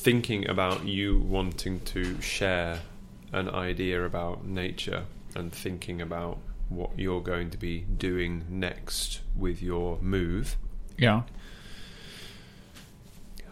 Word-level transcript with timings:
thinking 0.00 0.48
about 0.48 0.86
you 0.86 1.18
wanting 1.18 1.80
to 1.80 2.20
share 2.20 2.80
an 3.32 3.48
idea 3.48 4.04
about 4.04 4.46
nature 4.46 5.04
and 5.34 5.52
thinking 5.52 6.00
about 6.00 6.38
what 6.68 6.96
you're 6.96 7.20
going 7.20 7.50
to 7.50 7.58
be 7.58 7.80
doing 7.80 8.44
next 8.48 9.20
with 9.36 9.60
your 9.60 9.98
move, 10.00 10.56
Yeah. 10.96 11.22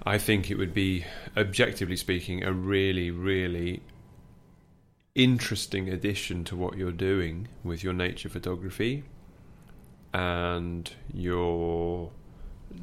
I 0.08 0.18
think 0.18 0.52
it 0.52 0.54
would 0.56 0.72
be, 0.72 1.04
objectively 1.36 1.96
speaking, 1.96 2.44
a 2.44 2.52
really, 2.52 3.10
really 3.10 3.82
interesting 5.16 5.88
addition 5.88 6.44
to 6.44 6.54
what 6.54 6.76
you're 6.76 6.92
doing 6.92 7.48
with 7.64 7.82
your 7.82 7.92
nature 7.92 8.28
photography 8.28 9.02
and 10.14 10.88
your 11.12 12.12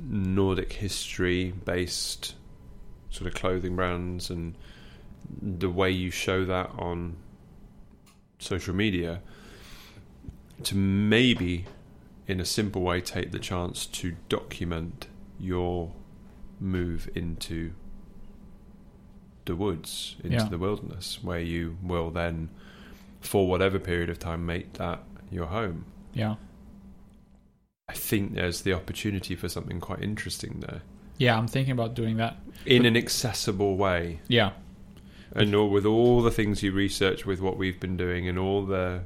Nordic 0.02 0.74
history 0.74 1.54
based 1.64 2.36
sort 3.14 3.28
of 3.28 3.34
clothing 3.36 3.76
brands 3.76 4.30
and 4.30 4.56
the 5.42 5.70
way 5.70 5.90
you 5.90 6.10
show 6.12 6.44
that 6.46 6.70
on 6.78 7.16
social 8.40 8.74
media 8.76 9.22
to 10.64 10.76
maybe 10.76 11.66
in 12.28 12.40
a 12.40 12.46
simple 12.46 12.82
way 12.82 13.00
take 13.00 13.32
the 13.32 13.40
chance 13.40 13.86
to 13.86 14.16
document 14.30 15.08
your 15.40 15.92
move 16.60 17.08
into 17.16 17.72
the 19.46 19.56
woods 19.56 20.16
into 20.24 20.38
Yeah. 20.38 20.46
the 20.50 20.58
wilderness 20.58 21.20
where 21.22 21.40
you 21.40 21.78
will 21.84 22.10
then 22.10 22.50
for 23.22 23.48
whatever 23.48 23.78
period 23.80 24.10
of 24.10 24.18
time 24.20 24.46
make 24.46 24.74
that 24.74 25.04
your 25.30 25.48
home 25.48 25.86
Yeah. 26.14 26.36
i 27.90 27.94
think 27.94 28.34
there's 28.34 28.62
the 28.62 28.74
opportunity 28.74 29.36
for 29.36 29.48
something 29.50 29.80
quite 29.80 30.02
interesting 30.02 30.62
there 30.62 30.82
Yeah, 31.18 31.38
I'm 31.38 31.48
thinking 31.48 31.72
about 31.72 31.94
doing 31.94 32.18
that. 32.18 32.38
in 32.66 32.86
an 32.86 32.96
accessible 32.96 33.76
way 33.78 34.20
Yeah. 34.28 34.52
and 35.36 35.54
all, 35.54 35.70
with 35.70 35.86
all 35.86 36.22
the 36.22 36.32
things 36.32 36.64
you 36.64 36.72
research 36.72 37.26
with 37.26 37.42
what 37.42 37.58
we've 37.58 37.80
been 37.80 37.98
doing 37.98 38.28
and 38.30 38.38
all 38.40 38.66
the 38.66 39.02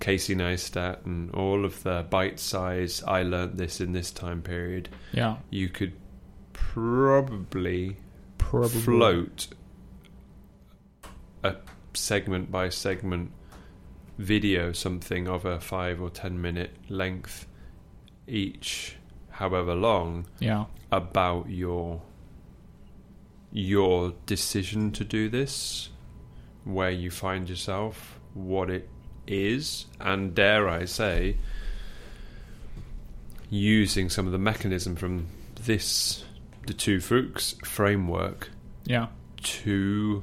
Casey 0.00 0.34
Neistat 0.34 1.04
and 1.06 1.30
all 1.32 1.64
of 1.64 1.82
the 1.84 2.04
bite 2.10 2.38
size 2.40 3.02
I 3.06 3.22
learnt 3.22 3.56
this 3.56 3.80
in 3.80 3.92
this 3.92 4.10
time 4.10 4.42
period 4.42 4.88
Yeah. 5.12 5.36
you 5.50 5.68
could 5.68 5.92
probably 6.52 7.96
Probably. 8.38 8.80
float 8.80 9.48
a 11.44 11.56
segment 11.94 12.50
by 12.50 12.68
segment 12.68 13.30
video 14.18 14.72
something 14.72 15.26
of 15.28 15.44
a 15.44 15.60
5 15.60 16.00
or 16.02 16.10
10 16.10 16.40
minute 16.40 16.74
length 16.88 17.46
each 18.26 18.96
however 19.30 19.74
long 19.74 20.26
Yeah. 20.40 20.66
About 20.92 21.48
your 21.50 22.02
your 23.54 24.14
decision 24.26 24.90
to 24.92 25.04
do 25.04 25.28
this, 25.28 25.88
where 26.64 26.90
you 26.90 27.10
find 27.10 27.48
yourself, 27.50 28.18
what 28.34 28.70
it 28.70 28.88
is, 29.26 29.86
and 30.00 30.34
dare 30.34 30.68
I 30.68 30.84
say, 30.86 31.36
using 33.50 34.08
some 34.08 34.26
of 34.26 34.32
the 34.32 34.38
mechanism 34.38 34.96
from 34.96 35.26
this 35.64 36.24
the 36.66 36.72
two 36.72 37.00
Fuchs 37.00 37.54
framework 37.64 38.50
Yeah. 38.84 39.08
to 39.42 40.22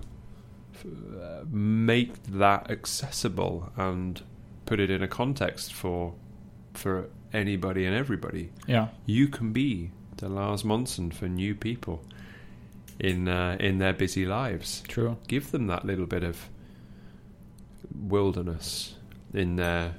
uh, 0.85 1.43
make 1.51 2.23
that 2.23 2.71
accessible 2.71 3.71
and 3.75 4.21
put 4.65 4.79
it 4.79 4.89
in 4.89 5.03
a 5.03 5.07
context 5.07 5.73
for 5.73 6.13
for 6.73 7.09
anybody 7.33 7.85
and 7.85 7.95
everybody 7.95 8.51
Yeah. 8.67 8.87
you 9.05 9.27
can 9.27 9.51
be 9.51 9.91
the 10.19 10.29
Lars 10.29 10.63
Monsen 10.63 11.11
for 11.11 11.27
new 11.27 11.55
people 11.55 12.01
in 12.99 13.27
uh, 13.27 13.57
in 13.59 13.79
their 13.79 13.93
busy 13.93 14.25
lives. 14.25 14.83
True. 14.87 15.17
Give 15.27 15.51
them 15.51 15.67
that 15.67 15.85
little 15.85 16.05
bit 16.05 16.23
of 16.23 16.49
wilderness 17.95 18.95
in 19.33 19.55
their 19.55 19.95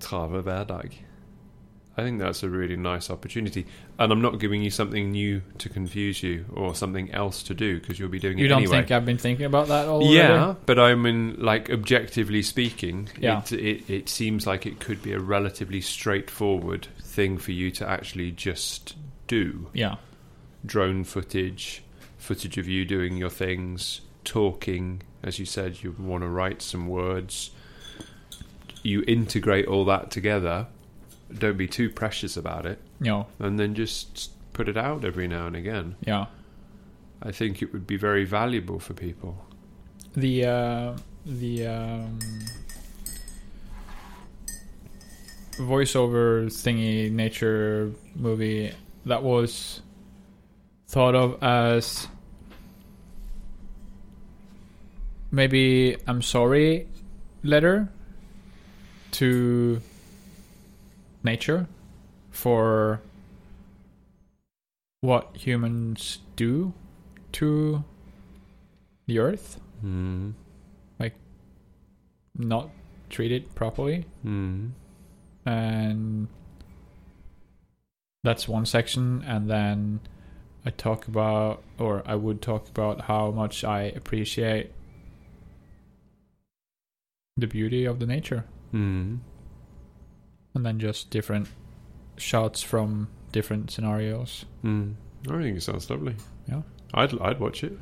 trave 0.00 0.42
hverdag. 0.42 0.92
I 1.96 2.02
think 2.02 2.18
that's 2.18 2.42
a 2.42 2.50
really 2.50 2.76
nice 2.76 3.08
opportunity, 3.08 3.66
and 4.00 4.10
I'm 4.10 4.20
not 4.20 4.40
giving 4.40 4.62
you 4.62 4.70
something 4.70 5.12
new 5.12 5.42
to 5.58 5.68
confuse 5.68 6.24
you 6.24 6.44
or 6.52 6.74
something 6.74 7.12
else 7.12 7.44
to 7.44 7.54
do 7.54 7.78
because 7.78 8.00
you'll 8.00 8.08
be 8.08 8.18
doing 8.18 8.36
You 8.36 8.46
it 8.46 8.50
anyway. 8.50 8.62
You 8.62 8.66
don't 8.68 8.82
think 8.82 8.90
I've 8.90 9.06
been 9.06 9.18
thinking 9.18 9.46
about 9.46 9.68
that 9.68 9.86
already? 9.86 10.10
Yeah, 10.14 10.54
but 10.66 10.80
I 10.80 10.96
mean, 10.96 11.36
like 11.38 11.70
objectively 11.70 12.42
speaking, 12.42 13.08
Yeah. 13.20 13.42
it, 13.42 13.52
it 13.52 13.90
it 13.90 14.08
seems 14.08 14.44
like 14.44 14.66
it 14.66 14.80
could 14.80 15.02
be 15.02 15.12
a 15.12 15.20
relatively 15.20 15.80
straightforward 15.80 16.88
thing 17.00 17.38
for 17.38 17.52
you 17.52 17.70
to 17.70 17.88
actually 17.88 18.32
just 18.32 18.96
do. 19.28 19.68
Yeah. 19.72 19.96
Drone 20.66 21.04
footage, 21.04 21.84
footage 22.18 22.58
of 22.58 22.66
you 22.66 22.84
doing 22.84 23.16
your 23.16 23.30
things, 23.30 24.00
talking. 24.24 25.02
As 25.22 25.38
you 25.38 25.46
said, 25.46 25.82
you 25.82 25.94
want 25.96 26.22
to 26.24 26.28
write 26.28 26.60
some 26.60 26.88
words. 26.88 27.50
You 28.82 29.02
integrate 29.06 29.66
all 29.66 29.84
that 29.86 30.10
together. 30.10 30.66
Don't 31.32 31.56
be 31.56 31.66
too 31.66 31.90
precious 31.90 32.36
about 32.36 32.66
it, 32.66 32.80
No. 33.00 33.26
and 33.38 33.58
then 33.58 33.74
just 33.74 34.30
put 34.52 34.68
it 34.68 34.76
out 34.76 35.04
every 35.04 35.26
now 35.28 35.46
and 35.46 35.56
again. 35.56 35.96
Yeah. 36.06 36.26
I 37.22 37.32
think 37.32 37.62
it 37.62 37.72
would 37.72 37.86
be 37.86 37.96
very 37.96 38.24
valuable 38.24 38.78
for 38.78 38.92
people. 38.94 39.44
The 40.14 40.44
uh, 40.46 40.96
the 41.26 41.66
um, 41.66 42.18
voiceover 45.52 46.46
thingy 46.46 47.10
nature 47.10 47.92
movie 48.14 48.72
that 49.06 49.22
was 49.22 49.80
thought 50.88 51.14
of 51.14 51.42
as 51.42 52.06
maybe 55.30 55.96
I'm 56.06 56.22
sorry 56.22 56.88
letter 57.42 57.88
to 59.12 59.80
nature 61.24 61.66
for 62.30 63.00
what 65.00 65.30
humans 65.36 66.18
do 66.36 66.72
to 67.32 67.82
the 69.06 69.18
earth 69.18 69.60
Mm. 69.84 70.34
not 72.36 72.70
treat 73.10 73.30
it 73.30 73.54
properly 73.54 74.06
Mm. 74.24 74.70
and 75.46 76.26
that's 78.24 78.48
one 78.48 78.66
section 78.66 79.22
and 79.24 79.48
then 79.48 80.00
i 80.64 80.70
talk 80.70 81.06
about 81.06 81.62
or 81.78 82.02
i 82.06 82.16
would 82.16 82.42
talk 82.42 82.68
about 82.68 83.02
how 83.02 83.30
much 83.30 83.62
i 83.62 83.82
appreciate 83.82 84.72
the 87.36 87.46
beauty 87.46 87.84
of 87.84 87.98
the 88.00 88.06
nature 88.06 88.44
Mm. 88.72 89.18
And 90.54 90.64
then 90.64 90.78
just 90.78 91.10
different 91.10 91.48
shots 92.16 92.62
from 92.62 93.08
different 93.32 93.70
scenarios 93.70 94.44
Mm. 94.64 94.94
I 95.28 95.42
think 95.42 95.56
it 95.56 95.62
sounds 95.62 95.88
lovely. 95.90 96.14
Yeah. 96.48 96.62
I'd 96.94 97.18
I'd 97.20 97.40
watch 97.40 97.64
it. 97.64 97.76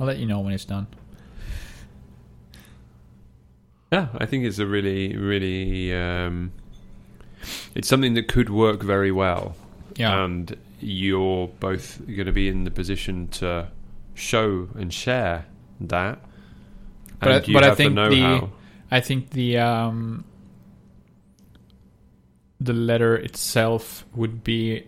i'll 0.00 0.06
let 0.06 0.18
you 0.18 0.26
know 0.26 0.40
when 0.40 0.52
it's 0.54 0.64
done 0.64 0.86
Yeah, 3.92 4.08
I 4.18 4.26
think 4.26 4.44
it's 4.44 4.58
a 4.58 4.66
really 4.66 5.16
really 5.16 5.94
um, 5.94 6.52
it's 7.74 7.88
something 7.88 8.14
that 8.14 8.28
could 8.28 8.50
work 8.50 8.82
very 8.82 9.10
well, 9.12 9.56
yeah 9.96 10.24
and 10.24 10.56
you're 10.80 11.48
both 11.60 11.98
going 12.06 12.26
to 12.26 12.32
be 12.32 12.48
in 12.48 12.64
the 12.64 12.70
position 12.70 13.28
to 13.28 13.68
show 14.14 14.68
and 14.78 14.92
share 14.92 15.46
that. 15.80 16.20
But 17.20 17.28
I- 17.32 17.36
and 17.36 17.48
you 17.48 17.54
but 17.54 17.64
I 17.64 17.74
think 17.74 17.94
the. 17.94 18.48
I 18.90 19.00
think 19.00 19.30
the 19.30 19.58
um, 19.58 20.24
the 22.60 22.72
letter 22.72 23.14
itself 23.16 24.04
would 24.14 24.42
be 24.42 24.84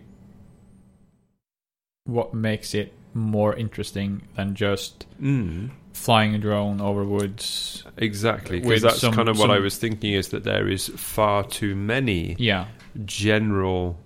what 2.05 2.33
makes 2.33 2.73
it 2.73 2.93
more 3.13 3.55
interesting 3.55 4.21
than 4.35 4.55
just 4.55 5.05
Mm. 5.21 5.69
flying 5.93 6.33
a 6.35 6.37
drone 6.39 6.81
over 6.81 7.03
woods. 7.03 7.83
Exactly, 7.97 8.59
because 8.59 8.81
that's 8.81 8.99
some- 8.99 9.13
kind 9.13 9.29
of 9.29 9.37
what 9.37 9.51
I 9.51 9.59
was 9.59 9.77
thinking 9.77 10.13
is 10.13 10.29
that 10.29 10.43
there 10.43 10.67
is 10.67 10.87
far 10.95 11.43
too 11.43 11.75
many 11.75 12.35
Yeah, 12.39 12.67
general 13.05 13.97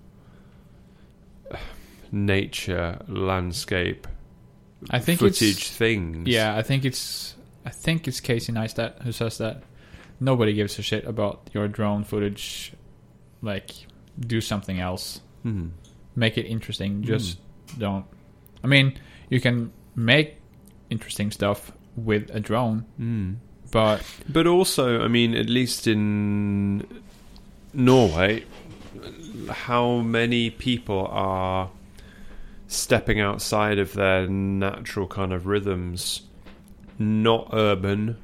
uh, 1.52 1.58
nature 2.12 3.00
landscape 3.08 4.08
I 4.90 5.00
think 5.00 5.20
footage 5.20 5.68
things. 5.70 6.28
yeah, 6.28 6.56
I 6.56 6.62
think 6.62 6.86
it's 6.86 7.36
I 7.66 7.70
think 7.72 8.08
it's 8.08 8.20
Casey 8.20 8.52
Neistat 8.52 9.02
who 9.04 9.12
says 9.12 9.38
that 9.40 9.64
nobody 10.20 10.54
gives 10.54 10.78
a 10.78 10.84
shit 10.84 11.06
about 11.06 11.50
your 11.54 11.68
drone 11.68 12.04
footage. 12.04 12.74
Like, 13.46 13.72
do 14.20 14.42
something 14.42 14.80
else. 14.80 15.22
Hmm. 15.44 15.68
make 16.18 16.38
it 16.38 16.46
interesting. 16.46 17.04
Just 17.04 17.38
don't. 17.78 18.06
I 18.64 18.68
mean, 18.68 18.98
you 19.30 19.40
can 19.42 19.72
make 19.96 20.38
interesting 20.90 21.30
stuff 21.32 21.72
with 21.96 22.30
a 22.34 22.40
drone, 22.40 22.86
Mm. 23.00 23.36
but 23.72 24.02
But 24.30 24.48
also, 24.48 25.04
I 25.04 25.08
mean, 25.08 25.36
at 25.36 25.50
least 25.50 25.88
in 25.88 26.86
Norway, 27.74 28.44
how 29.50 30.00
many 30.00 30.50
people 30.50 31.08
are 31.12 31.70
stepping 32.68 33.20
outside 33.20 33.78
of 33.78 33.94
their 33.94 34.28
natural 34.28 35.08
kind 35.08 35.34
of 35.34 35.46
rhythms, 35.46 36.22
not 36.98 37.50
urban, 37.54 38.16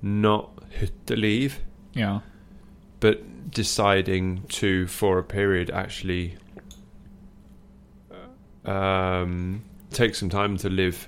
not 0.00 0.50
leave, 1.10 1.58
Yeah. 1.94 2.20
But 3.04 3.50
deciding 3.50 4.42
to, 4.44 4.86
for 4.86 5.18
a 5.18 5.22
period, 5.22 5.68
actually 5.68 6.34
um, 8.64 9.62
take 9.90 10.14
some 10.14 10.30
time 10.30 10.56
to 10.56 10.70
live 10.70 11.06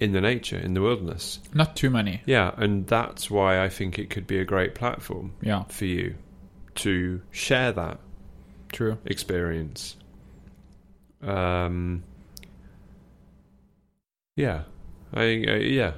in 0.00 0.12
the 0.12 0.20
nature, 0.20 0.58
in 0.58 0.74
the 0.74 0.82
wilderness. 0.82 1.40
Not 1.54 1.76
too 1.76 1.88
many. 1.88 2.20
Yeah, 2.26 2.52
and 2.58 2.86
that's 2.86 3.30
why 3.30 3.64
I 3.64 3.70
think 3.70 3.98
it 3.98 4.10
could 4.10 4.26
be 4.26 4.38
a 4.38 4.44
great 4.44 4.74
platform 4.74 5.32
Yeah. 5.40 5.62
for 5.64 5.86
you 5.86 6.14
to 6.74 7.22
share 7.30 7.72
that 7.72 7.98
True. 8.70 8.98
experience. 9.06 9.96
Um, 11.22 12.02
yeah, 14.36 14.64
I, 15.14 15.22
I 15.22 15.56
yeah. 15.56 15.92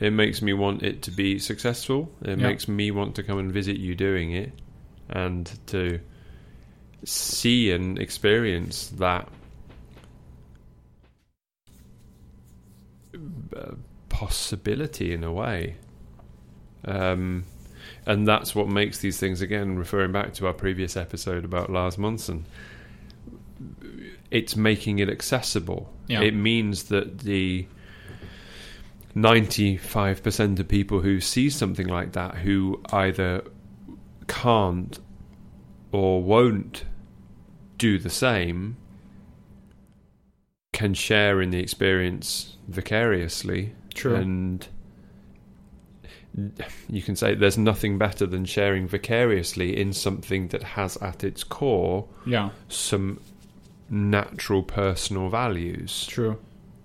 It 0.00 0.12
makes 0.12 0.42
me 0.42 0.52
want 0.52 0.82
it 0.82 1.02
to 1.02 1.10
be 1.10 1.38
successful. 1.38 2.12
It 2.22 2.30
Yeah. 2.30 2.36
makes 2.48 2.68
me 2.68 2.90
want 2.90 3.14
to 3.16 3.22
come 3.22 3.38
and 3.38 3.52
visit 3.52 3.76
you 3.78 3.94
doing 3.94 4.32
it, 4.32 4.52
and 5.08 5.50
to 5.66 6.00
see 7.04 7.70
and 7.72 7.98
experience 7.98 8.88
that 8.98 9.28
uh, 13.56 13.72
possibility 14.08 15.12
in 15.12 15.24
a 15.24 15.32
way. 15.32 15.76
Um, 16.84 17.44
and 18.06 18.26
that's 18.26 18.54
what 18.54 18.68
makes 18.68 18.98
these 18.98 19.18
things 19.18 19.40
again 19.40 19.76
referring 19.76 20.12
back 20.12 20.34
to 20.34 20.46
our 20.46 20.52
previous 20.52 20.96
episode 20.96 21.44
about 21.44 21.70
Lars 21.70 21.96
Monsen 21.96 22.44
it's 24.32 24.56
making 24.56 24.98
it 24.98 25.08
accessible 25.08 25.92
Yeah. 26.08 26.22
it 26.22 26.34
means 26.34 26.84
that 26.84 27.20
the 27.20 27.66
95% 29.16 30.58
of 30.58 30.68
people 30.68 31.00
who 31.00 31.20
see 31.20 31.50
something 31.50 31.86
like 31.86 32.12
that 32.12 32.36
who 32.36 32.80
either 32.92 33.44
can't 34.26 34.98
or 35.90 36.22
won't 36.22 36.84
do 37.76 37.98
the 37.98 38.10
same 38.10 38.76
can 40.72 40.94
share 40.94 41.42
in 41.42 41.50
the 41.50 41.58
experience 41.58 42.56
vicariously 42.68 43.74
True. 43.92 44.14
and 44.14 44.68
you 46.88 47.02
can 47.02 47.14
say 47.14 47.34
there's 47.34 47.58
nothing 47.58 47.98
better 47.98 48.26
than 48.26 48.46
sharing 48.46 48.88
vicariously 48.88 49.78
in 49.78 49.92
something 49.92 50.48
that 50.48 50.62
has 50.62 50.96
at 50.98 51.22
its 51.22 51.44
core 51.44 52.08
yeah. 52.24 52.50
some 52.68 53.20
natural 53.90 54.62
personal 54.62 55.28
values. 55.28 56.06
True. 56.06 56.38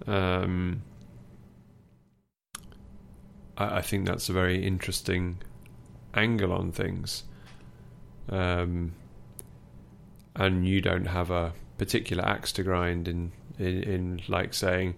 Um, 0.06 0.82
I, 3.58 3.78
I 3.78 3.82
think 3.82 4.06
that's 4.08 4.30
a 4.30 4.34
very 4.34 4.64
interesting 4.66 5.40
angle 6.14 6.52
on 6.54 6.72
things. 6.72 7.24
Um, 8.30 8.94
and 10.36 10.68
you 10.68 10.82
don't 10.82 11.06
have 11.06 11.32
a 11.32 11.54
particular 11.78 12.26
axe 12.26 12.52
to 12.54 12.64
grind 12.64 13.08
in, 13.08 13.32
in, 13.58 13.84
in 13.84 14.22
like 14.28 14.54
saying, 14.54 14.96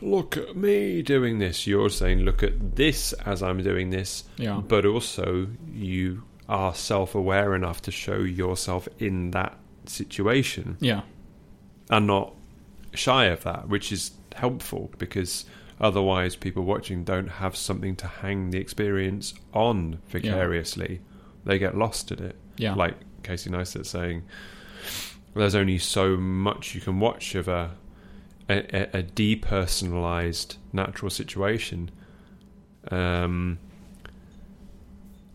look 0.00 0.36
at 0.36 0.56
me 0.56 1.02
doing 1.02 1.38
this. 1.38 1.66
You're 1.66 1.90
saying, 1.90 2.20
look 2.20 2.42
at 2.42 2.76
this 2.76 3.12
as 3.24 3.42
I'm 3.42 3.62
doing 3.62 3.90
this. 3.90 4.24
Yeah. 4.36 4.60
But 4.66 4.86
also, 4.86 5.48
you 5.72 6.22
are 6.48 6.74
self 6.74 7.14
aware 7.14 7.54
enough 7.54 7.82
to 7.82 7.90
show 7.90 8.18
yourself 8.20 8.88
in 8.98 9.32
that 9.32 9.58
situation 9.86 10.76
Yeah. 10.80 11.02
and 11.90 12.06
not 12.06 12.34
shy 12.94 13.26
of 13.26 13.42
that, 13.44 13.68
which 13.68 13.92
is 13.92 14.12
helpful 14.34 14.90
because 14.98 15.44
otherwise 15.80 16.36
people 16.36 16.64
watching 16.64 17.04
don't 17.04 17.28
have 17.28 17.56
something 17.56 17.96
to 17.96 18.06
hang 18.06 18.50
the 18.50 18.58
experience 18.58 19.34
on 19.52 20.00
vicariously. 20.08 21.00
They 21.44 21.58
get 21.58 21.76
lost 21.76 22.10
in 22.12 22.22
it. 22.22 22.36
Yeah. 22.56 22.74
Like 22.74 22.96
Casey 23.22 23.50
Neistat 23.50 23.86
saying, 23.86 24.24
there's 25.34 25.54
only 25.54 25.78
so 25.78 26.16
much 26.16 26.74
you 26.74 26.80
can 26.80 27.00
watch 27.00 27.34
of 27.34 27.48
a 27.48 27.70
a, 28.48 28.98
a 28.98 29.02
depersonalized 29.02 30.56
natural 30.72 31.10
situation. 31.10 31.90
Um, 32.90 33.58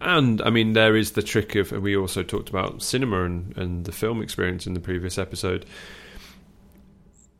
and 0.01 0.41
I 0.41 0.49
mean, 0.49 0.73
there 0.73 0.95
is 0.95 1.11
the 1.11 1.21
trick 1.21 1.55
of. 1.55 1.71
We 1.71 1.95
also 1.95 2.23
talked 2.23 2.49
about 2.49 2.81
cinema 2.81 3.23
and, 3.23 3.57
and 3.57 3.85
the 3.85 3.91
film 3.91 4.21
experience 4.21 4.67
in 4.67 4.73
the 4.73 4.79
previous 4.79 5.17
episode. 5.17 5.65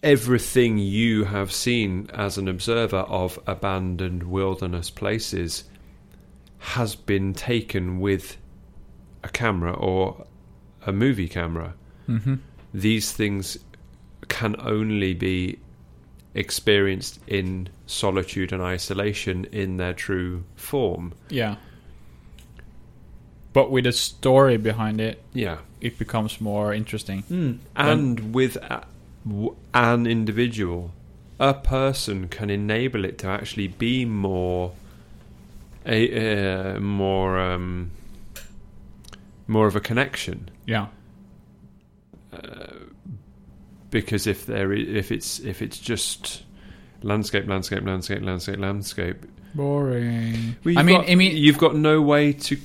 Everything 0.04 0.78
you 0.78 1.24
have 1.24 1.52
seen 1.52 2.10
as 2.14 2.38
an 2.38 2.48
observer 2.50 2.98
of 2.98 3.40
abandoned 3.48 4.24
wilderness 4.24 4.90
places 4.90 5.64
has 6.60 6.94
been 6.96 7.34
taken 7.34 8.00
with 8.02 8.38
a 9.24 9.30
camera 9.30 9.74
or 9.74 10.26
a 10.86 10.92
movie 10.92 11.30
camera. 11.30 11.74
Mm-hmm. 12.10 12.36
These 12.74 13.14
things 13.14 13.58
can 14.28 14.56
only 14.60 15.14
be 15.14 15.60
experienced 16.36 17.20
in 17.28 17.70
solitude 17.86 18.52
and 18.52 18.62
isolation 18.62 19.46
in 19.54 19.78
their 19.78 19.94
true 19.94 20.44
form. 20.56 21.14
Yeah. 21.30 21.56
But 23.54 23.72
with 23.72 23.86
a 23.86 23.92
story 23.94 24.58
behind 24.58 25.00
it, 25.00 25.22
Yeah. 25.34 25.60
it 25.80 25.98
becomes 26.00 26.42
more 26.42 26.74
interesting. 26.74 27.60
and 27.76 28.34
with 28.34 28.56
a, 28.58 28.86
an 29.74 30.06
individual, 30.08 30.92
a 31.40 31.54
person 31.54 32.28
can 32.28 32.50
enable 32.50 33.06
it 33.06 33.18
to 33.20 33.28
actually 33.28 33.68
be 33.68 34.06
more, 34.06 34.74
a 35.86 36.76
uh, 36.76 36.80
more, 36.80 37.40
um, 37.40 37.92
more 39.48 39.68
of 39.68 39.76
a 39.76 39.80
connection. 39.82 40.50
Yeah. 40.66 40.88
Because 43.90 44.26
if 44.26 44.46
there, 44.48 44.74
i- 44.74 44.78
if 44.78 45.12
it's 45.12 45.40
if 45.40 45.62
it's 45.62 45.78
just 45.78 46.44
landscape, 47.04 47.48
landscape, 47.48 47.84
landscape, 47.86 48.24
landscape, 48.24 48.58
landscape, 48.58 49.18
Boring. 49.56 50.56
Well, 50.64 50.80
I 50.80 50.82
mean, 50.84 50.96
got- 51.02 51.10
I 51.10 51.14
mean, 51.16 51.38
you've 51.38 51.60
got 51.60 51.76
no 51.76 52.02
way 52.02 52.34
to 52.34 52.58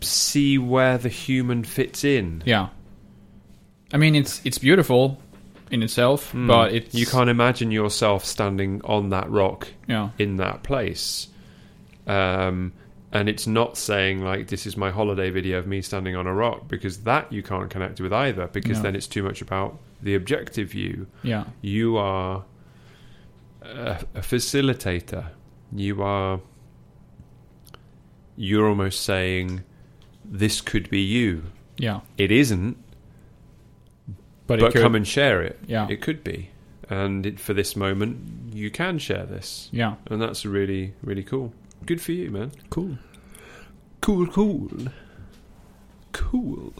see 0.00 0.56
where 0.56 0.96
the 0.96 1.10
human 1.10 1.64
fits 1.64 2.02
in. 2.02 2.42
yeah. 2.46 2.68
I 3.92 3.98
mean, 3.98 4.14
it's 4.14 4.40
it's 4.46 4.56
beautiful 4.56 5.20
in 5.70 5.82
itself, 5.82 6.32
Mm. 6.32 6.46
but 6.48 6.72
it's 6.72 6.94
you 6.94 7.06
can't 7.06 7.30
imagine 7.30 7.70
yourself 7.70 8.24
standing 8.24 8.80
on 8.84 9.10
that 9.10 9.30
rock 9.30 9.68
Yeah. 9.88 10.10
in 10.18 10.36
that 10.36 10.62
place. 10.62 11.28
Um, 12.06 12.72
and 13.12 13.28
it's 13.28 13.46
not 13.46 13.76
saying 13.76 14.22
like 14.24 14.48
this 14.48 14.66
is 14.66 14.76
my 14.76 14.90
holiday 14.90 15.30
video 15.30 15.58
of 15.58 15.66
me 15.66 15.80
standing 15.82 16.16
on 16.16 16.26
a 16.26 16.34
rock 16.34 16.68
because 16.68 16.98
that 17.04 17.32
you 17.32 17.42
can't 17.42 17.70
connect 17.70 18.00
with 18.00 18.12
either 18.12 18.46
because 18.48 18.78
No. 18.78 18.82
then 18.84 18.96
it's 18.96 19.06
too 19.06 19.22
much 19.22 19.40
about 19.42 19.78
the 20.02 20.14
objective 20.14 20.70
view. 20.70 21.06
Yeah. 21.22 21.44
You 21.60 21.96
are 21.96 22.44
a, 23.62 23.98
a 24.14 24.20
facilitator. 24.20 25.26
You 25.74 26.02
are 26.02 26.40
you're 28.36 28.68
almost 28.68 29.02
saying 29.02 29.62
this 30.24 30.60
could 30.60 30.88
be 30.90 31.00
you. 31.00 31.44
Yeah. 31.76 32.00
It 32.16 32.30
isn't, 32.32 32.76
But, 34.50 34.58
but, 34.58 34.74
come 34.74 34.96
and 34.96 35.06
share 35.06 35.42
it. 35.42 35.60
Yeah. 35.68 35.86
It 35.88 36.00
could 36.00 36.24
be. 36.24 36.50
And 36.88 37.24
it, 37.24 37.38
for 37.38 37.54
this 37.54 37.76
moment, 37.76 38.52
you 38.52 38.68
can 38.68 38.98
share 38.98 39.24
this. 39.24 39.68
yeah. 39.70 39.94
And 40.06 40.20
that's 40.20 40.44
really, 40.44 40.92
really 41.02 41.22
cool. 41.22 41.52
Good 41.86 42.00
for 42.00 42.10
you, 42.10 42.32
man. 42.32 42.50
Cool. 42.68 42.98
Cool, 44.00 44.26
cool. 44.26 44.68
Cool. 46.10 46.74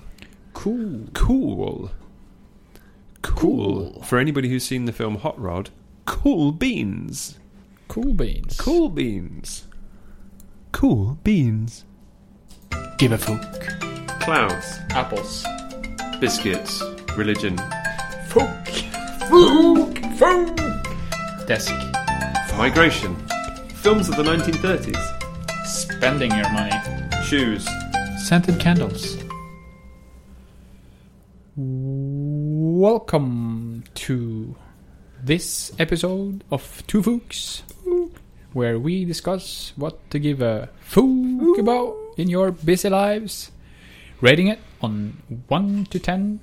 Cool. 0.53 1.07
Cool. 1.15 1.91
Cool. 3.23 4.03
For 4.03 4.19
anybody 4.19 4.49
who's 4.49 4.65
seen 4.65 4.87
the 4.87 4.93
film 4.93 5.19
Hot 5.19 5.41
Rod, 5.41 5.71
cool 6.07 6.51
beans. 6.51 7.39
Cool 7.87 8.15
beans. 8.15 8.57
Cool 8.59 8.89
beans. 8.89 9.69
Cool 10.73 11.19
beans. 11.23 11.85
Give 12.99 13.13
a 13.13 13.19
fuck. 13.19 14.21
Clouds. 14.21 14.79
Apples. 14.91 15.47
Biscuits. 16.21 16.83
Religion. 17.17 17.57
Fuck. 18.29 18.69
Fuck. 19.29 19.99
Fuck. 20.17 21.47
Desk. 21.47 21.75
Migration. 22.57 23.17
Films 23.75 24.09
of 24.09 24.17
the 24.17 24.23
1930s. 24.23 25.67
Spending 25.67 26.31
your 26.31 26.51
money. 26.53 26.73
Shoes. 27.25 27.69
Scented 28.19 28.61
candles. 28.61 29.17
Welcome 31.57 33.85
to 33.95 34.55
this 35.23 35.73
episode 35.79 36.45
of 36.51 36.83
Two 36.87 37.03
Fooks, 37.03 37.63
where 38.53 38.79
we 38.79 39.05
discuss 39.05 39.73
what 39.77 40.09
to 40.11 40.19
give 40.19 40.41
a 40.41 40.71
fook 40.89 41.59
about 41.59 41.97
in 42.17 42.29
your 42.29 42.53
busy 42.53 42.89
lives, 42.89 43.51
rating 44.21 44.47
it 44.47 44.61
on 44.81 45.23
1 45.49 45.87
to 45.91 45.99
10 45.99 46.41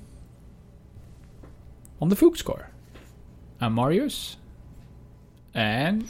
on 2.00 2.08
the 2.08 2.16
fook 2.16 2.36
score. 2.36 2.70
I'm 3.60 3.74
Marius. 3.74 4.36
And, 5.54 6.04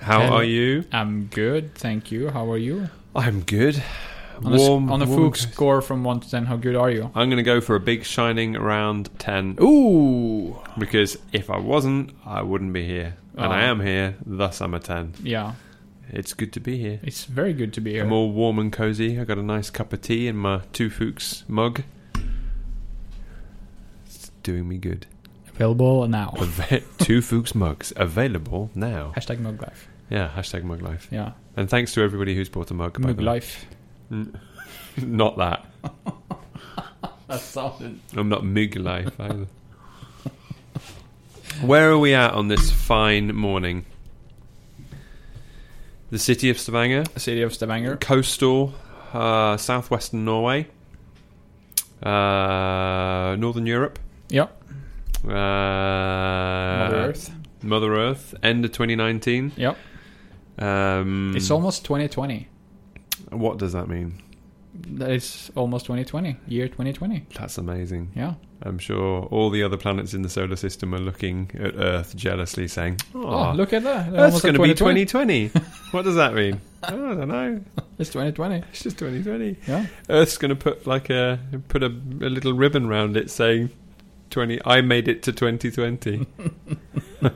How 0.00 0.20
Hello. 0.20 0.36
are 0.36 0.44
you? 0.44 0.84
I'm 0.92 1.26
good, 1.26 1.74
thank 1.74 2.12
you. 2.12 2.30
How 2.30 2.50
are 2.52 2.58
you? 2.58 2.88
I'm 3.14 3.40
good. 3.40 3.82
On 4.44 4.52
a, 4.52 4.54
s- 4.56 4.68
Warm. 4.68 4.92
on 4.92 5.02
a 5.02 5.06
warm 5.06 5.32
Fuchs 5.32 5.40
score 5.50 5.80
from 5.80 6.04
1 6.04 6.20
to 6.20 6.30
10, 6.30 6.44
how 6.44 6.56
good 6.56 6.76
are 6.76 6.90
you? 6.90 7.10
I'm 7.14 7.28
going 7.30 7.38
to 7.38 7.42
go 7.42 7.60
for 7.60 7.74
a 7.74 7.80
big 7.80 8.04
shining 8.04 8.54
around 8.56 9.08
10 9.18 9.56
Ooh! 9.62 10.56
because 10.78 11.16
if 11.32 11.48
I 11.50 11.58
wasn't, 11.58 12.10
I 12.24 12.42
wouldn't 12.42 12.72
be 12.72 12.86
here. 12.86 13.16
And 13.36 13.52
I 13.52 13.62
Oh. 13.66 13.70
am 13.70 13.80
here, 13.80 14.16
thus 14.26 14.60
I'm 14.60 14.74
a 14.74 14.78
10. 14.80 15.14
Yeah, 15.22 15.54
It's 16.10 16.34
good 16.34 16.52
to 16.54 16.60
be 16.60 16.76
here. 16.78 17.00
it's 17.02 17.24
very 17.24 17.52
good 17.54 17.72
to 17.74 17.80
be 17.80 17.92
here. 17.92 18.04
I'm 18.04 18.12
all 18.12 18.30
warm 18.30 18.58
and 18.58 18.72
cozy. 18.72 19.18
I 19.18 19.24
got 19.24 19.38
a 19.38 19.42
nice 19.42 19.70
cup 19.70 19.92
of 19.92 20.02
tea 20.02 20.28
in 20.28 20.36
my 20.36 20.60
Two 20.72 20.90
Fuchs 20.90 21.44
mug. 21.48 21.82
It's 24.06 24.30
doing 24.42 24.68
me 24.68 24.78
good. 24.78 25.06
Available 25.48 26.06
now. 26.08 26.34
Two 26.98 27.22
Fuchs 27.22 27.54
mugs 27.54 27.92
available 27.96 28.70
now. 28.74 29.12
Hashtag 29.16 29.40
mug 29.40 29.60
life. 29.62 29.88
Yeah, 30.10 30.28
hashtag 30.36 30.62
mug 30.62 30.82
life. 30.82 31.08
Yeah, 31.10 31.32
And 31.56 31.68
thanks 31.68 31.92
to 31.94 32.02
everybody 32.02 32.34
who's 32.36 32.48
bought 32.48 32.70
a 32.70 32.74
mug. 32.74 33.00
by 33.00 33.08
mug 33.08 33.16
the 33.16 33.22
way. 34.10 34.16
life. 34.16 34.40
Not 35.06 35.36
that. 35.38 35.64
That 37.28 37.40
sounded. 37.40 37.98
I'm 38.16 38.28
not 38.28 38.44
Mug 38.44 38.76
life 38.76 39.18
either. 39.18 39.46
Where 41.60 41.90
are 41.90 41.98
we 41.98 42.14
at 42.14 42.32
on 42.34 42.46
this 42.46 42.70
fine 42.70 43.34
morning? 43.34 43.84
The 46.10 46.20
city 46.20 46.50
of 46.50 46.58
Stavanger, 46.60 47.02
The 47.14 47.18
City 47.18 47.42
of 47.42 47.52
Stavanger. 47.52 47.96
coastal, 47.96 48.74
uh, 49.12 49.56
southwestern 49.56 50.24
Norway, 50.24 50.68
uh, 52.00 53.34
northern 53.40 53.66
Europe, 53.66 53.98
Yep. 54.28 54.62
uh, 55.24 55.28
Mother 55.28 56.96
Earth. 57.08 57.30
Mother 57.60 57.94
Earth, 57.96 58.34
end 58.44 58.64
of 58.64 58.70
2019. 58.70 59.50
Yep. 59.56 59.76
Um, 60.60 61.32
It's 61.34 61.50
almost 61.50 61.84
2020. 61.84 62.46
What 63.30 63.58
does 63.58 63.72
that 63.72 63.88
mean? 63.88 64.22
It's 65.00 65.50
almost 65.54 65.86
2020. 65.86 66.36
Year 66.48 66.68
2020. 66.68 67.26
That's 67.38 67.56
amazing. 67.56 68.10
Yeah. 68.14 68.34
I'm 68.62 68.78
sure 68.78 69.22
all 69.24 69.48
the 69.50 69.62
other 69.62 69.76
planets 69.78 70.12
in 70.12 70.20
the 70.22 70.28
solar 70.28 70.56
system 70.56 70.94
are 70.94 70.98
looking 70.98 71.50
at 71.54 71.74
Earth 71.76 72.14
jealously, 72.14 72.68
saying, 72.68 72.98
Oh, 73.14 73.52
look 73.52 73.72
at 73.72 73.84
that. 73.84 74.12
That's 74.12 74.34
Almost 74.34 74.42
going 74.42 74.54
to 74.54 74.62
be 74.62 74.74
2020. 74.74 75.48
what 75.92 76.02
does 76.02 76.16
that 76.16 76.34
mean? 76.34 76.60
I 76.82 76.90
don't 76.90 77.28
know. 77.28 77.60
It's 77.98 78.10
2020. 78.10 78.56
It's 78.70 78.82
just 78.82 78.98
2020. 78.98 79.56
Yeah. 79.66 79.86
Earth's 80.10 80.36
going 80.36 80.50
to 80.50 80.56
put 80.56 80.86
like 80.86 81.08
a 81.10 81.38
put 81.68 81.82
a, 81.82 81.86
a 81.86 82.28
little 82.28 82.52
ribbon 82.52 82.86
round 82.86 83.16
it 83.16 83.30
saying 83.30 83.70
20. 84.30 84.60
I 84.66 84.82
made 84.82 85.08
it 85.08 85.22
to 85.24 85.32
2020. 85.32 86.26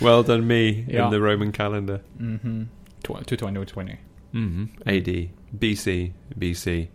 well 0.00 0.22
done, 0.22 0.46
me 0.46 0.84
Yeah. 0.88 1.06
in 1.06 1.10
the 1.10 1.20
Roman 1.20 1.52
calendar. 1.52 2.00
Mm-hmm. 2.20 2.64
Tw- 3.02 3.26
to 3.26 3.36
2020. 3.36 3.98
Mm-hmm. 4.36 4.88
AD, 4.88 5.30
BC, 5.58 6.12
BC, 6.38 6.88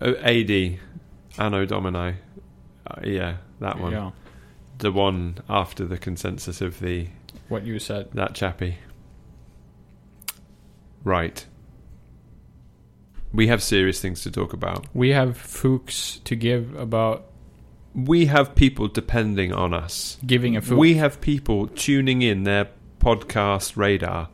AD, 0.00 0.78
Anno 1.38 1.66
Domini. 1.66 2.16
Uh, 2.86 3.00
yeah, 3.04 3.36
that 3.60 3.78
one. 3.78 3.92
Yeah. 3.92 4.10
The 4.78 4.90
one 4.90 5.36
after 5.48 5.84
the 5.84 5.98
consensus 5.98 6.62
of 6.62 6.80
the 6.80 7.08
What 7.48 7.66
you 7.66 7.78
said. 7.78 8.08
That 8.14 8.34
chappie. 8.34 8.78
Right. 11.04 11.44
We 13.32 13.48
have 13.48 13.62
serious 13.62 14.00
things 14.00 14.22
to 14.22 14.30
talk 14.30 14.54
about. 14.54 14.86
We 14.94 15.10
have 15.10 15.36
Fuchs 15.36 16.20
to 16.24 16.34
give 16.34 16.74
about 16.74 17.26
We 17.94 18.26
have 18.26 18.54
people 18.54 18.88
depending 18.88 19.52
on 19.52 19.74
us. 19.74 20.16
giving 20.26 20.56
a 20.56 20.62
Fuchs. 20.62 20.78
We 20.78 20.94
have 20.94 21.20
people 21.20 21.66
tuning 21.66 22.22
in 22.22 22.44
their 22.44 22.68
podcast 23.00 23.76
radar 23.76 24.30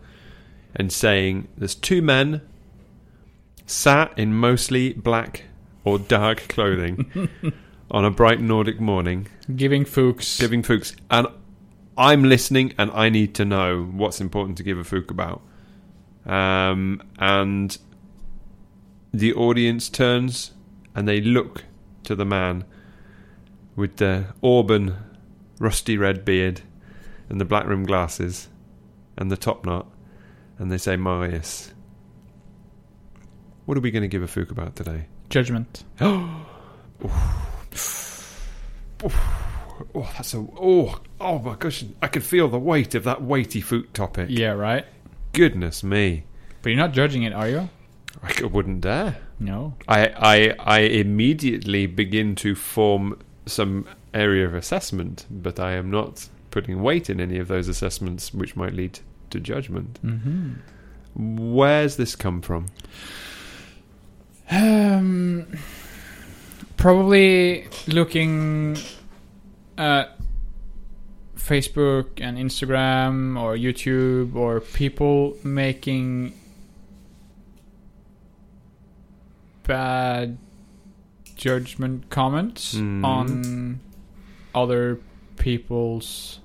and 0.76 0.92
saying 0.92 1.48
there's 1.56 1.74
two 1.74 2.00
men 2.00 2.42
sat 3.66 4.16
in 4.16 4.32
mostly 4.32 4.92
black 4.92 5.44
or 5.84 5.98
dark 5.98 6.46
clothing 6.48 7.28
on 7.90 8.04
a 8.04 8.10
bright 8.10 8.40
Nordic 8.40 8.80
morning 8.80 9.26
giving 9.54 9.84
Fuchs. 9.84 10.38
giving 10.38 10.62
Fuchs, 10.62 10.94
and 11.10 11.26
I'm 11.98 12.24
listening, 12.24 12.74
and 12.78 12.90
I 12.92 13.08
need 13.08 13.34
to 13.36 13.44
know 13.44 13.84
what's 13.84 14.20
important 14.20 14.58
to 14.58 14.62
give 14.62 14.78
a 14.78 14.84
Fuchs 14.84 15.10
about. 15.10 15.42
Um, 16.26 17.02
and 17.18 17.76
the 19.12 19.32
audience 19.32 19.88
turns 19.88 20.52
and 20.94 21.06
they 21.06 21.20
look 21.20 21.64
to 22.04 22.14
the 22.14 22.24
man 22.24 22.64
with 23.76 23.96
the 23.96 24.26
auburn, 24.42 24.96
rusty 25.58 25.96
red 25.96 26.24
beard 26.24 26.62
and 27.28 27.40
the 27.40 27.44
black 27.44 27.66
rimmed 27.66 27.86
glasses 27.86 28.48
and 29.16 29.30
the 29.30 29.36
top 29.36 29.64
knot, 29.64 29.86
and 30.58 30.70
they 30.70 30.78
say, 30.78 30.96
Marius, 30.96 31.72
what 33.64 33.76
are 33.76 33.80
we 33.80 33.90
going 33.90 34.02
to 34.02 34.08
give 34.08 34.22
a 34.22 34.26
Fuchs 34.26 34.50
about 34.50 34.76
today? 34.76 35.06
Judgment. 35.30 35.84
Oh, 39.04 39.12
oh, 39.94 40.10
that's 40.16 40.32
a 40.32 40.38
oh 40.58 40.98
oh 41.20 41.38
my 41.40 41.54
gosh! 41.54 41.84
I 42.00 42.08
can 42.08 42.22
feel 42.22 42.48
the 42.48 42.58
weight 42.58 42.94
of 42.94 43.04
that 43.04 43.22
weighty 43.22 43.60
foot 43.60 43.92
topic. 43.92 44.28
Yeah, 44.30 44.52
right? 44.52 44.86
Goodness 45.34 45.84
me, 45.84 46.24
But 46.62 46.70
you're 46.70 46.78
not 46.78 46.92
judging 46.92 47.24
it, 47.24 47.34
are 47.34 47.48
you? 47.48 47.68
I 48.22 48.44
wouldn't 48.46 48.80
dare. 48.80 49.18
No. 49.38 49.74
I 49.86 50.08
I 50.08 50.54
I 50.58 50.78
immediately 50.80 51.86
begin 51.86 52.34
to 52.36 52.54
form 52.54 53.18
some 53.44 53.86
area 54.14 54.46
of 54.46 54.54
assessment, 54.54 55.26
but 55.30 55.60
I 55.60 55.72
am 55.72 55.90
not 55.90 56.28
putting 56.50 56.82
weight 56.82 57.10
in 57.10 57.20
any 57.20 57.38
of 57.38 57.48
those 57.48 57.68
assessments, 57.68 58.32
which 58.32 58.56
might 58.56 58.72
lead 58.72 59.00
to 59.30 59.40
judgment. 59.40 59.98
Mm-hmm. 60.04 60.52
Where's 61.54 61.96
this 61.96 62.14
come 62.16 62.42
from? 62.42 62.66
Um, 64.50 65.46
probably 66.76 67.66
looking 67.88 68.76
at 69.78 70.18
Facebook 71.36 72.06
and 72.20 72.36
Instagram 72.38 73.40
or 73.40 73.56
YouTube 73.56 74.34
or 74.36 74.60
people 74.60 75.36
making 75.42 76.32
bad 79.64 80.38
judgment 81.36 82.08
comments 82.10 82.74
Mhm. 82.74 83.04
on 83.04 83.80
other 84.54 84.98
people's 85.38 86.40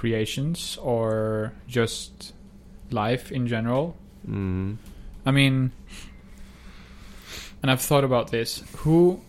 creations 0.00 0.78
or 0.80 1.52
just 1.68 2.32
life 2.90 3.30
in 3.30 3.46
general. 3.46 3.94
Mm. 4.26 4.78
I 5.26 5.30
mean, 5.30 5.72
and 7.60 7.70
I've 7.70 7.82
thought 7.82 8.02
about 8.02 8.30
this. 8.30 8.62
Who, 8.78 9.20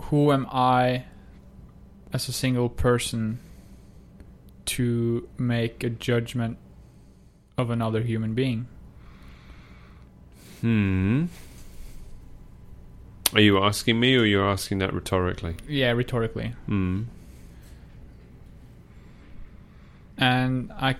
who 0.00 0.30
am 0.30 0.46
I, 0.52 1.06
as 2.12 2.28
a 2.28 2.32
single 2.32 2.68
person, 2.68 3.40
to 4.66 5.28
make 5.36 5.82
a 5.82 5.90
judgment 5.90 6.56
of 7.58 7.68
another 7.70 8.00
human 8.00 8.34
being? 8.34 8.68
Hmm. 10.60 11.24
Are 13.34 13.40
you 13.40 13.58
asking 13.58 13.98
me, 13.98 14.14
or 14.14 14.24
you're 14.24 14.48
asking 14.48 14.78
that 14.78 14.94
rhetorically? 14.94 15.56
Yeah, 15.66 15.90
rhetorically, 15.90 16.54
Hmm. 16.66 17.02
And 20.22 20.70
I, 20.72 20.94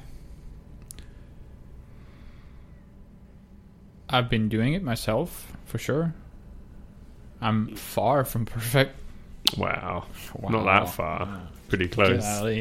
I've 4.08 4.28
been 4.28 4.48
doing 4.48 4.72
it 4.74 4.82
myself 4.82 5.52
for 5.64 5.78
sure. 5.78 6.12
I'm 7.40 7.76
far 7.76 8.24
from 8.24 8.46
perfect. 8.46 8.96
Wow. 9.56 10.06
Wow. 10.34 10.50
Not 10.50 10.64
that 10.64 10.88
far. 10.92 11.40
Pretty 11.68 11.84
Get 11.86 11.94
close. 11.94 12.24
out 12.24 12.46
of 12.48 12.52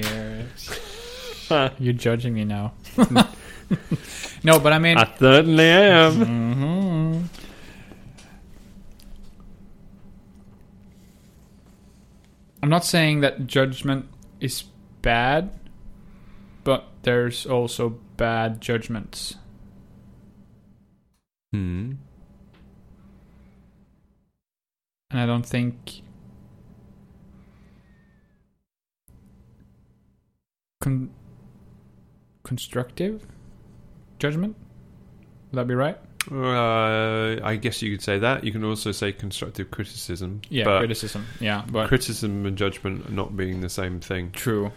here. 1.49 1.71
You're 1.79 1.93
judging 1.93 2.35
me 2.35 2.45
now. 2.45 2.73
no, 4.43 4.59
but 4.59 4.71
I 4.71 4.77
mean, 4.79 4.97
I 4.97 5.11
certainly 5.17 5.65
am. 5.65 6.13
Mhm. 6.13 7.23
I'm 12.63 12.69
not 12.69 12.85
saying 12.85 13.21
that 13.21 13.47
judgment 13.47 14.05
is 14.39 14.63
bad, 15.01 15.49
there's 17.03 17.46
also 17.46 17.89
bad 18.17 18.62
judgments. 18.62 19.36
Hmm. 21.51 21.93
And 25.10 25.20
I 25.20 25.25
don't 25.25 25.46
think 25.46 26.01
con- 30.79 31.12
constructive 32.43 33.25
judgment. 34.20 34.55
Would 35.51 35.58
that 35.58 35.67
be 35.67 35.75
right? 35.75 35.98
Uh, 36.31 37.43
I 37.43 37.55
guess 37.55 37.81
you 37.81 37.91
could 37.91 38.03
say 38.03 38.20
that. 38.20 38.43
You 38.43 38.51
can 38.51 38.63
also 38.63 38.91
say 38.91 39.12
constructive 39.12 39.72
criticism. 39.72 40.41
Yeah, 40.50 40.65
but 40.65 40.79
criticism. 40.79 41.25
Yeah, 41.39 41.65
but 41.70 41.88
criticism 41.88 42.46
and 42.46 42.58
judgment 42.58 43.08
are 43.08 43.12
not 43.12 43.36
being 43.36 43.62
the 43.62 43.70
same 43.70 44.00
thing. 44.00 44.31
True. 44.31 44.72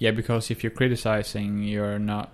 Yeah, 0.00 0.12
because 0.12 0.50
if 0.50 0.64
you're 0.64 0.70
criticizing, 0.70 1.62
you're 1.62 1.98
not. 1.98 2.32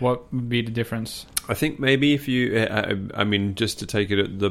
What 0.00 0.30
would 0.32 0.48
be 0.48 0.60
the 0.60 0.72
difference? 0.72 1.24
I 1.48 1.54
think 1.54 1.78
maybe 1.78 2.14
if 2.14 2.26
you, 2.26 2.58
uh, 2.58 2.96
I 3.14 3.22
mean, 3.22 3.54
just 3.54 3.78
to 3.78 3.86
take 3.86 4.10
it 4.10 4.18
at 4.18 4.38
the 4.38 4.50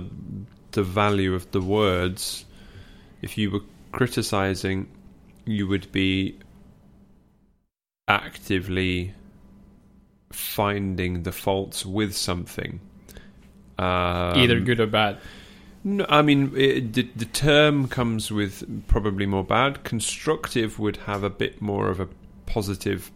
the 0.71 0.83
value 0.83 1.35
of 1.35 1.51
the 1.51 1.59
words, 1.59 2.45
if 3.21 3.37
you 3.37 3.51
were 3.51 3.59
criticizing, 3.91 4.87
you 5.45 5.67
would 5.67 5.91
be 5.91 6.39
actively 8.07 9.13
finding 10.31 11.23
the 11.23 11.33
faults 11.33 11.85
with 11.85 12.15
something. 12.15 12.79
Um, 13.77 14.39
Either 14.39 14.61
good 14.61 14.79
or 14.79 14.87
bad. 14.87 15.17
No, 15.87 16.05
I 16.09 16.23
mean 16.23 16.51
it, 16.57 16.93
the 16.93 17.07
the 17.15 17.25
term 17.25 17.87
comes 17.87 18.31
with 18.31 18.87
probably 18.87 19.27
more 19.27 19.43
bad. 19.43 19.83
Constructive 19.83 20.79
would 20.79 20.97
have 20.97 21.23
a 21.23 21.29
bit 21.29 21.61
more 21.61 21.89
of 21.89 21.99
a 21.99 22.09
positive 22.47 23.11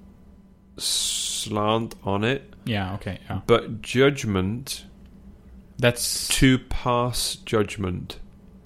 slant 0.78 1.96
on 2.04 2.24
it, 2.24 2.54
Yeah. 2.66 2.94
Okay. 2.96 3.20
Yeah. 3.30 3.42
but 3.48 3.82
judgment 3.82 4.86
That's 5.78 6.28
to 6.40 6.60
pass 6.60 7.36
judgment 7.38 8.20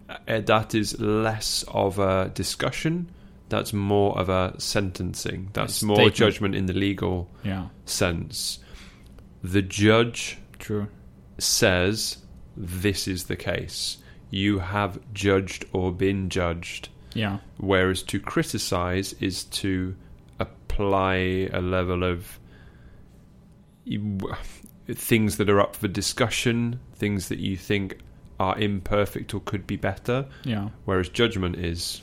uh, 0.10 0.42
that 0.42 0.76
is 0.76 1.00
less 1.00 1.64
of 1.70 1.98
a 1.98 2.30
discussion. 2.34 3.10
That's 3.50 3.72
more 3.72 4.18
of 4.20 4.30
a 4.30 4.56
sentencing. 4.60 5.50
That's 5.54 5.82
more 5.82 6.10
judgment 6.10 6.56
in 6.56 6.66
the 6.66 6.74
legal 6.74 7.30
yeah. 7.44 7.68
sense. 7.86 8.60
The 9.44 9.62
judge 9.62 10.40
True. 10.60 10.88
says 11.38 12.18
this 12.56 13.08
is 13.08 13.26
the 13.26 13.36
case. 13.36 13.98
You 14.30 14.60
have 14.60 15.00
judged 15.14 15.66
or 15.74 15.92
been 15.92 16.30
judged. 16.30 16.90
Yeah. 17.14 17.38
Whereas 17.58 18.02
to 18.04 18.20
criticize 18.20 19.14
is 19.20 19.44
to 19.46 19.96
apply 20.40 21.50
a 21.54 21.62
level 21.62 22.04
of 22.04 22.40
things 24.92 25.38
that 25.38 25.50
are 25.50 25.60
up 25.62 25.76
for 25.76 25.88
discussion, 25.88 26.80
things 26.96 27.30
that 27.30 27.40
you 27.40 27.56
think 27.58 28.00
are 28.40 28.58
imperfect 28.58 29.34
or 29.34 29.40
could 29.42 29.68
be 29.68 29.76
better. 29.76 30.26
Yeah. 30.44 30.70
Whereas 30.86 31.10
judgment 31.10 31.56
is 31.58 32.02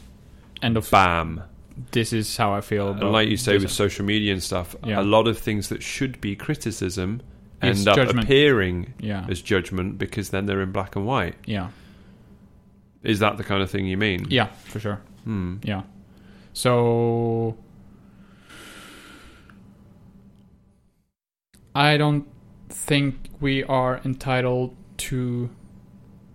End 0.62 0.76
of. 0.76 0.90
bam. 0.90 1.42
This 1.92 2.12
is 2.12 2.36
how 2.36 2.52
I 2.52 2.60
feel. 2.60 2.90
And 2.90 3.10
like 3.12 3.28
you 3.28 3.36
say 3.36 3.56
with 3.58 3.70
social 3.70 4.04
media 4.04 4.32
and 4.32 4.42
stuff, 4.42 4.76
Yeah. 4.84 5.00
a 5.00 5.02
lot 5.02 5.26
of 5.26 5.38
things 5.38 5.68
that 5.70 5.82
should 5.82 6.20
be 6.20 6.36
criticism 6.36 7.22
End 7.62 7.86
up 7.88 7.96
judgment. 7.96 8.24
appearing 8.24 8.94
Yeah. 9.00 9.26
as 9.28 9.42
judgment 9.42 9.98
because 9.98 10.30
then 10.30 10.46
they're 10.46 10.62
in 10.62 10.72
black 10.72 10.96
and 10.96 11.06
white. 11.06 11.34
Yeah. 11.46 11.70
Is 13.02 13.18
that 13.20 13.36
the 13.36 13.44
kind 13.44 13.62
of 13.62 13.70
thing 13.70 13.86
you 13.86 13.96
mean? 13.96 14.26
Yeah. 14.30 14.46
For 14.64 14.80
sure. 14.80 15.00
Hmm. 15.24 15.56
Yeah. 15.62 15.82
So 16.52 17.56
I 21.74 21.96
don't 21.96 22.26
think 22.68 23.16
we 23.40 23.62
are 23.64 24.00
entitled 24.04 24.76
to 24.98 25.50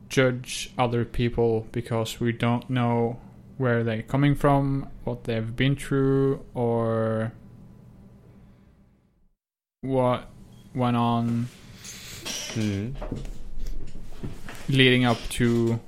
judge 0.10 0.72
other 0.78 1.06
people 1.06 1.68
because 1.72 2.20
we 2.20 2.32
don't 2.32 2.70
know 2.70 3.20
where 3.58 3.84
they're 3.84 4.02
coming 4.04 4.36
from, 4.36 4.90
what 5.04 5.24
they've 5.26 5.56
been 5.56 5.76
through, 5.76 6.44
or 6.54 7.32
what 9.82 10.30
went 10.76 10.98
on 10.98 11.48
Hmm. 12.54 12.92
leading 14.70 15.06
up 15.06 15.18
to 15.30 15.80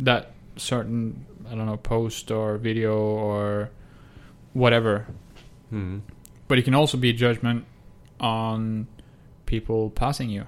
that 0.00 0.32
certain 0.56 1.24
I 1.48 1.54
don't 1.54 1.66
know 1.66 1.76
post 1.76 2.30
or 2.30 2.56
video 2.58 2.96
or 2.98 3.70
whatever. 4.54 5.06
Hmm. 5.70 5.98
But 6.48 6.58
it 6.58 6.62
can 6.62 6.74
also 6.74 6.96
be 6.96 7.10
a 7.10 7.12
judgment 7.12 7.64
on 8.20 8.86
people 9.46 9.90
passing 9.90 10.30
you 10.30 10.46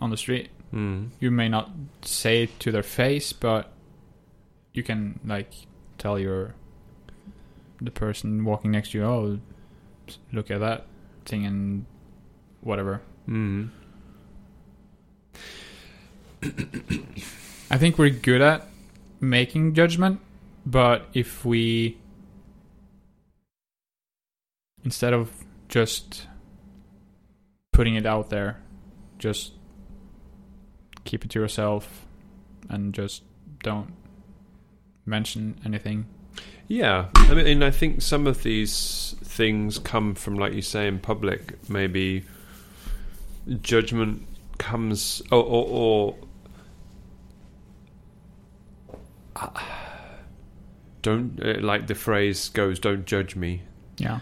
on 0.00 0.10
the 0.10 0.16
street. 0.16 0.50
Hmm. 0.70 1.06
You 1.20 1.30
may 1.30 1.48
not 1.48 1.70
say 2.02 2.42
it 2.44 2.60
to 2.60 2.72
their 2.72 2.82
face, 2.82 3.32
but 3.32 3.72
you 4.74 4.82
can 4.82 5.18
like 5.24 5.50
tell 5.98 6.18
your 6.18 6.54
the 7.80 7.90
person 7.90 8.44
walking 8.44 8.72
next 8.72 8.90
to 8.92 8.98
you, 8.98 9.04
"Oh, 9.04 9.38
look 10.32 10.50
at 10.50 10.58
that 10.60 10.86
thing," 11.24 11.46
and 11.46 11.86
whatever. 12.68 13.00
Hmm. 13.24 13.68
I 17.70 17.78
think 17.78 17.98
we're 17.98 18.10
good 18.10 18.40
at 18.40 18.68
making 19.20 19.74
judgment, 19.74 20.20
but 20.64 21.06
if 21.14 21.44
we 21.44 21.98
instead 24.84 25.12
of 25.12 25.32
just 25.68 26.26
putting 27.72 27.96
it 27.96 28.06
out 28.06 28.30
there, 28.30 28.60
just 29.18 29.52
keep 31.04 31.24
it 31.24 31.30
to 31.30 31.40
yourself 31.40 32.06
and 32.68 32.94
just 32.94 33.22
don't 33.62 33.92
mention 35.04 35.58
anything. 35.64 36.06
Yeah, 36.68 37.06
I 37.14 37.34
mean, 37.34 37.62
I 37.62 37.70
think 37.70 38.02
some 38.02 38.26
of 38.26 38.42
these 38.42 39.16
things 39.24 39.78
come 39.78 40.14
from, 40.14 40.34
like 40.34 40.52
you 40.52 40.60
say, 40.60 40.86
in 40.86 40.98
public. 40.98 41.68
Maybe 41.70 42.24
judgment 43.60 44.26
comes, 44.58 45.22
or, 45.30 45.42
or, 45.42 45.66
or 45.68 46.16
don't 51.02 51.40
uh, 51.42 51.60
like 51.60 51.86
the 51.86 51.94
phrase 51.94 52.48
goes. 52.50 52.78
Don't 52.78 53.06
judge 53.06 53.36
me. 53.36 53.62
Yeah. 53.98 54.20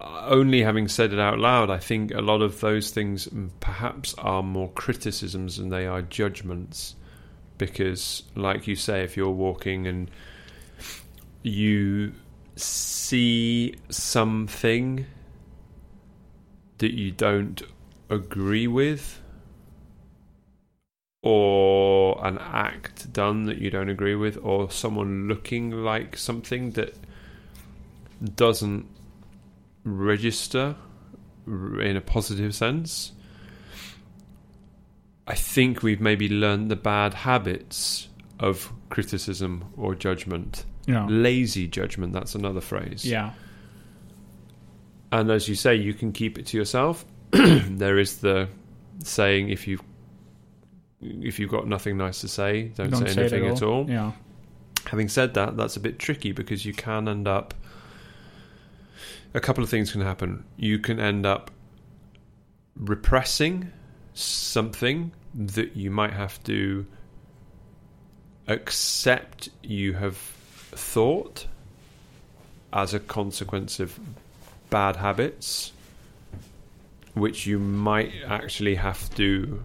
Uh, 0.00 0.26
Only 0.26 0.62
having 0.62 0.88
said 0.88 1.12
it 1.12 1.18
out 1.18 1.38
loud, 1.38 1.70
I 1.70 1.78
think 1.78 2.12
a 2.12 2.20
lot 2.20 2.42
of 2.42 2.60
those 2.60 2.90
things 2.90 3.26
mm, 3.28 3.50
perhaps 3.60 4.14
are 4.18 4.42
more 4.42 4.70
criticisms 4.70 5.56
than 5.56 5.68
they 5.68 5.86
are 5.86 6.02
judgments. 6.02 6.94
Because, 7.58 8.24
like 8.34 8.66
you 8.66 8.74
say, 8.74 9.04
if 9.04 9.16
you're 9.16 9.30
walking 9.30 9.86
and 9.86 10.10
you 11.42 12.12
see 12.56 13.74
something 13.88 15.06
that 16.82 16.92
you 16.92 17.10
don't 17.12 17.62
agree 18.10 18.66
with, 18.66 19.22
or 21.22 22.24
an 22.26 22.36
act 22.38 23.12
done 23.12 23.44
that 23.44 23.58
you 23.58 23.70
don't 23.70 23.88
agree 23.88 24.16
with, 24.16 24.36
or 24.42 24.70
someone 24.70 25.28
looking 25.28 25.70
like 25.70 26.16
something 26.16 26.72
that 26.72 26.94
doesn't 28.36 28.86
register 29.84 30.76
in 31.46 31.96
a 31.96 32.00
positive 32.00 32.54
sense. 32.54 33.12
I 35.26 35.34
think 35.34 35.82
we've 35.84 36.00
maybe 36.00 36.28
learned 36.28 36.70
the 36.70 36.76
bad 36.76 37.14
habits 37.14 38.08
of 38.40 38.72
criticism 38.90 39.64
or 39.76 39.94
judgment. 39.94 40.64
Yeah. 40.86 41.06
Lazy 41.08 41.68
judgment, 41.68 42.12
that's 42.12 42.34
another 42.34 42.60
phrase. 42.60 43.04
Yeah. 43.04 43.30
And 45.12 45.30
as 45.30 45.46
you 45.46 45.54
say, 45.54 45.76
you 45.76 45.92
can 45.92 46.10
keep 46.10 46.38
it 46.38 46.46
to 46.46 46.56
yourself. 46.56 47.04
there 47.30 47.98
is 47.98 48.16
the 48.18 48.48
saying 49.04 49.50
if 49.50 49.68
you 49.68 49.78
if 51.00 51.38
you've 51.38 51.50
got 51.50 51.66
nothing 51.66 51.96
nice 51.96 52.20
to 52.20 52.28
say, 52.28 52.68
don't, 52.76 52.94
say 52.94 53.04
it 53.06 53.18
anything 53.18 53.46
at 53.46 53.62
all. 53.62 53.88
Yeah. 53.90 54.12
Having 54.86 55.08
said 55.08 55.34
that, 55.34 55.56
that's 55.56 55.76
a 55.76 55.80
bit 55.80 55.98
tricky 55.98 56.32
because 56.32 56.64
you 56.64 56.72
can 56.72 57.08
end 57.08 57.28
up. 57.28 57.54
A 59.34 59.40
couple 59.40 59.64
of 59.64 59.70
things 59.70 59.92
can 59.92 60.00
happen. 60.00 60.44
You 60.56 60.78
can 60.78 61.00
end 61.00 61.26
up 61.26 61.50
repressing 62.76 63.70
something 64.14 65.12
that 65.34 65.76
you 65.76 65.90
might 65.90 66.12
have 66.12 66.42
to 66.44 66.86
accept 68.48 69.48
you 69.62 69.94
have 69.94 70.16
thought 70.16 71.46
as 72.72 72.94
a 72.94 73.00
consequence 73.00 73.80
of 73.80 73.98
bad 74.72 74.96
habits, 74.96 75.72
which 77.14 77.46
you 77.46 77.58
might 77.58 78.12
actually 78.26 78.76
have 78.76 79.14
to 79.14 79.62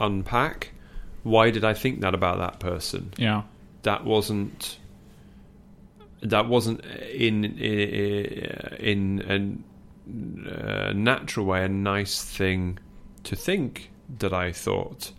unpack. 0.00 0.70
Why 1.22 1.50
did 1.50 1.64
I 1.64 1.74
think 1.74 2.00
that 2.00 2.14
about 2.14 2.38
that 2.38 2.60
person? 2.60 3.12
Yeah. 3.16 3.42
that 3.82 4.04
wasn't 4.04 4.78
that 6.22 6.48
wasn't 6.48 6.82
in 7.26 7.44
in, 7.44 9.20
in 9.20 9.64
a 10.46 10.88
uh, 10.88 10.92
natural 10.94 11.44
way 11.46 11.64
a 11.64 11.68
nice 11.68 12.22
thing 12.22 12.78
to 13.24 13.36
think 13.36 13.90
that 14.20 14.32
I 14.32 14.52
thought. 14.52 15.12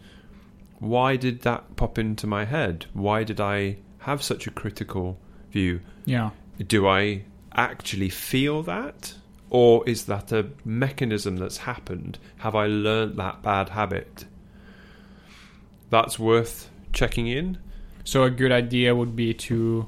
Why 0.80 1.16
did 1.16 1.42
that 1.42 1.76
pop 1.76 1.98
into 1.98 2.26
my 2.28 2.46
head? 2.46 2.86
Why 2.94 3.24
did 3.24 3.40
I 3.40 3.78
have 4.06 4.22
such 4.22 4.46
a 4.46 4.52
critical 4.52 5.18
view. 5.52 5.82
Yeah. 6.06 6.30
Do 6.66 6.88
I 6.88 7.24
actually 7.54 8.10
feel 8.10 8.62
that? 8.64 9.16
Or 9.50 9.88
is 9.88 10.06
that 10.06 10.32
a 10.32 10.48
mechanism 10.66 11.38
that's 11.38 11.58
happened? 11.60 12.18
Have 12.38 12.56
I 12.56 12.66
learnt 12.68 13.16
that 13.18 13.42
bad 13.42 13.70
habit? 13.70 14.26
That's 15.90 16.18
worth 16.20 16.70
checking 16.94 17.28
in. 17.28 17.60
So 18.04 18.24
a 18.24 18.30
good 18.30 18.52
idea 18.52 18.96
would 18.96 19.16
be 19.16 19.34
to 19.34 19.88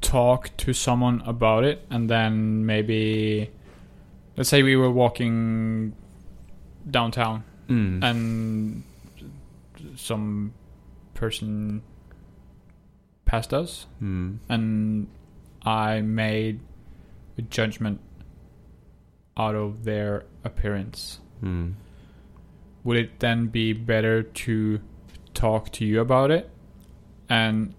talk 0.00 0.50
to 0.56 0.72
someone 0.72 1.22
about 1.26 1.64
it 1.64 1.84
and 1.90 2.08
then 2.08 2.64
maybe 2.64 3.50
let's 4.36 4.48
say 4.48 4.62
we 4.62 4.76
were 4.76 4.90
walking 4.90 5.94
downtown 6.90 7.44
Mm. 7.68 8.02
and 8.02 8.82
some 9.96 10.54
person 11.12 11.82
passed 13.26 13.52
us 13.52 13.84
Mm. 14.02 14.38
and 14.48 15.08
I 15.62 16.00
made 16.00 16.60
a 17.36 17.42
judgment 17.42 18.00
out 19.36 19.54
of 19.54 19.84
their 19.84 20.24
appearance. 20.44 21.20
Mm. 21.42 21.74
Would 22.84 22.96
it 22.96 23.20
then 23.20 23.46
be 23.48 23.72
better 23.72 24.22
to 24.22 24.80
talk 25.34 25.70
to 25.72 25.84
you 25.84 26.00
about 26.00 26.30
it? 26.30 26.50
And 27.28 27.74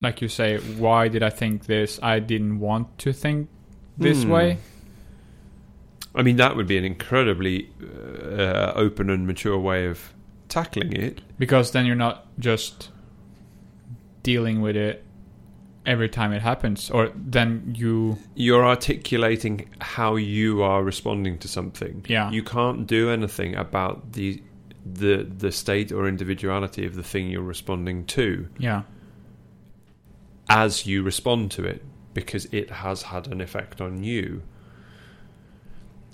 like 0.00 0.22
you 0.22 0.28
say, 0.28 0.58
why 0.58 1.08
did 1.08 1.22
I 1.22 1.30
think 1.30 1.66
this? 1.66 1.98
I 2.02 2.18
didn't 2.20 2.60
want 2.60 2.98
to 2.98 3.12
think 3.12 3.48
this 3.96 4.22
Hmm. 4.22 4.30
way. 4.30 4.58
I 6.14 6.22
mean, 6.22 6.36
that 6.36 6.56
would 6.56 6.66
be 6.66 6.78
an 6.78 6.84
incredibly 6.84 7.70
uh, 7.82 8.72
open 8.74 9.10
and 9.10 9.26
mature 9.26 9.58
way 9.58 9.86
of 9.86 10.12
tackling 10.48 10.92
it. 10.92 11.20
Because 11.38 11.72
then 11.72 11.84
you're 11.84 11.94
not 11.96 12.26
just 12.38 12.90
dealing 14.22 14.60
with 14.60 14.76
it 14.76 15.04
every 15.88 16.08
time 16.08 16.32
it 16.32 16.42
happens. 16.42 16.90
Or 16.90 17.10
then 17.16 17.74
you 17.76 18.18
You're 18.34 18.66
articulating 18.66 19.68
how 19.80 20.16
you 20.16 20.62
are 20.62 20.84
responding 20.84 21.38
to 21.38 21.48
something. 21.48 22.04
Yeah. 22.06 22.30
You 22.30 22.42
can't 22.42 22.86
do 22.86 23.10
anything 23.10 23.56
about 23.56 24.12
the 24.12 24.42
the 24.84 25.24
the 25.24 25.50
state 25.50 25.90
or 25.90 26.06
individuality 26.06 26.86
of 26.86 26.94
the 26.94 27.02
thing 27.02 27.28
you're 27.28 27.42
responding 27.42 28.06
to 28.06 28.48
yeah. 28.58 28.82
as 30.48 30.86
you 30.86 31.02
respond 31.02 31.50
to 31.50 31.64
it 31.64 31.82
because 32.14 32.46
it 32.52 32.70
has 32.70 33.02
had 33.02 33.26
an 33.26 33.40
effect 33.40 33.80
on 33.80 34.02
you. 34.02 34.42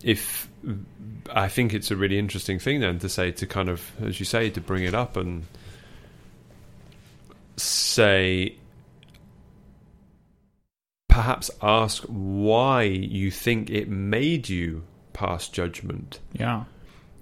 If 0.03 0.49
I 1.31 1.49
think 1.49 1.73
it's 1.73 1.91
a 1.91 1.97
really 1.97 2.19
interesting 2.19 2.59
thing 2.59 2.81
then 2.81 2.99
to 3.01 3.09
say 3.09 3.31
to 3.33 3.47
kind 3.47 3.69
of 3.69 3.93
as 4.03 4.19
you 4.19 4.27
say 4.27 4.51
to 4.51 4.61
bring 4.61 4.85
it 4.85 4.95
up 4.95 5.17
and 5.17 5.45
say 7.57 8.57
perhaps 11.15 11.49
ask 11.63 12.03
why 12.09 12.83
you 12.83 13.31
think 13.31 13.71
it 13.71 13.89
made 13.89 14.49
you 14.49 14.83
pass 15.13 15.49
judgment 15.49 16.19
Yeah. 16.33 16.65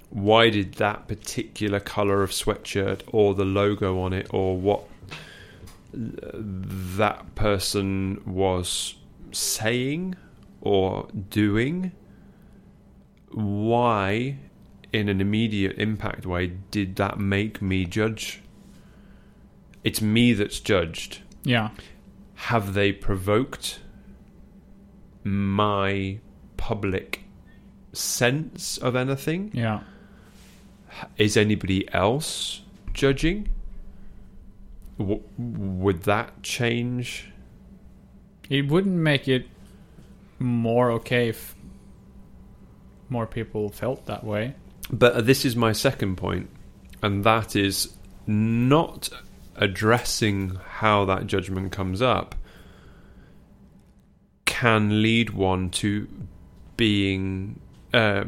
why 0.09 0.49
did 0.49 0.75
that 0.75 1.09
particular 1.09 1.79
color 1.79 2.23
of 2.23 2.31
sweatshirt 2.31 3.03
or 3.09 3.35
the 3.35 3.45
logo 3.45 4.01
on 4.01 4.15
it 4.15 4.29
or 4.33 4.57
what 4.57 4.85
that 5.93 7.35
person 7.35 8.23
was 8.25 8.95
saying 9.31 10.15
or 10.63 11.09
doing 11.29 11.93
why 13.31 14.39
in 14.93 15.09
an 15.11 15.21
immediate 15.21 15.77
impact 15.79 16.25
way 16.27 16.47
did 16.71 16.97
that 16.97 17.19
make 17.19 17.61
me 17.61 17.85
judge 17.85 18.41
it's 19.85 20.01
me 20.01 20.33
that's 20.33 20.61
judged 20.61 21.21
Yeah. 21.45 21.71
have 22.35 22.73
they 22.75 22.91
provoked 22.93 23.81
my 25.25 26.19
public 26.57 27.25
sense 27.93 28.79
of 28.79 28.97
anything 28.97 29.51
Yeah. 29.53 29.81
is 31.17 31.37
anybody 31.37 31.93
else 31.93 32.63
judging? 32.93 33.49
W- 34.99 35.23
would 35.39 36.03
that 36.05 36.43
change? 36.43 37.29
It 38.49 38.69
wouldn't 38.69 38.95
make 38.97 39.29
it 39.29 39.47
more 40.39 40.91
okay 40.93 41.29
if 41.29 41.55
more 43.09 43.27
people 43.27 43.69
felt 43.69 44.07
that 44.07 44.25
way. 44.25 44.55
But 44.91 45.27
this 45.27 45.45
is 45.45 45.55
my 45.57 45.73
second 45.73 46.17
point, 46.17 46.49
and 47.03 47.25
that 47.25 47.55
is 47.57 47.95
not 48.27 49.09
addressing 49.57 50.57
how 50.79 51.05
that 51.05 51.27
judgment 51.27 51.73
comes 51.73 52.01
up 52.03 52.35
can 54.63 55.03
lead 55.03 55.31
one 55.31 55.69
to 55.71 56.07
being 56.77 57.59
uh, 57.93 58.23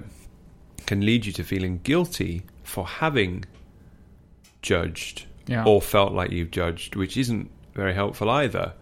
can 0.85 1.01
lead 1.01 1.25
you 1.27 1.33
to 1.33 1.45
feeling 1.45 1.79
guilty 1.85 2.43
for 2.65 2.85
having 2.87 3.45
judged 4.61 5.27
Yeah. 5.47 5.65
or 5.65 5.81
felt 5.81 6.13
like 6.13 6.31
you've 6.33 6.51
judged, 6.51 6.97
which 6.97 7.17
isn't 7.17 7.51
very 7.75 7.95
helpful 7.95 8.29
either. 8.31 8.73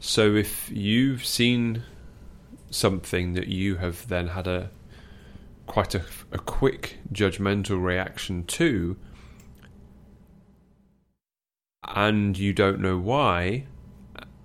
So 0.00 0.34
if 0.34 0.68
you've 0.72 1.24
seen 1.24 1.84
something 2.70 3.34
that 3.34 3.46
you 3.46 3.76
have 3.76 4.08
then 4.08 4.26
had 4.28 4.46
a 4.48 4.70
quite 5.66 5.94
a, 5.94 6.02
a 6.32 6.38
quick 6.38 6.98
judgmental 7.12 7.80
reaction 7.80 8.42
to, 8.58 8.96
and 11.84 12.36
you 12.36 12.52
don't 12.52 12.80
know 12.80 12.98
why, 12.98 13.66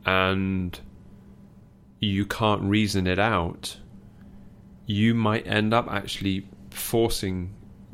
and 0.05 0.79
you 1.99 2.25
can't 2.25 2.61
reason 2.63 3.07
it 3.07 3.19
out, 3.19 3.77
you 4.85 5.13
might 5.13 5.47
end 5.47 5.73
up 5.73 5.87
actually 5.89 6.47
forcing 6.69 7.53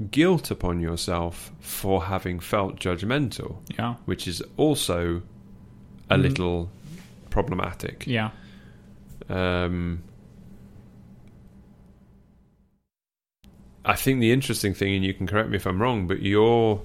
guilt 0.09 0.49
upon 0.51 0.79
yourself 0.79 1.51
for 1.59 2.03
having 2.05 2.39
felt 2.39 2.79
judgmental, 2.79 3.57
yeah. 3.77 3.95
which 4.05 4.27
is 4.27 4.41
also 4.57 5.21
a 6.09 6.17
Mm. 6.17 6.21
little 6.23 6.71
problematic. 7.29 8.05
Yeah. 8.07 8.31
Um, 9.29 10.03
I 13.85 13.95
think 13.95 14.19
the 14.19 14.31
interesting 14.31 14.73
thing, 14.73 14.95
and 14.95 15.05
you 15.05 15.13
can 15.13 15.27
correct 15.27 15.49
me 15.49 15.55
if 15.55 15.65
I'm 15.65 15.81
wrong, 15.81 16.07
but 16.07 16.21
you're 16.21 16.81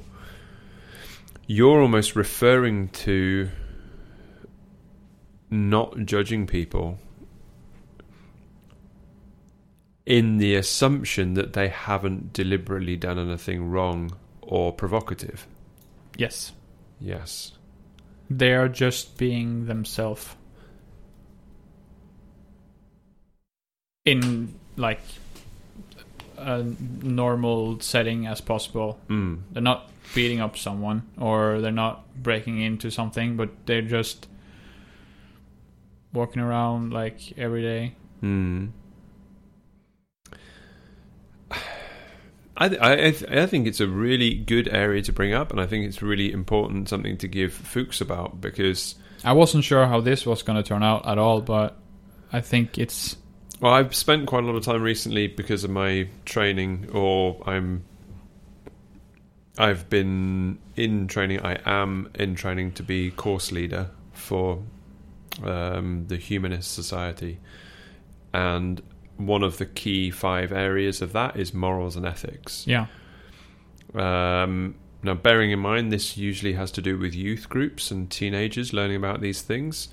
you're 1.49 1.81
almost 1.81 2.17
referring 2.17 2.89
to 2.89 3.49
not 5.51 5.97
judging 6.05 6.47
people 6.47 6.99
in 10.07 10.39
the 10.39 10.55
assumption 10.55 11.35
that 11.35 11.53
they 11.53 11.69
haven't 11.69 12.33
deliberately 12.33 12.97
done 12.97 13.19
anything 13.19 13.69
wrong 13.71 14.17
or 14.41 14.73
provocative. 14.73 15.47
Yes. 16.17 16.53
Yes. 17.01 17.53
They 18.31 18.55
are 18.55 18.69
just 18.69 19.19
being 19.19 19.67
themselves. 19.67 20.37
In 24.05 24.55
like 24.77 25.01
a 26.39 26.63
normal 27.03 27.81
setting 27.81 28.29
as 28.29 28.41
possible. 28.41 29.01
Mm. 29.09 29.41
They're 29.51 29.63
not 29.63 29.91
beating 30.15 30.41
up 30.41 30.57
someone 30.57 31.03
or 31.19 31.61
they're 31.61 31.73
not 31.73 32.05
breaking 32.23 32.61
into 32.61 32.91
something, 32.91 33.37
but 33.37 33.51
they're 33.67 33.83
just 33.83 34.29
walking 36.13 36.41
around 36.41 36.93
like 36.93 37.37
every 37.37 37.63
day. 37.63 37.95
Hmm. 38.21 38.69
I, 42.57 42.69
th- 42.69 42.81
I, 42.81 42.93
I 42.93 43.11
th- 43.11 43.31
I 43.31 43.47
think 43.47 43.67
it's 43.67 43.81
a 43.81 43.87
really 43.87 44.35
good 44.35 44.69
area 44.69 45.03
to 45.03 45.13
bring 45.13 45.35
up, 45.35 45.51
and 45.51 45.61
I 45.61 45.67
think 45.67 45.87
it's 45.87 46.01
really 46.01 46.33
important 46.33 46.89
something 46.89 47.19
to 47.19 47.29
give 47.29 47.53
Fuchs 47.53 48.01
about 48.01 48.41
because 48.41 48.95
I 49.25 49.33
wasn't 49.33 49.65
sure 49.65 49.87
how 49.87 50.01
this 50.01 50.25
was 50.25 50.43
going 50.43 50.57
to 50.57 50.67
turn 50.67 50.83
out 50.83 51.07
at 51.07 51.19
all, 51.19 51.41
but 51.43 51.77
I 52.33 52.41
think 52.41 52.79
it's 52.79 53.17
well, 53.61 53.73
I've 53.73 53.95
spent 53.95 54.27
quite 54.27 54.45
a 54.45 54.47
lot 54.47 54.57
of 54.57 54.65
time 54.65 54.83
recently 54.83 55.29
because 55.29 55.65
of 55.65 55.71
my 55.71 56.09
training, 56.25 56.89
or 56.93 57.43
I'm 57.47 57.85
I've 59.59 59.89
been 59.89 60.59
in 60.77 61.09
training. 61.09 61.41
I 61.41 61.59
am 61.65 62.11
in 62.15 62.35
training 62.35 62.73
to 62.73 62.83
be 62.83 63.11
course 63.11 63.53
leader 63.53 63.91
for 64.13 64.63
um, 65.43 66.07
the 66.09 66.17
Humanist 66.17 66.73
Society, 66.73 67.39
and 68.33 68.83
one 69.17 69.43
of 69.43 69.59
the 69.59 69.67
key 69.67 70.11
five 70.11 70.53
areas 70.53 71.01
of 71.03 71.13
that 71.13 71.37
is 71.37 71.53
morals 71.55 71.97
and 71.97 72.05
ethics. 72.07 72.65
yeah, 72.67 72.87
Um, 73.95 74.75
now, 75.03 75.15
bearing 75.15 75.53
in 75.53 75.59
mind, 75.61 75.93
this 75.93 76.17
usually 76.17 76.55
has 76.55 76.71
to 76.73 76.83
do 76.83 76.99
with 76.99 77.15
youth 77.15 77.49
groups 77.49 77.91
and 77.91 78.11
teenagers 78.11 78.73
learning 78.73 78.97
about 78.97 79.21
these 79.21 79.41
things. 79.43 79.89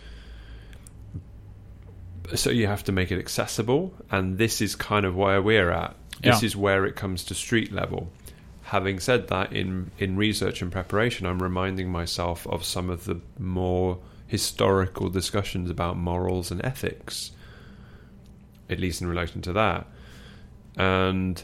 So 2.36 2.50
you 2.50 2.68
have 2.68 2.84
to 2.86 2.92
make 2.92 3.12
it 3.12 3.20
accessible, 3.20 3.94
and 4.10 4.38
this 4.38 4.62
is 4.62 4.76
kind 4.76 5.06
of 5.06 5.16
where 5.16 5.42
we're 5.42 5.70
at. 5.72 5.96
This 6.22 6.42
Yeah. 6.42 6.46
is 6.48 6.56
where 6.56 6.86
it 6.86 6.96
comes 6.96 7.24
to 7.26 7.34
street 7.36 7.72
level. 7.72 8.12
having 8.68 8.98
said 8.98 9.28
that, 9.28 9.52
in 9.52 9.92
in 10.00 10.16
research 10.16 10.62
and 10.62 10.72
preparation, 10.72 11.28
I'm 11.28 11.44
reminding 11.44 11.92
myself 11.92 12.48
of 12.48 12.64
some 12.64 12.90
of 12.90 13.04
the 13.04 13.20
more 13.38 14.00
historical 14.26 15.10
discussions 15.10 15.70
about 15.70 15.98
morals 15.98 16.50
and 16.50 16.64
ethics, 16.66 17.32
at 18.74 18.80
least 18.80 19.02
in 19.02 19.08
relation 19.08 19.42
to 19.44 19.54
that, 19.54 19.88
and 20.76 21.42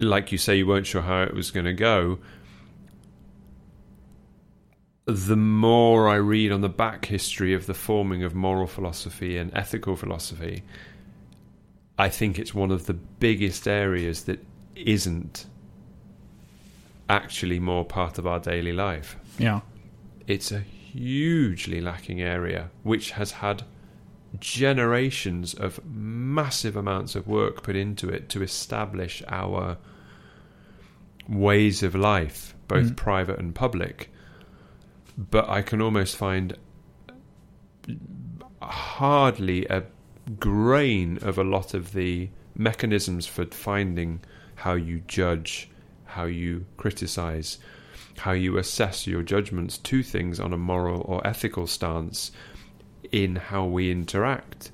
like 0.00 0.30
you 0.30 0.38
say, 0.38 0.56
you 0.56 0.66
weren't 0.66 0.86
sure 0.86 1.02
how 1.02 1.22
it 1.22 1.34
was 1.34 1.50
going 1.50 1.66
to 1.66 1.72
go. 1.72 2.18
The 5.06 5.36
more 5.36 6.08
I 6.08 6.16
read 6.16 6.50
on 6.50 6.60
the 6.60 6.68
back 6.68 7.06
history 7.06 7.54
of 7.54 7.66
the 7.66 7.74
forming 7.74 8.22
of 8.22 8.34
moral 8.34 8.66
philosophy 8.66 9.36
and 9.36 9.50
ethical 9.54 9.96
philosophy, 9.96 10.62
I 11.98 12.08
think 12.08 12.38
it's 12.38 12.54
one 12.54 12.70
of 12.70 12.86
the 12.86 12.94
biggest 12.94 13.68
areas 13.68 14.24
that 14.24 14.44
isn't 14.74 15.46
actually 17.08 17.60
more 17.60 17.84
part 17.84 18.18
of 18.18 18.26
our 18.26 18.40
daily 18.40 18.72
life. 18.72 19.16
Yeah. 19.38 19.60
It's 20.26 20.50
a 20.50 20.60
hugely 20.60 21.80
lacking 21.80 22.22
area 22.22 22.70
which 22.82 23.10
has 23.12 23.32
had 23.32 23.62
generations 24.40 25.54
of 25.54 25.84
massive 25.84 26.76
amounts 26.76 27.14
of 27.14 27.26
work 27.26 27.62
put 27.62 27.76
into 27.76 28.08
it 28.08 28.28
to 28.30 28.42
establish 28.42 29.22
our 29.28 29.76
ways 31.28 31.82
of 31.82 31.94
life, 31.94 32.54
both 32.68 32.90
Mm. 32.92 32.96
private 32.96 33.38
and 33.38 33.54
public. 33.54 34.10
But 35.16 35.48
I 35.48 35.62
can 35.62 35.80
almost 35.80 36.16
find 36.16 36.56
hardly 38.60 39.66
a 39.66 39.84
grain 40.38 41.18
of 41.22 41.38
a 41.38 41.44
lot 41.44 41.74
of 41.74 41.92
the 41.92 42.28
mechanisms 42.56 43.26
for 43.26 43.44
finding 43.46 44.20
how 44.56 44.74
you 44.74 45.02
judge, 45.06 45.68
how 46.06 46.24
you 46.24 46.64
criticize, 46.76 47.58
how 48.18 48.32
you 48.32 48.56
assess 48.58 49.06
your 49.06 49.22
judgments 49.22 49.76
to 49.78 50.02
things 50.02 50.40
on 50.40 50.52
a 50.52 50.58
moral 50.58 51.02
or 51.02 51.26
ethical 51.26 51.66
stance 51.66 52.30
in 53.14 53.36
how 53.36 53.64
we 53.64 53.92
interact, 53.92 54.72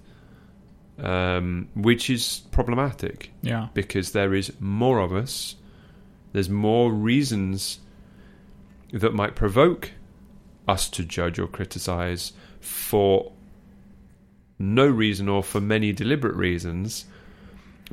um, 0.99 1.69
which 1.75 2.09
is 2.09 2.41
problematic 2.53 3.31
Yeah. 3.43 3.69
because 3.75 4.13
there 4.13 4.33
is 4.35 4.51
more 4.59 4.99
of 5.01 5.13
us. 5.13 5.57
There's 6.33 6.49
more 6.49 6.91
reasons 6.91 7.81
that 8.93 9.13
might 9.13 9.37
provoke 9.37 9.93
us 10.67 10.89
to 10.89 11.05
judge 11.05 11.39
or 11.39 11.49
criticize 11.49 12.33
for 12.61 13.31
no 14.59 14.87
reason 14.87 15.29
or 15.29 15.43
for 15.43 15.61
many 15.61 15.93
deliberate 15.93 16.35
reasons, 16.35 17.05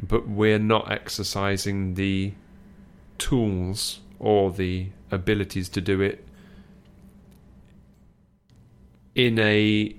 but 0.02 0.30
we're 0.30 0.60
not 0.60 0.90
exercising 0.90 1.96
the 1.96 2.32
tools 3.18 4.00
or 4.18 4.50
the 4.52 4.88
abilities 5.12 5.68
to 5.70 5.82
do 5.82 6.00
it 6.00 6.24
in 9.14 9.40
a 9.40 9.94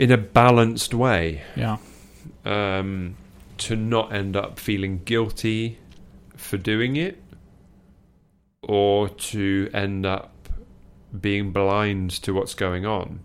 in 0.00 0.10
a 0.10 0.16
balanced 0.16 0.94
way 0.94 1.42
Yeah. 1.54 1.76
um, 2.46 3.16
to 3.58 3.76
not 3.76 4.12
end 4.14 4.34
up 4.36 4.58
feeling 4.58 5.02
guilty 5.04 5.78
for 6.36 6.56
doing 6.56 6.96
it 6.96 7.22
or 8.62 9.08
to 9.10 9.68
end 9.74 10.06
up 10.06 10.48
being 11.20 11.50
blind 11.52 12.10
to 12.22 12.32
what's 12.32 12.54
going 12.54 12.86
on. 12.86 13.20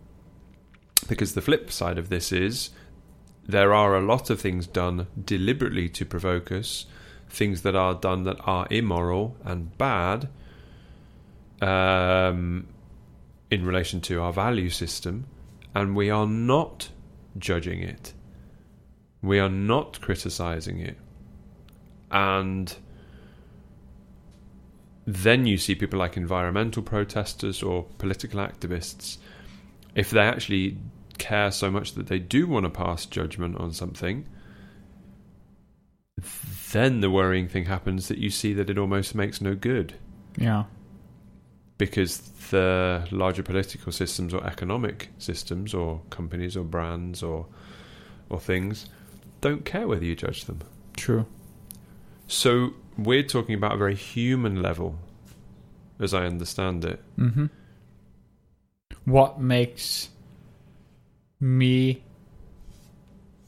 Because 1.08 1.34
the 1.34 1.42
flip 1.42 1.72
side 1.72 1.98
of 1.98 2.10
this 2.10 2.32
is 2.32 2.72
there 3.48 3.74
are 3.74 3.96
a 3.96 4.02
lot 4.02 4.30
of 4.30 4.42
things 4.42 4.68
done 4.68 5.08
deliberately 5.24 5.88
to 5.90 6.04
provoke 6.06 6.52
us, 6.52 6.88
things 7.30 7.62
that 7.62 7.76
are 7.76 7.94
done 7.94 8.24
that 8.24 8.38
are 8.46 8.68
immoral 8.70 9.38
and 9.46 9.78
bad 9.78 10.28
um, 11.62 12.68
in 13.50 13.66
relation 13.66 14.02
to 14.02 14.20
our 14.22 14.34
value 14.34 14.70
system, 14.70 15.26
and 15.76 15.96
we 15.96 16.10
are 16.10 16.26
not 16.26 16.90
judging 17.38 17.82
it. 17.82 18.14
We 19.22 19.40
are 19.40 19.50
not 19.50 20.00
criticizing 20.02 20.80
it. 20.80 20.98
And 22.10 22.74
then 25.06 25.46
you 25.46 25.58
see 25.58 25.76
people 25.76 26.00
like 26.00 26.16
environmental 26.16 26.82
protesters 26.82 27.62
or 27.62 27.84
political 27.98 28.40
activists, 28.40 29.18
if 29.94 30.10
they 30.10 30.22
actually 30.22 30.78
care 31.18 31.52
so 31.52 31.70
much 31.70 31.94
that 31.94 32.08
they 32.08 32.20
do 32.20 32.48
want 32.48 32.64
to 32.64 32.70
pass 32.70 33.06
judgment 33.06 33.58
on 33.58 33.74
something, 33.74 34.26
then 36.72 37.02
the 37.02 37.12
worrying 37.12 37.48
thing 37.48 37.66
happens 37.66 38.08
that 38.08 38.18
you 38.18 38.30
see 38.30 38.54
that 38.54 38.70
it 38.70 38.78
almost 38.78 39.14
makes 39.14 39.42
no 39.42 39.56
good 39.56 39.94
Yeah. 40.38 40.66
Because 41.78 42.20
the 42.52 43.08
larger 43.12 43.44
political 43.44 43.92
systems 43.92 44.34
or 44.34 44.46
economic 44.46 45.10
systems 45.18 45.74
or 45.74 46.02
companies 46.10 46.56
or 46.56 46.64
brands 46.64 47.22
or 47.22 47.48
or 48.30 48.40
things 48.40 48.88
don't 49.42 49.66
care 49.66 49.88
whether 49.88 50.04
you 50.04 50.16
judge 50.16 50.46
them. 50.46 50.60
True. 50.96 51.26
So 52.28 52.72
we're 52.98 53.24
talking 53.24 53.56
about 53.56 53.74
a 53.74 53.78
very 53.78 53.96
human 53.96 54.62
level, 54.62 54.98
as 56.00 56.14
I 56.14 56.26
understand 56.26 56.84
it. 56.86 57.04
Mm-hmm. 57.18 57.46
What 59.06 59.40
makes 59.40 60.10
me 61.40 62.02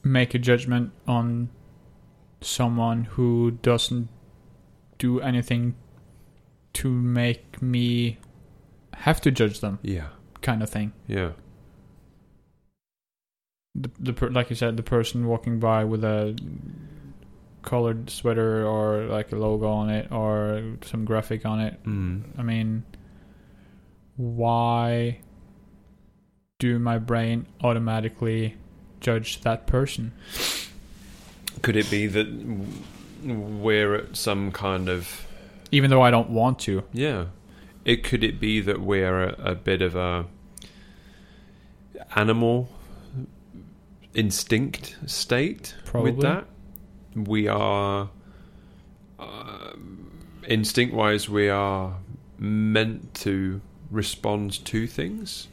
make 0.03 0.35
a 0.35 0.39
judgment 0.39 0.91
on 1.07 1.49
someone 2.41 3.05
who 3.05 3.51
doesn't 3.63 4.09
do 4.99 5.19
anything 5.21 5.75
to 6.77 6.89
make 6.89 7.61
me 7.61 8.17
have 8.93 9.19
to 9.21 9.31
judge 9.31 9.59
them, 9.61 9.79
Yeah, 9.81 10.07
kind 10.41 10.61
of 10.63 10.69
thing? 10.69 10.91
yeah, 11.07 11.31
The, 13.75 13.89
the 13.99 14.13
per, 14.13 14.29
like 14.29 14.49
you 14.49 14.55
said, 14.55 14.77
the 14.77 14.83
person 14.83 15.27
walking 15.27 15.59
by 15.59 15.83
with 15.83 16.03
a 16.03 16.35
colored 17.61 18.09
sweater 18.09 18.65
or 18.65 19.05
like 19.05 19.31
a 19.31 19.35
logo 19.35 19.67
on 19.67 19.89
it 19.89 20.09
or 20.11 20.77
some 20.85 21.03
graphic 21.03 21.45
on 21.45 21.59
it 21.59 21.83
mm. 21.83 22.23
I 22.37 22.41
mean, 22.41 22.83
why 24.15 25.19
do 26.59 26.79
my 26.79 26.97
brain 26.97 27.45
automatically 27.61 28.55
judge 29.01 29.41
that 29.41 29.67
person? 29.67 30.13
Could 31.61 31.75
it 31.75 31.89
be 31.91 32.07
that 32.07 32.27
we're 33.23 33.95
at 33.95 34.15
some 34.15 34.51
kind 34.53 34.87
of 34.89 35.26
Even 35.71 35.89
though 35.89 36.01
I 36.01 36.11
don't 36.11 36.29
want 36.29 36.59
to. 36.59 36.83
yeah? 36.93 37.25
It 37.85 38.03
could 38.03 38.23
it 38.23 38.39
be 38.39 38.59
that 38.61 38.81
we're 38.81 39.23
a, 39.23 39.51
a 39.51 39.55
bit 39.55 39.81
of 39.81 39.95
a 39.95 40.25
animal 42.15 42.69
instinct 44.13 44.97
state 45.05 45.75
Probably. 45.85 46.11
with 46.11 46.21
that? 46.21 46.45
We 47.15 47.47
are 47.47 48.09
uh, 49.19 49.73
instinct 50.47 50.93
wise, 50.93 51.29
we 51.29 51.49
are 51.49 51.95
meant 52.37 53.13
to 53.15 53.61
respond 53.89 54.65
to 54.65 54.85
things, 54.87 55.47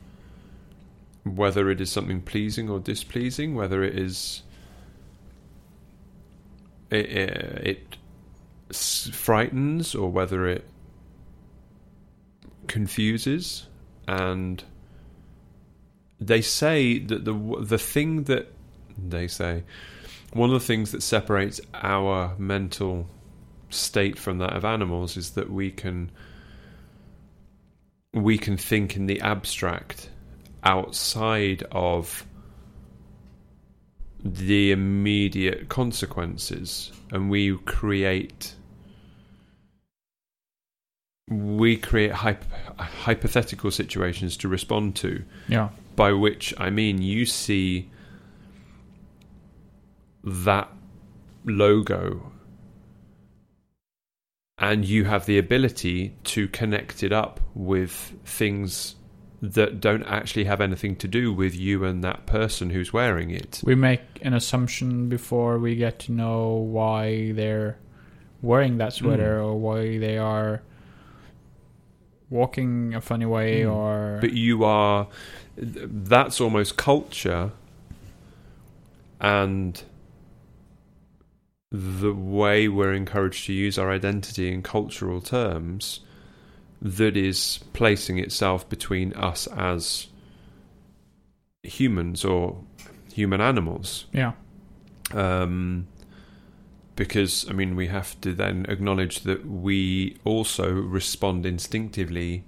whether 1.25 1.71
it 1.71 1.81
is 1.81 1.91
something 1.91 2.21
pleasing 2.21 2.69
or 2.69 2.81
displeasing, 2.81 3.55
whether 3.55 3.83
it 3.83 3.99
is 3.99 4.43
it, 6.91 7.07
it, 7.07 7.67
it 7.67 7.97
frightens 8.73 9.95
or 9.95 10.11
whether 10.11 10.47
it 10.47 10.65
confuses, 12.67 13.67
and 14.09 14.63
they 16.21 16.41
say 16.41 16.99
that 16.99 17.25
the 17.25 17.35
the 17.61 17.79
thing 17.79 18.25
that 18.25 18.53
they 18.97 19.27
say 19.29 19.63
one 20.33 20.51
of 20.51 20.61
the 20.61 20.67
things 20.67 20.91
that 20.93 21.03
separates 21.03 21.61
our 21.75 22.35
mental 22.39 23.07
state 23.71 24.19
from 24.19 24.39
that 24.39 24.53
of 24.53 24.65
animals 24.65 25.17
is 25.17 25.31
that 25.33 25.51
we 25.51 25.71
can 25.71 26.11
we 28.13 28.39
can 28.39 28.57
think 28.57 28.97
in 28.97 29.07
the 29.07 29.21
abstract 29.21 30.11
outside 30.63 31.65
of 31.73 32.25
the 34.25 34.73
immediate 34.73 35.69
consequences 35.69 36.91
and 37.13 37.29
we 37.31 37.57
create 37.59 38.55
we 41.31 41.77
create 41.77 42.13
hyp- 42.13 42.45
hypothetical 42.79 43.71
situations 43.71 44.37
to 44.39 44.49
respond 44.49 44.95
to 44.97 45.23
Yeah. 45.49 45.69
by 45.97 46.13
which 46.13 46.55
I 46.59 46.71
mean 46.71 47.03
you 47.03 47.27
see 47.27 47.91
that 50.23 50.71
logo 51.45 52.33
and 54.59 54.85
you 54.85 55.05
have 55.05 55.27
the 55.27 55.37
ability 55.39 56.15
to 56.25 56.49
connect 56.49 57.03
it 57.03 57.13
up 57.13 57.41
with 57.55 58.15
things 58.25 58.97
that 59.53 59.81
don't 59.81 60.05
actually 60.05 60.45
have 60.45 60.61
anything 60.61 60.97
to 60.97 61.09
do 61.09 61.33
with 61.33 61.55
you 61.55 61.85
and 61.85 62.03
that 62.03 62.25
person 62.27 62.71
who's 62.71 62.93
wearing 62.93 63.31
it. 63.31 63.61
We 63.65 63.75
make 63.75 64.01
an 64.23 64.33
assumption 64.33 65.09
before 65.09 65.59
we 65.59 65.77
get 65.77 65.99
to 66.01 66.13
know 66.13 66.49
why 66.55 67.33
they're 67.33 67.77
wearing 68.41 68.79
that 68.79 68.93
sweater 68.95 69.39
Mm. 69.39 69.45
or 69.45 69.59
why 69.59 69.99
they 69.99 70.17
are 70.19 70.63
walking 72.31 72.95
a 72.95 73.01
funny 73.01 73.27
way 73.27 73.63
Mm. 73.63 73.73
or 73.73 74.19
But 74.21 74.33
you 74.33 74.65
are. 74.65 75.09
That's 75.57 76.41
almost 76.41 76.77
culture 76.77 77.53
and 79.21 79.83
the 81.71 82.13
way 82.13 82.69
we're 82.69 82.93
encouraged 82.93 83.47
to 83.47 83.53
use 83.53 83.79
our 83.79 83.91
identity 83.91 84.53
in 84.53 84.63
cultural 84.63 85.21
terms 85.21 86.01
that 86.85 87.17
is 87.17 87.61
placing 87.73 88.19
itself 88.19 88.69
between 88.69 89.13
us 89.15 89.47
as 89.49 90.09
humans 91.63 92.25
or 92.25 92.63
human 93.13 93.41
animals. 93.41 94.05
yeah 94.13 94.33
um, 95.13 95.87
because 96.97 97.49
I 97.49 97.53
mean 97.53 97.75
we 97.75 97.89
have 97.89 98.21
to 98.21 98.33
then 98.33 98.67
acknowledge 98.69 99.21
that 99.21 99.47
we 99.47 100.17
also 100.25 100.73
respond 100.73 101.45
instinctively 101.45 102.45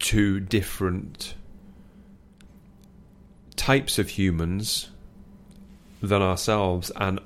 to 0.00 0.40
different 0.40 1.34
types 3.56 3.98
of 3.98 4.10
humans 4.10 4.90
than 6.00 6.22
ourselves, 6.22 6.90
and 6.96 7.20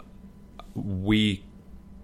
we 0.74 1.44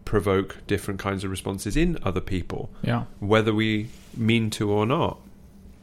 provoke 0.09 0.67
different 0.67 0.99
kinds 0.99 1.23
of 1.23 1.31
responses 1.31 1.77
in 1.77 1.99
other 2.03 2.21
people, 2.21 2.71
yeah 2.83 3.05
whether 3.21 3.53
we 3.53 3.89
mean 4.17 4.49
to 4.51 4.71
or 4.71 4.87
not. 4.87 5.19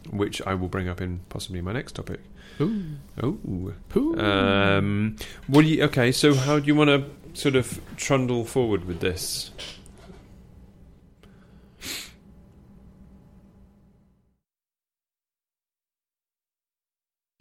Which 0.10 0.42
I 0.46 0.54
will 0.56 0.68
bring 0.68 0.88
up 0.90 1.00
in 1.00 1.22
possibly 1.30 1.62
my 1.62 1.74
next 1.74 1.94
topic. 1.94 2.20
Ooh. 2.60 2.84
Oh, 3.22 3.38
Ooh. 3.96 4.20
um, 4.20 5.16
do 5.50 5.62
you? 5.62 5.84
Okay, 5.84 6.12
so 6.12 6.34
how 6.34 6.60
do 6.60 6.66
you 6.66 6.76
want 6.76 6.90
to 6.90 7.40
sort 7.40 7.56
of 7.56 7.80
trundle 7.98 8.46
forward 8.46 8.86
with 8.86 9.00
this? 9.00 9.52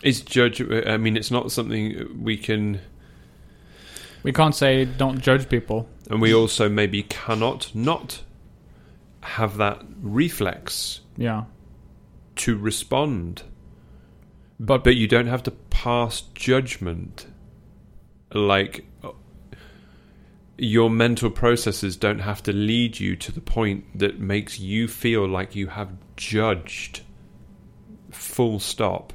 Is 0.03 0.21
judge? 0.21 0.61
I 0.61 0.97
mean, 0.97 1.17
it's 1.17 1.31
not 1.31 1.51
something 1.53 2.23
we 2.23 2.37
can, 2.37 2.81
we 4.25 4.33
can't 4.33 4.55
say 4.55 4.85
don't 4.85 5.21
judge 5.21 5.49
people 5.49 5.89
and 6.11 6.21
we 6.21 6.35
also 6.35 6.69
maybe 6.69 7.05
cannot 7.05 7.73
not 7.75 8.23
have 9.21 9.57
that 9.57 9.81
reflex 10.03 11.01
yeah 11.17 11.45
to 12.37 12.57
respond. 12.57 13.43
But 14.59 14.85
but 14.85 14.97
you 14.97 15.07
don't 15.09 15.27
have 15.27 15.43
to 15.45 15.51
pass 15.51 16.23
judgment. 16.35 17.27
Like 18.33 18.85
your 20.57 20.89
mental 20.89 21.31
processes 21.31 21.97
don't 21.97 22.21
have 22.21 22.43
to 22.45 22.53
lead 22.53 23.01
you 23.01 23.17
to 23.17 23.33
the 23.33 23.41
point 23.41 23.99
that 23.99 24.21
makes 24.21 24.61
you 24.61 24.87
feel 24.87 25.27
like 25.27 25.55
you 25.55 25.69
have 25.69 25.91
judged. 26.17 27.01
Full 28.11 28.61
stop. 28.61 29.13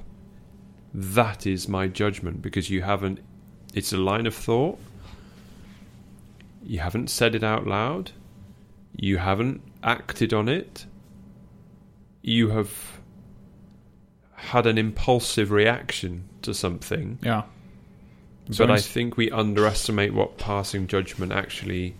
That 0.93 1.45
is 1.48 1.67
my 1.67 1.88
judgment 1.88 2.41
because 2.41 2.69
you 2.69 2.82
haven't. 2.82 3.19
It's 3.74 3.93
a 3.93 3.98
line 3.98 4.26
of 4.26 4.36
thought. 4.36 4.80
You 6.69 6.79
haven't 6.79 7.10
said 7.10 7.34
it 7.34 7.43
out 7.43 7.65
loud. 7.65 8.12
You 8.95 9.17
haven't 9.17 9.62
acted 9.84 10.34
on 10.34 10.47
it. 10.47 10.86
You 12.21 12.49
have 12.49 12.99
had 14.36 14.67
an 14.67 14.77
impulsive 14.77 15.49
reaction 15.49 16.25
to 16.43 16.53
something. 16.53 17.17
yeah 17.23 17.43
So 18.51 18.67
but 18.67 18.71
I 18.77 18.79
think 18.82 19.17
we 19.17 19.32
underestimate 19.32 20.13
what 20.13 20.38
passing 20.38 20.86
judgment 20.86 21.32
actually 21.32 21.95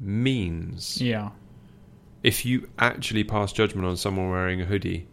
means. 0.00 1.00
yeah 1.00 1.30
If 2.22 2.44
you 2.46 2.68
actually 2.78 3.24
pass 3.24 3.52
judgment 3.52 3.86
on 3.86 3.96
someone 3.96 4.30
wearing 4.30 4.60
a 4.60 4.64
hoodie, 4.66 5.06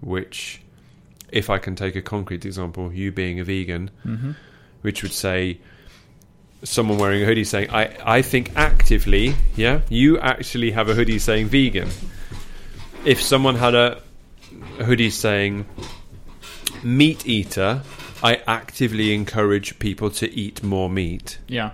which, 0.00 0.60
if 1.30 1.50
I 1.50 1.58
can 1.58 1.74
take 1.76 1.94
a 1.96 2.02
concrete 2.02 2.44
example, 2.44 2.92
you 2.92 3.12
being 3.12 3.38
a 3.40 3.44
vegan, 3.44 3.90
hmm 4.02 4.32
which 4.82 5.02
would 5.02 5.12
say 5.12 5.60
someone 6.62 6.98
wearing 6.98 7.22
a 7.22 7.26
hoodie 7.26 7.44
saying, 7.44 7.70
I, 7.70 7.96
I 8.04 8.22
think 8.22 8.52
actively, 8.56 9.34
yeah, 9.56 9.80
you 9.88 10.18
actually 10.18 10.72
have 10.72 10.88
a 10.88 10.94
hoodie 10.94 11.18
saying 11.18 11.48
vegan. 11.48 11.88
If 13.04 13.22
someone 13.22 13.56
had 13.56 13.74
a, 13.74 14.02
a 14.78 14.84
hoodie 14.84 15.10
saying 15.10 15.66
meat 16.82 17.26
eater, 17.26 17.82
I 18.22 18.42
actively 18.46 19.14
encourage 19.14 19.78
people 19.78 20.10
to 20.10 20.30
eat 20.30 20.62
more 20.62 20.90
meat. 20.90 21.38
yeah 21.48 21.70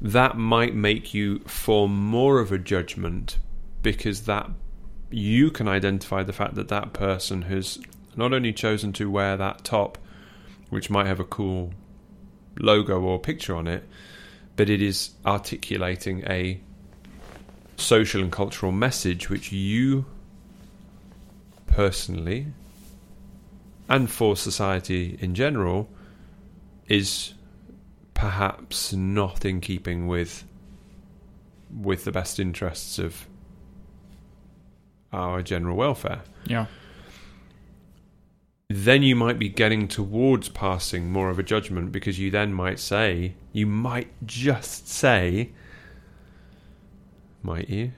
That 0.00 0.36
might 0.36 0.74
make 0.74 1.12
you 1.12 1.40
form 1.40 1.96
more 1.96 2.38
of 2.38 2.52
a 2.52 2.58
judgment 2.58 3.38
because 3.82 4.22
that 4.22 4.48
you 5.10 5.50
can 5.50 5.66
identify 5.68 6.22
the 6.22 6.32
fact 6.32 6.54
that 6.54 6.68
that 6.68 6.92
person 6.92 7.42
has 7.42 7.78
not 8.14 8.32
only 8.32 8.52
chosen 8.52 8.92
to 8.92 9.10
wear 9.10 9.36
that 9.36 9.64
top, 9.64 9.98
which 10.70 10.88
might 10.88 11.06
have 11.06 11.20
a 11.20 11.24
cool 11.24 11.72
logo 12.58 13.00
or 13.00 13.18
picture 13.18 13.54
on 13.54 13.66
it, 13.66 13.88
but 14.56 14.68
it 14.68 14.82
is 14.82 15.10
articulating 15.24 16.24
a 16.26 16.60
social 17.76 18.22
and 18.22 18.30
cultural 18.30 18.72
message 18.72 19.28
which 19.28 19.50
you 19.50 20.04
personally 21.66 22.46
and 23.88 24.10
for 24.10 24.36
society 24.36 25.18
in 25.20 25.34
general 25.34 25.88
is 26.88 27.34
perhaps 28.14 28.92
not 28.92 29.44
in 29.44 29.60
keeping 29.60 30.06
with 30.06 30.44
with 31.74 32.04
the 32.04 32.12
best 32.12 32.38
interests 32.38 32.98
of 32.98 33.26
our 35.12 35.42
general 35.42 35.76
welfare. 35.76 36.20
Yeah 36.44 36.66
then 38.76 39.02
you 39.02 39.16
might 39.16 39.38
be 39.38 39.48
getting 39.48 39.88
towards 39.88 40.48
passing 40.48 41.10
more 41.10 41.30
of 41.30 41.38
a 41.38 41.42
judgment 41.42 41.92
because 41.92 42.18
you 42.18 42.30
then 42.30 42.52
might 42.52 42.78
say, 42.78 43.34
you 43.52 43.66
might 43.66 44.10
just 44.26 44.88
say, 44.88 45.50
might 47.42 47.68
you? 47.68 47.92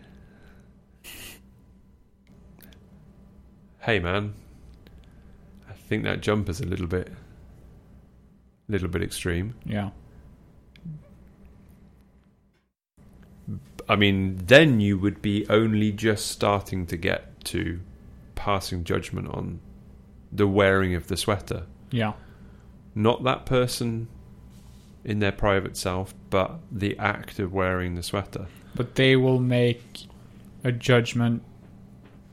Hey 3.80 3.98
man, 3.98 4.34
I 5.68 5.72
think 5.74 6.04
that 6.04 6.22
jump 6.22 6.48
is 6.48 6.60
a 6.60 6.66
little 6.66 6.86
bit, 6.86 7.12
little 8.68 8.88
bit 8.88 9.02
extreme. 9.02 9.54
yeah 9.66 9.90
I 13.88 13.96
mean, 13.96 14.40
then 14.46 14.80
you 14.80 14.98
would 14.98 15.20
be 15.20 15.46
only 15.48 15.92
just 15.92 16.28
starting 16.28 16.86
to 16.86 16.96
get 16.96 17.44
to 17.46 17.80
passing 18.34 18.84
judgment 18.84 19.28
on 19.28 19.60
the 20.34 20.46
wearing 20.48 20.94
of 20.94 21.06
the 21.06 21.16
sweater. 21.16 21.62
yeah 21.90 22.12
not 22.96 23.24
that 23.24 23.44
person 23.46 24.08
in 25.04 25.18
their 25.18 25.32
private 25.32 25.76
self, 25.76 26.14
but 26.30 26.60
the 26.72 26.96
act 26.98 27.38
of 27.38 27.52
wearing 27.52 27.94
the 27.94 28.02
sweater. 28.02 28.46
but 28.74 28.94
they 28.94 29.16
will 29.16 29.38
make 29.40 30.06
a 30.64 30.72
judgment 30.72 31.42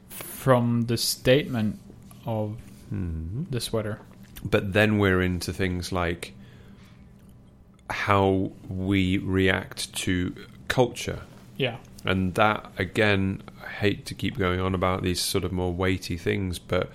from 0.09 0.83
the 0.83 0.97
statement 0.97 1.77
of 2.25 2.57
hmm 2.89 3.43
the 3.49 3.59
sweater 3.59 3.99
But 4.43 4.73
then 4.73 4.97
we're 4.99 5.21
into 5.21 5.51
things 5.53 5.91
like 5.91 6.33
how 7.89 8.51
we 8.69 9.17
react 9.17 9.93
to 10.05 10.33
culture. 10.67 11.21
yeah 11.57 11.77
And 12.05 12.33
that, 12.35 12.71
again, 12.77 13.41
I 13.63 13.67
hate 13.67 14.05
to 14.07 14.13
keep 14.15 14.37
going 14.37 14.59
on 14.59 14.73
about 14.73 15.03
these 15.03 15.19
sort 15.21 15.43
of 15.43 15.51
more 15.51 15.73
weighty 15.73 16.17
things, 16.17 16.57
but 16.59 16.89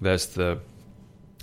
there's 0.00 0.26
the 0.26 0.60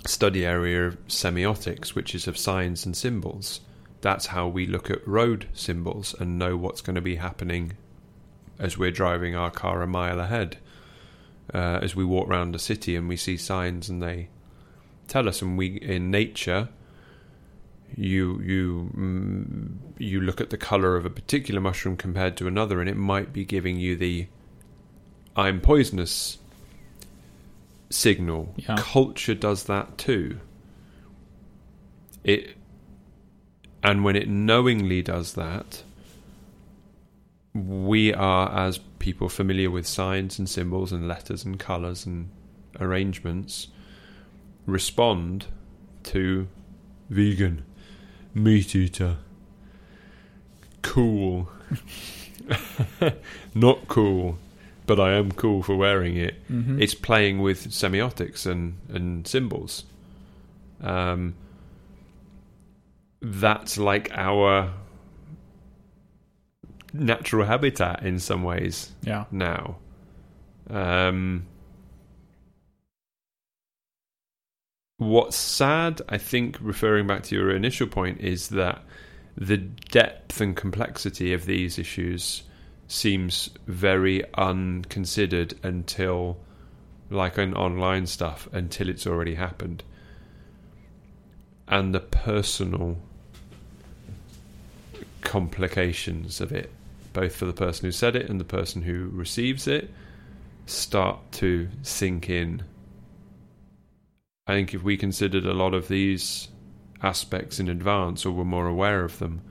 study 0.06 0.44
area 0.44 0.86
of 0.86 1.08
semiotics, 1.08 1.88
which 1.88 2.14
is 2.14 2.26
of 2.26 2.38
signs 2.38 2.86
and 2.86 2.96
symbols. 2.96 3.60
That's 4.00 4.26
how 4.26 4.46
we 4.48 4.66
look 4.66 4.90
at 4.90 5.06
road 5.06 5.46
symbols 5.52 6.14
and 6.18 6.38
know 6.38 6.56
what's 6.56 6.80
going 6.80 6.96
to 6.96 7.02
be 7.02 7.16
happening 7.16 7.76
as 8.58 8.78
we're 8.78 8.90
driving 8.90 9.34
our 9.34 9.50
car 9.50 9.82
a 9.82 9.86
mile 9.86 10.20
ahead. 10.20 10.58
Uh, 11.52 11.78
as 11.82 11.96
we 11.96 12.04
walk 12.04 12.28
around 12.28 12.52
the 12.52 12.58
city 12.58 12.94
and 12.94 13.08
we 13.08 13.16
see 13.16 13.36
signs 13.36 13.88
and 13.88 14.02
they 14.02 14.28
tell 15.06 15.28
us, 15.28 15.40
and 15.40 15.56
we 15.56 15.76
in 15.76 16.10
nature, 16.10 16.68
you 17.96 18.40
you 18.40 18.90
mm, 18.94 19.76
you 19.98 20.20
look 20.20 20.40
at 20.40 20.50
the 20.50 20.58
color 20.58 20.96
of 20.96 21.06
a 21.06 21.10
particular 21.10 21.60
mushroom 21.60 21.96
compared 21.96 22.36
to 22.36 22.46
another, 22.46 22.80
and 22.80 22.90
it 22.90 22.96
might 22.96 23.32
be 23.32 23.44
giving 23.44 23.78
you 23.78 23.96
the 23.96 24.26
"I'm 25.34 25.60
poisonous" 25.60 26.38
signal. 27.90 28.54
Yeah. 28.56 28.76
Culture 28.78 29.34
does 29.34 29.64
that 29.64 29.98
too. 29.98 30.40
It 32.24 32.56
and 33.82 34.04
when 34.04 34.16
it 34.16 34.28
knowingly 34.28 35.02
does 35.02 35.34
that, 35.34 35.82
we 37.54 38.12
are, 38.12 38.66
as 38.66 38.78
people 38.98 39.28
familiar 39.28 39.70
with 39.70 39.86
signs 39.86 40.38
and 40.38 40.48
symbols 40.48 40.92
and 40.92 41.06
letters 41.06 41.44
and 41.44 41.58
colours 41.58 42.04
and 42.04 42.30
arrangements, 42.80 43.68
respond 44.66 45.46
to 46.04 46.48
vegan, 47.08 47.64
meat 48.34 48.74
eater, 48.74 49.16
cool, 50.82 51.48
not 53.54 53.88
cool, 53.88 54.38
but 54.88 54.98
I 54.98 55.12
am 55.12 55.30
cool 55.30 55.62
for 55.62 55.76
wearing 55.76 56.16
it. 56.16 56.34
Mhm. 56.50 56.80
It's 56.80 56.94
playing 56.94 57.40
with 57.40 57.68
semiotics 57.68 58.46
and, 58.46 58.78
and 58.88 59.26
symbols. 59.26 59.84
Um, 60.80 61.34
that's 63.20 63.76
like 63.76 64.10
our 64.12 64.72
natural 66.94 67.44
habitat 67.44 68.02
in 68.02 68.18
some 68.18 68.42
ways 68.42 68.90
yeah. 69.02 69.26
now. 69.30 69.76
Um, 70.70 71.46
what's 74.96 75.36
sad, 75.36 76.00
I 76.08 76.16
think, 76.16 76.56
referring 76.62 77.06
back 77.06 77.24
to 77.24 77.34
your 77.34 77.54
initial 77.54 77.88
point, 77.88 78.20
is 78.20 78.48
that 78.48 78.82
the 79.36 79.58
depth 79.58 80.40
and 80.40 80.56
complexity 80.56 81.34
of 81.34 81.44
these 81.44 81.78
issues 81.78 82.42
seems 82.88 83.50
very 83.66 84.24
unconsidered 84.34 85.54
until, 85.62 86.38
like 87.10 87.38
in 87.38 87.54
online 87.54 88.06
stuff, 88.06 88.48
until 88.52 88.88
it's 88.88 89.06
already 89.06 89.34
happened. 89.34 89.84
And 91.68 91.94
the 91.94 92.00
personal 92.00 92.96
complications 95.20 96.40
of 96.40 96.50
it, 96.50 96.72
both 97.12 97.36
for 97.36 97.44
the 97.44 97.52
person 97.52 97.84
who 97.84 97.92
said 97.92 98.16
it 98.16 98.30
and 98.30 98.40
the 98.40 98.44
person 98.44 98.82
who 98.82 99.10
receives 99.12 99.68
it, 99.68 99.90
start 100.64 101.18
to 101.32 101.68
sink 101.82 102.30
in. 102.30 102.62
I 104.46 104.54
think 104.54 104.72
if 104.72 104.82
we 104.82 104.96
considered 104.96 105.44
a 105.44 105.52
lot 105.52 105.74
of 105.74 105.88
these 105.88 106.48
aspects 107.02 107.60
in 107.60 107.68
advance 107.68 108.24
or 108.24 108.32
were 108.32 108.46
more 108.46 108.66
aware 108.66 109.04
of 109.04 109.18
them, 109.18 109.42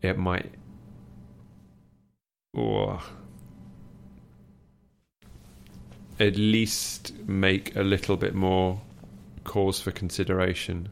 it 0.00 0.16
might. 0.16 0.54
Or 2.54 3.00
at 6.20 6.36
least 6.36 7.12
make 7.28 7.76
a 7.76 7.82
little 7.82 8.16
bit 8.16 8.34
more 8.34 8.80
cause 9.44 9.80
for 9.80 9.90
consideration 9.92 10.88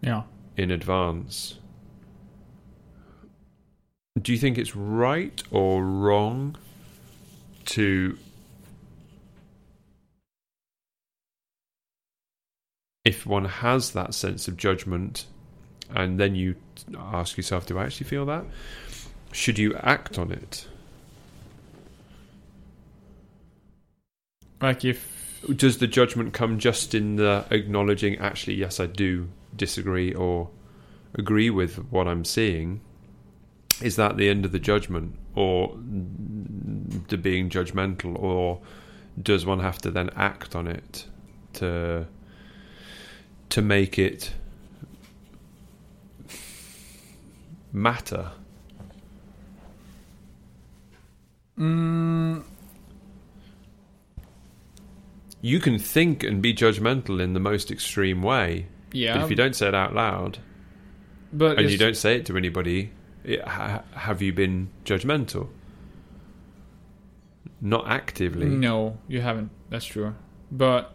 Yeah. 0.00 0.22
in 0.56 0.70
advance. 0.70 1.58
Do 4.20 4.32
you 4.32 4.38
think 4.38 4.58
it's 4.58 4.76
right 4.76 5.42
or 5.50 5.84
wrong 5.84 6.56
to 7.66 8.16
if 13.04 13.26
one 13.26 13.44
has 13.46 13.90
that 13.92 14.14
sense 14.14 14.46
of 14.48 14.56
judgment 14.56 15.26
and 15.90 16.18
then 16.18 16.34
you 16.34 16.54
ask 16.96 17.36
yourself 17.36 17.66
do 17.66 17.76
I 17.78 17.84
actually 17.84 18.06
feel 18.06 18.24
that 18.26 18.44
should 19.32 19.58
you 19.58 19.74
act 19.76 20.18
on 20.18 20.30
it 20.30 20.66
Like 24.60 24.84
if 24.84 25.44
does 25.56 25.78
the 25.78 25.86
judgment 25.86 26.32
come 26.32 26.58
just 26.58 26.94
in 26.94 27.16
the 27.16 27.44
acknowledging 27.50 28.16
actually 28.18 28.54
yes 28.54 28.80
I 28.80 28.86
do 28.86 29.28
disagree 29.54 30.14
or 30.14 30.48
agree 31.14 31.50
with 31.50 31.76
what 31.90 32.08
I'm 32.08 32.24
seeing 32.24 32.80
is 33.82 33.96
that 33.96 34.16
the 34.16 34.28
end 34.28 34.44
of 34.44 34.52
the 34.52 34.58
judgment? 34.58 35.16
Or 35.34 35.76
the 37.08 37.16
being 37.16 37.50
judgmental? 37.50 38.20
Or 38.20 38.60
does 39.20 39.44
one 39.44 39.60
have 39.60 39.78
to 39.78 39.90
then 39.90 40.10
act 40.16 40.54
on 40.54 40.66
it 40.66 41.06
to 41.54 42.06
to 43.50 43.62
make 43.62 43.98
it 43.98 44.32
matter? 47.72 48.30
Mm, 51.58 52.42
you 55.44 55.60
can 55.60 55.78
think 55.78 56.22
and 56.22 56.40
be 56.40 56.54
judgmental 56.54 57.20
in 57.20 57.34
the 57.34 57.40
most 57.40 57.70
extreme 57.70 58.22
way 58.22 58.66
yeah, 58.92 59.14
but 59.14 59.24
if 59.24 59.30
you 59.30 59.36
don't 59.36 59.56
say 59.56 59.68
it 59.68 59.74
out 59.74 59.94
loud 59.94 60.38
but 61.34 61.58
and 61.58 61.68
you 61.68 61.76
don't 61.76 61.96
say 61.96 62.16
it 62.16 62.26
to 62.26 62.36
anybody, 62.36 62.92
it, 63.24 63.42
ha, 63.46 63.82
have 63.92 64.22
you 64.22 64.32
been 64.32 64.70
judgmental? 64.84 65.48
Not 67.60 67.88
actively. 67.88 68.46
No, 68.46 68.98
you 69.08 69.20
haven't. 69.20 69.50
That's 69.68 69.84
true. 69.84 70.14
But 70.52 70.94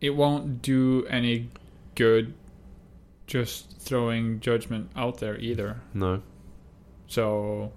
it 0.00 0.10
won't 0.10 0.60
do 0.60 1.06
any 1.08 1.50
good 1.94 2.34
just 3.26 3.80
throwing 3.80 4.40
judgment 4.40 4.90
out 4.94 5.18
there 5.18 5.38
either. 5.38 5.80
No. 5.94 6.20
So 7.06 7.72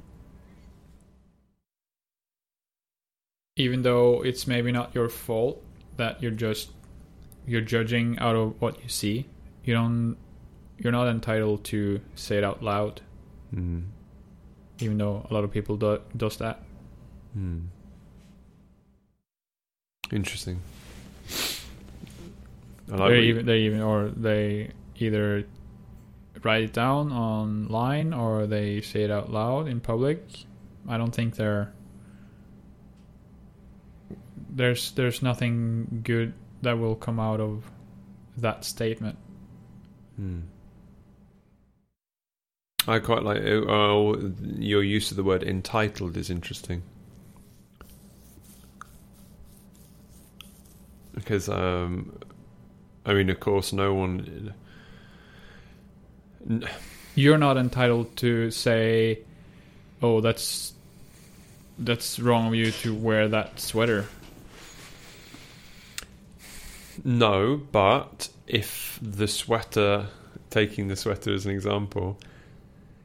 even 3.56 3.82
though 3.84 4.22
it's 4.24 4.48
maybe 4.48 4.72
not 4.72 4.94
your 4.96 5.10
fault 5.10 5.62
that 5.98 6.22
you're 6.22 6.32
just 6.32 6.72
you're 7.46 7.62
judging 7.62 8.18
out 8.20 8.36
of 8.36 8.60
what 8.62 8.82
you 8.82 8.90
see, 8.90 9.26
you 9.64 9.74
don't 9.74 10.18
you're 10.78 10.92
not 10.92 11.08
entitled 11.08 11.64
to 11.66 12.02
say 12.16 12.38
it 12.38 12.44
out 12.44 12.62
loud 12.64 13.02
Mm. 13.54 13.84
even 14.80 14.98
though 14.98 15.28
a 15.30 15.34
lot 15.34 15.44
of 15.44 15.52
people 15.52 15.78
do, 15.78 16.00
does 16.18 16.38
that. 16.38 16.64
Mm. 17.38 17.66
Interesting. 20.12 20.60
Like 22.88 23.12
they 23.12 23.22
even 23.22 23.46
they 23.46 23.60
even 23.60 23.82
or 23.82 24.10
they 24.10 24.72
either 24.98 25.46
write 26.44 26.64
it 26.64 26.74
down 26.74 27.12
online 27.12 28.12
or 28.14 28.48
they 28.48 28.82
say 28.82 29.04
it 29.04 29.12
out 29.12 29.32
loud 29.32 29.68
in 29.68 29.80
public. 29.80 30.26
I 30.90 30.98
don't 30.98 31.14
think 31.14 31.36
they're 31.36 31.72
there's 34.54 34.92
there's 34.92 35.22
nothing 35.22 36.02
good 36.04 36.34
that 36.62 36.80
will 36.80 36.96
come 36.96 37.20
out 37.20 37.40
of 37.40 37.70
that 38.38 38.64
statement. 38.64 39.18
Hmm. 40.16 40.42
I 42.88 43.00
quite 43.00 43.24
like 43.24 43.42
oh, 43.44 44.34
your 44.58 44.84
use 44.84 45.12
of 45.12 45.18
the 45.18 45.24
word 45.24 45.44
entitled 45.44 46.18
is 46.18 46.30
interesting 46.30 46.84
because 51.14 51.48
um, 51.50 52.18
I 53.06 53.14
mean, 53.14 53.30
of 53.30 53.40
course, 53.40 53.74
no 53.74 53.94
one. 53.94 54.54
You're 57.16 57.38
not 57.38 57.58
entitled 57.58 58.16
to 58.18 58.52
say, 58.52 59.20
"Oh, 60.02 60.22
that's 60.22 60.74
that's 61.80 62.20
wrong 62.20 62.48
of 62.48 62.56
you 62.56 62.72
to 62.72 62.94
wear 62.94 63.28
that 63.30 63.60
sweater." 63.60 64.06
No, 67.04 67.58
but 67.72 68.30
if 68.48 69.00
the 69.02 69.28
sweater, 69.28 70.08
taking 70.50 70.88
the 70.88 70.96
sweater 70.96 71.34
as 71.34 71.46
an 71.46 71.52
example, 71.52 72.18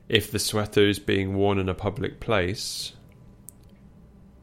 if 0.08 0.30
the 0.30 0.38
sweater 0.38 0.86
is 0.86 0.98
being 0.98 1.34
worn 1.34 1.58
in 1.58 1.68
a 1.68 1.74
public 1.74 2.20
place, 2.20 2.92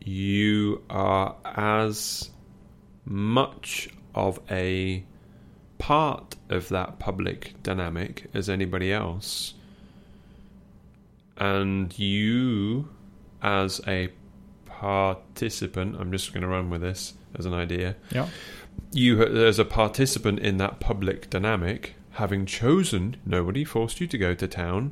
you 0.03 0.84
are 0.89 1.36
as 1.45 2.30
much 3.06 3.89
of 4.14 4.39
a 4.49 5.03
part 5.78 6.36
of 6.49 6.70
that 6.70 6.99
public 6.99 7.53
dynamic 7.64 8.28
as 8.34 8.49
anybody 8.49 8.91
else. 8.91 9.53
And 11.38 11.97
you, 11.97 12.89
as 13.41 13.82
a 13.88 14.10
participant, 14.66 15.95
I'm 15.99 16.12
just 16.12 16.34
going 16.34 16.41
to 16.41 16.47
run 16.47 16.70
with 16.70 16.82
this 16.82 17.14
as 17.38 17.45
an 17.45 17.53
idea 17.53 17.95
Yeah. 18.12 18.30
You 18.91 19.21
as 19.21 19.59
a 19.59 19.65
participant 19.65 20.39
in 20.39 20.57
that 20.57 20.80
public 20.80 21.30
dynamic 21.30 21.95
having 22.11 22.45
chosen 22.45 23.17
nobody 23.26 23.63
forced 23.63 23.99
you 23.99 24.07
to 24.07 24.17
go 24.17 24.34
to 24.34 24.47
town 24.47 24.91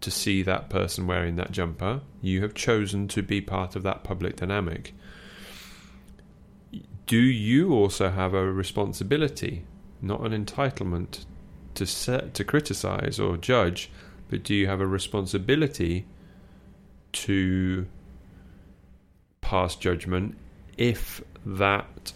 to 0.00 0.10
see 0.10 0.42
that 0.42 0.68
person 0.68 1.06
wearing 1.06 1.36
that 1.36 1.50
jumper 1.50 2.00
you 2.20 2.42
have 2.42 2.54
chosen 2.54 3.08
to 3.08 3.22
be 3.22 3.40
part 3.40 3.76
of 3.76 3.82
that 3.82 4.04
public 4.04 4.36
dynamic. 4.36 4.94
Do 7.06 7.18
you 7.18 7.72
also 7.72 8.10
have 8.10 8.34
a 8.34 8.52
responsibility 8.52 9.64
not 10.02 10.20
an 10.20 10.32
entitlement 10.32 11.24
to 11.74 11.86
set 11.86 12.34
to 12.34 12.44
criticize 12.44 13.18
or 13.18 13.36
judge 13.36 13.90
but 14.28 14.42
do 14.42 14.54
you 14.54 14.66
have 14.66 14.80
a 14.80 14.86
responsibility 14.86 16.06
to 17.12 17.86
pass 19.40 19.74
judgment 19.74 20.36
if 20.76 21.22
that 21.44 22.12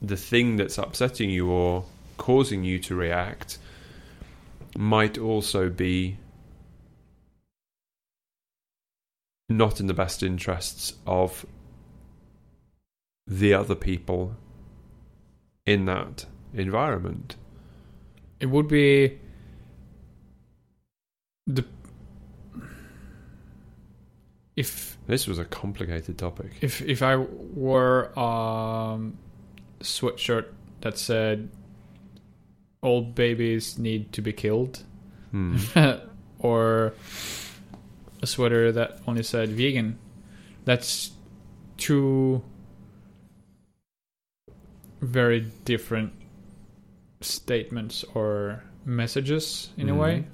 the 0.00 0.16
thing 0.16 0.56
that's 0.56 0.78
upsetting 0.78 1.30
you 1.30 1.50
or 1.50 1.84
causing 2.16 2.64
you 2.64 2.78
to 2.78 2.94
react 2.94 3.58
might 4.76 5.18
also 5.18 5.68
be 5.68 6.16
not 9.48 9.80
in 9.80 9.86
the 9.86 9.94
best 9.94 10.22
interests 10.22 10.94
of 11.06 11.46
the 13.26 13.54
other 13.54 13.74
people 13.74 14.36
in 15.66 15.86
that 15.86 16.26
environment. 16.54 17.36
It 18.40 18.46
would 18.46 18.68
be 18.68 19.18
the 21.46 21.64
if 24.56 24.98
This 25.06 25.26
was 25.26 25.38
a 25.38 25.44
complicated 25.44 26.18
topic. 26.18 26.52
if 26.60 26.82
if 26.82 27.02
I 27.02 27.16
were 27.16 28.16
um 28.18 29.16
sweatshirt 29.80 30.46
that 30.80 30.98
said 30.98 31.48
all 32.82 33.02
babies 33.02 33.78
need 33.78 34.12
to 34.12 34.22
be 34.22 34.32
killed 34.32 34.82
Hmm. 35.30 35.56
or 36.38 36.94
a 38.22 38.26
sweater 38.26 38.72
that 38.72 39.00
only 39.06 39.22
said 39.22 39.50
vegan 39.50 39.98
that's 40.64 41.10
two 41.76 42.42
very 45.00 45.40
different 45.64 46.12
statements 47.20 48.04
or 48.14 48.62
messages 48.84 49.70
in 49.76 49.88
a 49.88 49.92
Mhm. 49.92 49.98
way 49.98 50.24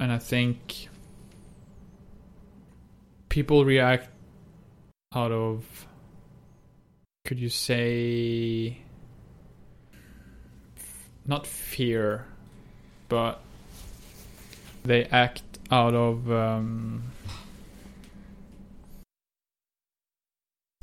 and 0.00 0.10
i 0.12 0.18
think 0.18 0.88
people 3.28 3.64
react 3.64 4.08
out 5.14 5.30
of 5.32 5.86
could 7.24 7.40
you 7.40 7.48
say 7.48 8.76
not 11.26 11.46
fear 11.46 12.26
but 13.08 13.40
they 14.84 15.04
act 15.06 15.42
out 15.70 15.94
of 15.94 16.30
um, 16.30 17.02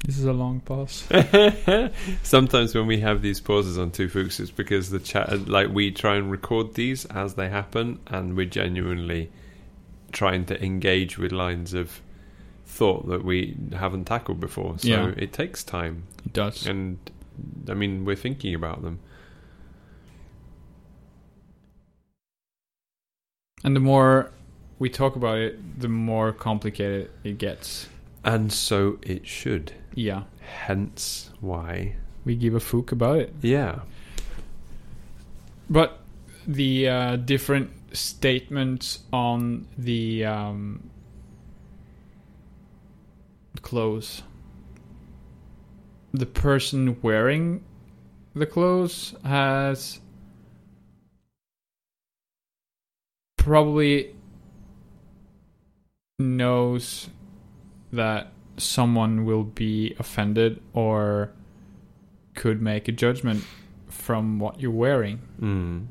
this 0.03 0.17
is 0.17 0.25
a 0.25 0.33
long 0.33 0.59
pause. 0.61 1.07
Sometimes 2.23 2.73
when 2.73 2.87
we 2.87 2.99
have 3.01 3.21
these 3.21 3.39
pauses 3.39 3.77
on 3.77 3.91
Two 3.91 4.09
Fooks, 4.09 4.39
it's 4.39 4.49
because 4.49 4.89
the 4.89 4.99
chat, 4.99 5.47
like 5.47 5.69
we 5.69 5.91
try 5.91 6.15
and 6.15 6.31
record 6.31 6.73
these 6.73 7.05
as 7.05 7.35
they 7.35 7.49
happen, 7.49 7.99
and 8.07 8.35
we're 8.35 8.47
genuinely 8.47 9.29
trying 10.11 10.45
to 10.45 10.63
engage 10.63 11.17
with 11.17 11.31
lines 11.31 11.73
of 11.73 12.01
thought 12.77 13.07
that 13.09 13.23
we 13.25 13.55
haven't 13.73 14.05
tackled 14.05 14.39
before. 14.39 14.79
So 14.79 14.87
Yeah. 14.87 15.13
it 15.17 15.33
takes 15.33 15.63
time, 15.63 16.03
it 16.25 16.31
does 16.33 16.65
and 16.65 16.97
I 17.69 17.73
mean 17.73 18.05
we're 18.05 18.15
thinking 18.15 18.53
about 18.55 18.81
them. 18.81 18.99
and 23.63 23.75
the 23.75 23.79
more 23.79 24.31
we 24.79 24.89
talk 24.89 25.15
about 25.15 25.37
it 25.37 25.79
the 25.79 25.87
more 25.87 26.31
complicated 26.31 27.11
it 27.23 27.37
gets 27.37 27.87
And 28.23 28.51
so 28.51 28.97
it 29.01 29.27
should. 29.27 29.73
yeah 29.95 30.23
Hence 30.39 31.29
why. 31.41 31.95
we 32.25 32.35
give 32.35 32.55
a 32.55 32.59
fuck 32.59 32.91
about 32.91 33.17
it 33.19 33.33
Yeah. 33.41 33.79
But 35.69 35.99
the 36.47 36.87
uh, 36.89 37.15
different 37.17 37.69
statements 37.93 38.99
on 39.13 39.67
the 39.77 40.25
um, 40.25 40.89
clothes, 43.61 44.23
the 46.13 46.25
person 46.25 46.97
wearing 47.01 47.63
the 48.33 48.45
clothes 48.45 49.13
has 49.23 49.99
probably 53.37 54.15
knows 56.19 57.09
that 57.91 58.31
someone 58.57 59.25
will 59.25 59.43
be 59.43 59.95
offended 59.97 60.61
or 60.73 61.31
could 62.35 62.61
make 62.61 62.87
a 62.87 62.91
judgment 62.91 63.43
from 63.87 64.39
what 64.39 64.59
you're 64.61 64.71
wearing 64.71 65.19
Mm. 65.41 65.87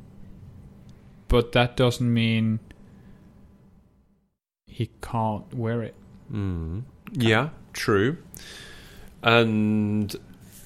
but 1.28 1.52
that 1.52 1.76
doesn't 1.76 2.12
mean 2.12 2.60
he 4.66 4.90
can't 5.02 5.52
wear 5.52 5.82
it. 5.82 5.94
Mm. 6.32 6.84
Yeah, 7.12 7.50
true. 7.72 8.16
And 9.22 10.14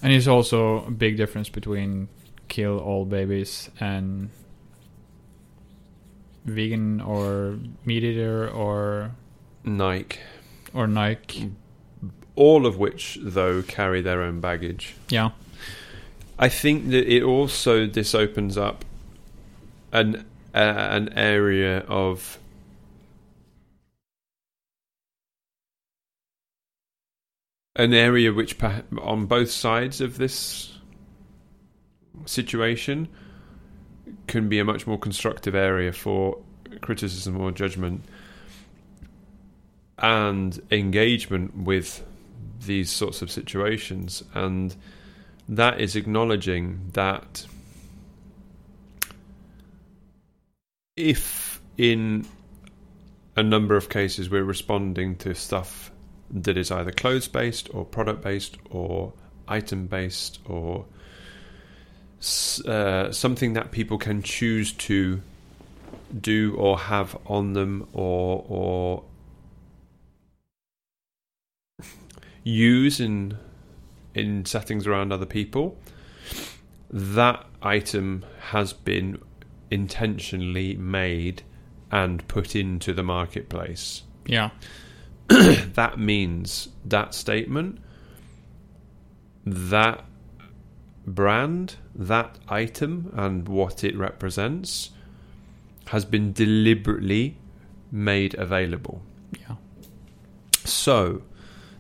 And 0.03 0.13
it's 0.13 0.27
also 0.27 0.85
a 0.85 0.91
big 0.91 1.17
difference 1.17 1.49
between 1.49 2.09
kill 2.49 2.79
all 2.79 3.05
babies 3.05 3.71
and 3.81 4.31
vegan 6.45 7.01
or 7.01 7.59
meat 7.85 8.05
eater 8.05 8.49
or 8.49 9.13
Nike, 9.65 10.19
or 10.75 10.87
Nike. 10.87 11.51
all 12.37 12.67
of 12.67 12.77
which 12.77 13.19
though 13.23 13.63
carry 13.63 14.03
their 14.03 14.23
own 14.23 14.41
baggage. 14.41 14.95
Yeah. 15.09 15.31
I 16.39 16.49
think 16.49 16.91
that 16.91 17.09
it 17.09 17.23
also 17.23 17.87
this 17.87 18.15
opens 18.15 18.59
up 18.59 18.85
an 19.93 20.25
uh, 20.55 20.59
an 20.59 21.13
area 21.15 21.79
of 21.89 22.39
an 27.77 27.93
area 27.93 28.33
which 28.33 28.57
on 28.63 29.27
both 29.27 29.51
sides 29.51 30.01
of 30.01 30.17
this 30.19 30.79
situation 32.27 33.09
can 34.27 34.49
be 34.49 34.59
a 34.59 34.65
much 34.65 34.87
more 34.87 34.99
constructive 34.99 35.55
area 35.55 35.93
for 35.93 36.39
criticism 36.81 37.41
or 37.41 37.51
judgment 37.51 38.03
and 39.99 40.61
engagement 40.71 41.57
with 41.57 42.05
these 42.65 42.91
sorts 42.91 43.23
of 43.23 43.31
situations. 43.31 44.23
And 44.35 44.75
that 45.49 45.81
is 45.81 45.97
acknowledging 45.97 46.91
that 46.93 47.47
if 50.97 51.61
in 51.77 52.25
a 53.37 53.43
number 53.43 53.77
of 53.77 53.89
cases 53.89 54.31
we're 54.31 54.45
responding 54.45 55.17
to 55.17 55.35
stuff 55.35 55.91
that 56.35 56.59
is 56.59 56.71
either 56.71 56.91
clothes 56.91 57.29
based 57.29 57.73
or 57.73 57.85
product 57.85 58.23
based 58.23 58.59
or 58.71 59.13
item 59.47 59.87
based 59.87 60.41
or 60.47 60.85
uh, 62.67 63.11
something 63.13 63.53
that 63.53 63.71
people 63.71 63.99
can 63.99 64.23
choose 64.23 64.73
to 64.73 65.21
do 66.21 66.55
or 66.57 66.79
have 66.79 67.17
on 67.27 67.53
them 67.53 67.87
or 67.93 68.45
or 68.49 69.05
use 72.43 73.01
in 73.01 73.37
in 74.15 74.45
settings 74.45 74.87
around 74.87 75.13
other 75.13 75.27
people, 75.27 75.77
that 76.91 77.45
item 77.63 78.25
has 78.39 78.73
been 78.73 79.21
intentionally 79.71 80.77
made 80.77 81.43
and 81.91 82.27
put 82.29 82.55
into 82.55 82.93
the 82.93 83.03
marketplace. 83.03 84.03
Yeah. 84.27 84.51
That 85.75 85.99
means 85.99 86.69
that 86.85 87.15
statement, 87.15 87.81
that 89.45 90.05
brand, 91.07 91.77
that 91.95 92.39
item, 92.49 93.11
and 93.15 93.49
what 93.49 93.83
it 93.83 93.97
represents 93.97 94.91
has 95.87 96.05
been 96.05 96.33
deliberately 96.33 97.37
made 97.91 98.35
available. 98.35 99.03
Yeah. 99.41 99.57
So, 100.65 101.23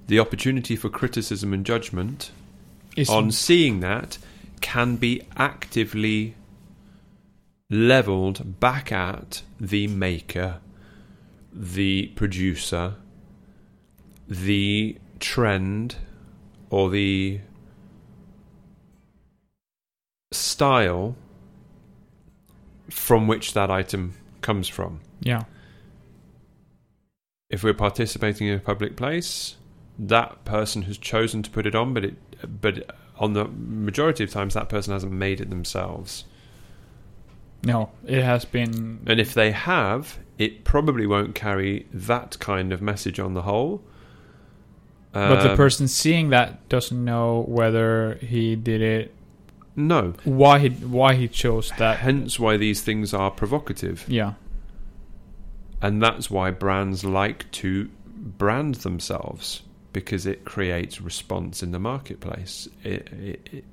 the 0.07 0.18
opportunity 0.20 0.76
for 0.76 0.88
criticism 0.88 1.55
and 1.55 1.64
judgment 1.64 2.30
Is 2.97 3.09
on 3.09 3.30
seeing 3.30 3.80
that 3.80 4.18
can 4.61 4.97
be 4.97 5.22
actively 5.36 6.34
leveled 7.70 8.61
back 8.61 8.92
at 8.92 9.42
the 9.59 9.86
maker, 9.86 10.61
the 11.53 12.09
producer, 12.14 12.97
the 14.29 14.99
trend, 15.20 15.97
or 16.70 16.91
the 16.91 17.41
style 20.33 21.16
from 22.91 23.27
which 23.27 23.55
that 23.55 23.70
item 23.70 24.14
comes 24.41 24.68
from. 24.68 25.01
yeah. 25.20 25.43
If 27.51 27.62
we're 27.62 27.75
participating 27.75 28.49
in 28.49 28.55
a 28.55 28.61
public 28.61 28.97
place, 28.97 29.57
that 29.99 30.45
person 30.45 30.83
has 30.83 30.99
chosen 30.99 31.43
to 31.45 31.51
put 31.51 31.66
it 31.66 31.75
on, 31.75 31.95
but 31.95 32.05
it, 32.05 32.16
but 32.61 32.97
on 33.18 33.35
the 33.35 33.45
majority 33.45 34.25
of 34.25 34.31
times, 34.31 34.55
that 34.55 34.68
person 34.68 34.93
hasn't 34.93 35.12
made 35.12 35.41
it 35.41 35.51
themselves. 35.51 36.25
No, 37.62 37.91
it 38.05 38.22
has 38.22 38.45
been 38.45 39.01
And 39.07 39.20
if 39.20 39.35
they 39.35 39.53
have, 39.53 40.18
it 40.37 40.64
probably 40.64 41.07
won't 41.07 41.35
carry 41.35 41.87
that 41.93 42.39
kind 42.39 42.72
of 42.72 42.83
message 42.83 43.20
on 43.20 43.35
the 43.35 43.43
whole. 43.43 43.83
But 45.14 45.42
the 45.42 45.50
Um, 45.52 45.56
person 45.56 45.88
seeing 45.88 46.30
that 46.30 46.68
doesn't 46.68 47.04
know 47.04 47.44
whether 47.48 48.14
he 48.20 48.56
did 48.56 48.82
it 48.82 49.14
no. 49.76 50.14
why 50.24 50.58
he 50.58 50.68
why 50.68 51.14
he 51.14 51.28
chose 51.28 51.72
that. 51.78 51.98
Hence, 51.98 52.38
why 52.38 52.56
these 52.56 52.80
things 52.82 53.14
are 53.14 53.30
provocative. 53.30 54.04
Yeah. 54.08 54.34
And 55.80 56.02
that's 56.02 56.30
why 56.30 56.50
brands 56.50 57.04
like 57.04 57.50
to 57.52 57.90
brand 58.16 58.76
themselves 58.76 59.62
because 59.92 60.26
it 60.26 60.44
creates 60.44 61.00
response 61.00 61.62
in 61.62 61.72
the 61.72 61.78
marketplace. 61.78 62.68
It, 62.82 63.08
it, 63.12 63.48
it, 63.52 63.64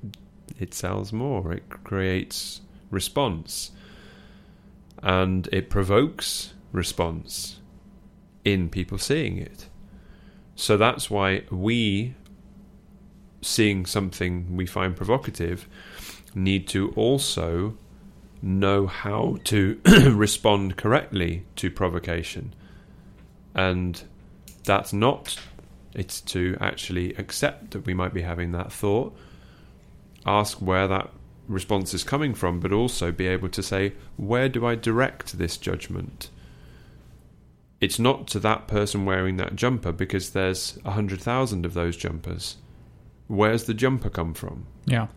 it 0.58 0.74
sells 0.74 1.12
more, 1.12 1.52
it 1.52 1.68
creates 1.84 2.60
response, 2.90 3.70
and 5.02 5.48
it 5.52 5.70
provokes 5.70 6.54
response 6.72 7.60
in 8.44 8.68
people 8.68 8.98
seeing 8.98 9.38
it. 9.38 9.66
So 10.62 10.76
that's 10.76 11.10
why 11.10 11.42
we, 11.50 12.14
seeing 13.40 13.84
something 13.84 14.56
we 14.56 14.64
find 14.64 14.94
provocative, 14.94 15.66
need 16.36 16.68
to 16.68 16.90
also 16.90 17.76
know 18.40 18.86
how 18.86 19.38
to 19.42 19.80
respond 20.12 20.76
correctly 20.76 21.44
to 21.56 21.68
provocation. 21.68 22.54
And 23.56 24.04
that's 24.62 24.92
not, 24.92 25.36
it's 25.94 26.20
to 26.20 26.56
actually 26.60 27.12
accept 27.16 27.72
that 27.72 27.84
we 27.84 27.92
might 27.92 28.14
be 28.14 28.22
having 28.22 28.52
that 28.52 28.72
thought, 28.72 29.16
ask 30.24 30.58
where 30.58 30.86
that 30.86 31.10
response 31.48 31.92
is 31.92 32.04
coming 32.04 32.34
from, 32.34 32.60
but 32.60 32.72
also 32.72 33.10
be 33.10 33.26
able 33.26 33.48
to 33.48 33.64
say, 33.64 33.94
where 34.16 34.48
do 34.48 34.64
I 34.64 34.76
direct 34.76 35.38
this 35.38 35.56
judgment? 35.56 36.30
It's 37.82 37.98
not 37.98 38.28
to 38.28 38.38
that 38.38 38.68
person 38.68 39.04
wearing 39.04 39.38
that 39.38 39.56
jumper 39.56 39.90
because 39.90 40.30
there's 40.30 40.78
a 40.84 40.92
hundred 40.92 41.20
thousand 41.20 41.66
of 41.66 41.74
those 41.74 41.96
jumpers. 41.96 42.54
Where's 43.26 43.64
the 43.64 43.74
jumper 43.74 44.08
come 44.08 44.34
from? 44.34 44.66
Yeah. 44.84 45.08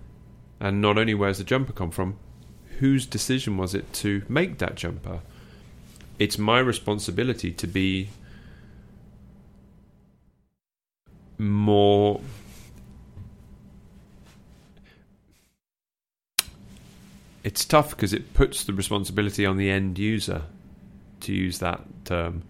And 0.59 0.81
not 0.81 0.97
only 0.97 1.13
where's 1.13 1.37
the 1.37 1.43
jumper 1.43 1.73
come 1.73 1.91
from, 1.91 2.17
whose 2.79 3.05
decision 3.05 3.57
was 3.57 3.75
it 3.75 3.93
to 3.93 4.23
make 4.27 4.57
that 4.57 4.73
jumper? 4.73 5.19
It's 6.17 6.39
my 6.39 6.57
responsibility 6.57 7.51
to 7.51 7.67
be 7.67 8.09
more 11.37 12.19
it's 17.43 17.63
tough 17.63 17.91
because 17.91 18.11
it 18.11 18.33
puts 18.33 18.63
the 18.63 18.73
responsibility 18.73 19.45
on 19.45 19.57
the 19.57 19.69
end 19.69 19.99
user 19.99 20.41
to 21.19 21.31
use 21.31 21.59
that 21.59 21.81
term 22.05 22.41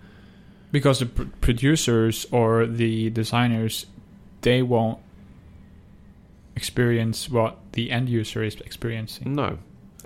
because 0.75 0.99
the 0.99 1.05
pr- 1.05 1.23
producers 1.39 2.27
or 2.31 2.65
the 2.65 3.09
designers 3.11 3.85
they 4.41 4.61
won't 4.61 4.99
experience 6.53 7.29
what 7.29 7.57
the 7.71 7.91
end 7.91 8.09
user 8.09 8.43
is 8.43 8.55
experiencing. 8.55 9.35
No. 9.35 9.57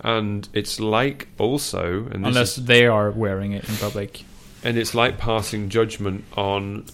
And 0.04 0.48
it's 0.54 0.80
like 0.80 1.28
also 1.40 2.06
and 2.12 2.24
unless 2.24 2.60
is- 2.60 2.66
they 2.66 2.86
are 2.86 3.10
wearing 3.10 3.54
it 3.54 3.68
in 3.68 3.76
public. 3.78 4.24
And 4.64 4.78
it's 4.78 4.94
like 4.94 5.18
passing 5.18 5.70
judgment 5.70 6.24
on 6.38 6.86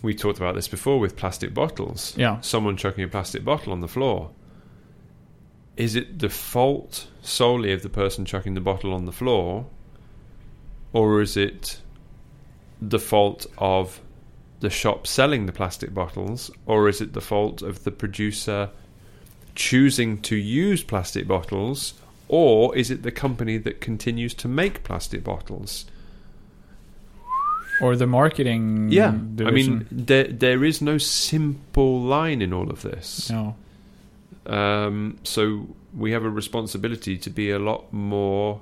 we 0.00 0.14
talked 0.14 0.38
about 0.38 0.54
this 0.54 0.68
before 0.68 0.98
with 0.98 1.16
plastic 1.16 1.52
bottles. 1.52 2.14
Yeah. 2.16 2.40
Someone 2.40 2.78
chucking 2.78 3.04
a 3.04 3.08
plastic 3.08 3.44
bottle 3.44 3.74
on 3.74 3.82
the 3.82 3.88
floor. 3.88 4.30
Is 5.76 5.94
it 5.94 6.18
the 6.18 6.30
fault 6.30 7.08
solely 7.20 7.72
of 7.74 7.82
the 7.82 7.90
person 7.90 8.24
chucking 8.24 8.54
the 8.54 8.62
bottle 8.62 8.94
on 8.94 9.04
the 9.04 9.12
floor 9.12 9.66
or 10.94 11.20
is 11.20 11.36
it 11.36 11.82
the 12.80 12.98
fault 12.98 13.46
of 13.58 14.00
the 14.60 14.70
shop 14.70 15.06
selling 15.06 15.46
the 15.46 15.52
plastic 15.52 15.92
bottles 15.92 16.50
or 16.66 16.88
is 16.88 17.00
it 17.00 17.12
the 17.12 17.20
fault 17.20 17.62
of 17.62 17.84
the 17.84 17.90
producer 17.90 18.70
choosing 19.54 20.20
to 20.22 20.36
use 20.36 20.82
plastic 20.82 21.26
bottles 21.26 21.94
or 22.28 22.76
is 22.76 22.90
it 22.90 23.02
the 23.02 23.12
company 23.12 23.58
that 23.58 23.80
continues 23.80 24.34
to 24.34 24.48
make 24.48 24.82
plastic 24.82 25.22
bottles? 25.22 25.86
Or 27.80 27.94
the 27.94 28.06
marketing 28.06 28.88
yeah, 28.90 29.08
I 29.08 29.50
mean, 29.50 29.86
there 29.90 30.24
there 30.24 30.64
is 30.64 30.80
no 30.80 30.96
simple 30.96 32.00
line 32.00 32.40
in 32.40 32.52
all 32.52 32.70
of 32.70 32.82
this. 32.82 33.30
no. 33.30 33.54
Um, 34.46 35.18
so 35.24 35.66
we 35.94 36.12
have 36.12 36.24
a 36.24 36.30
responsibility 36.30 37.18
to 37.18 37.30
be 37.30 37.50
a 37.50 37.58
lot 37.58 37.92
more 37.92 38.60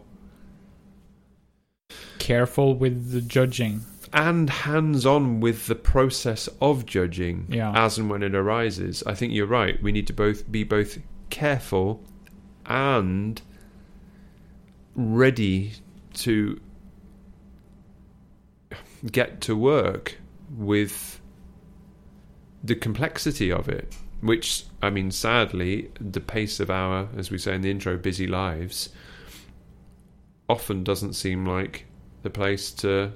careful 2.18 2.74
with 2.74 3.12
the 3.12 3.20
judging 3.20 3.82
and 4.14 4.48
hands-on 4.48 5.40
with 5.40 5.66
the 5.66 5.74
process 5.74 6.48
of 6.60 6.86
judging 6.86 7.46
Yeah. 7.50 7.72
as 7.74 7.98
and 7.98 8.08
when 8.08 8.22
it 8.22 8.34
arises. 8.34 9.02
I 9.06 9.14
think 9.14 9.32
you're 9.32 9.44
right. 9.46 9.82
We 9.82 9.90
need 9.92 10.06
to 10.06 10.12
both 10.12 10.50
be 10.50 10.62
both 10.64 10.98
careful 11.30 12.02
and 12.64 13.42
ready 14.94 15.72
to 16.14 16.60
get 19.10 19.40
to 19.42 19.56
work 19.56 20.16
with 20.56 21.20
the 22.62 22.76
complexity 22.76 23.50
of 23.50 23.68
it. 23.68 23.96
Which, 24.20 24.64
I 24.80 24.88
mean, 24.90 25.10
sadly, 25.10 25.90
the 26.00 26.20
pace 26.20 26.60
of 26.60 26.70
our, 26.70 27.08
as 27.16 27.30
we 27.30 27.36
say 27.36 27.54
in 27.56 27.60
the 27.62 27.70
intro, 27.70 27.98
busy 27.98 28.26
lives 28.26 28.88
often 30.48 30.82
doesn't 30.84 31.12
seem 31.14 31.44
like 31.44 31.84
the 32.22 32.30
place 32.30 32.70
to 32.70 33.12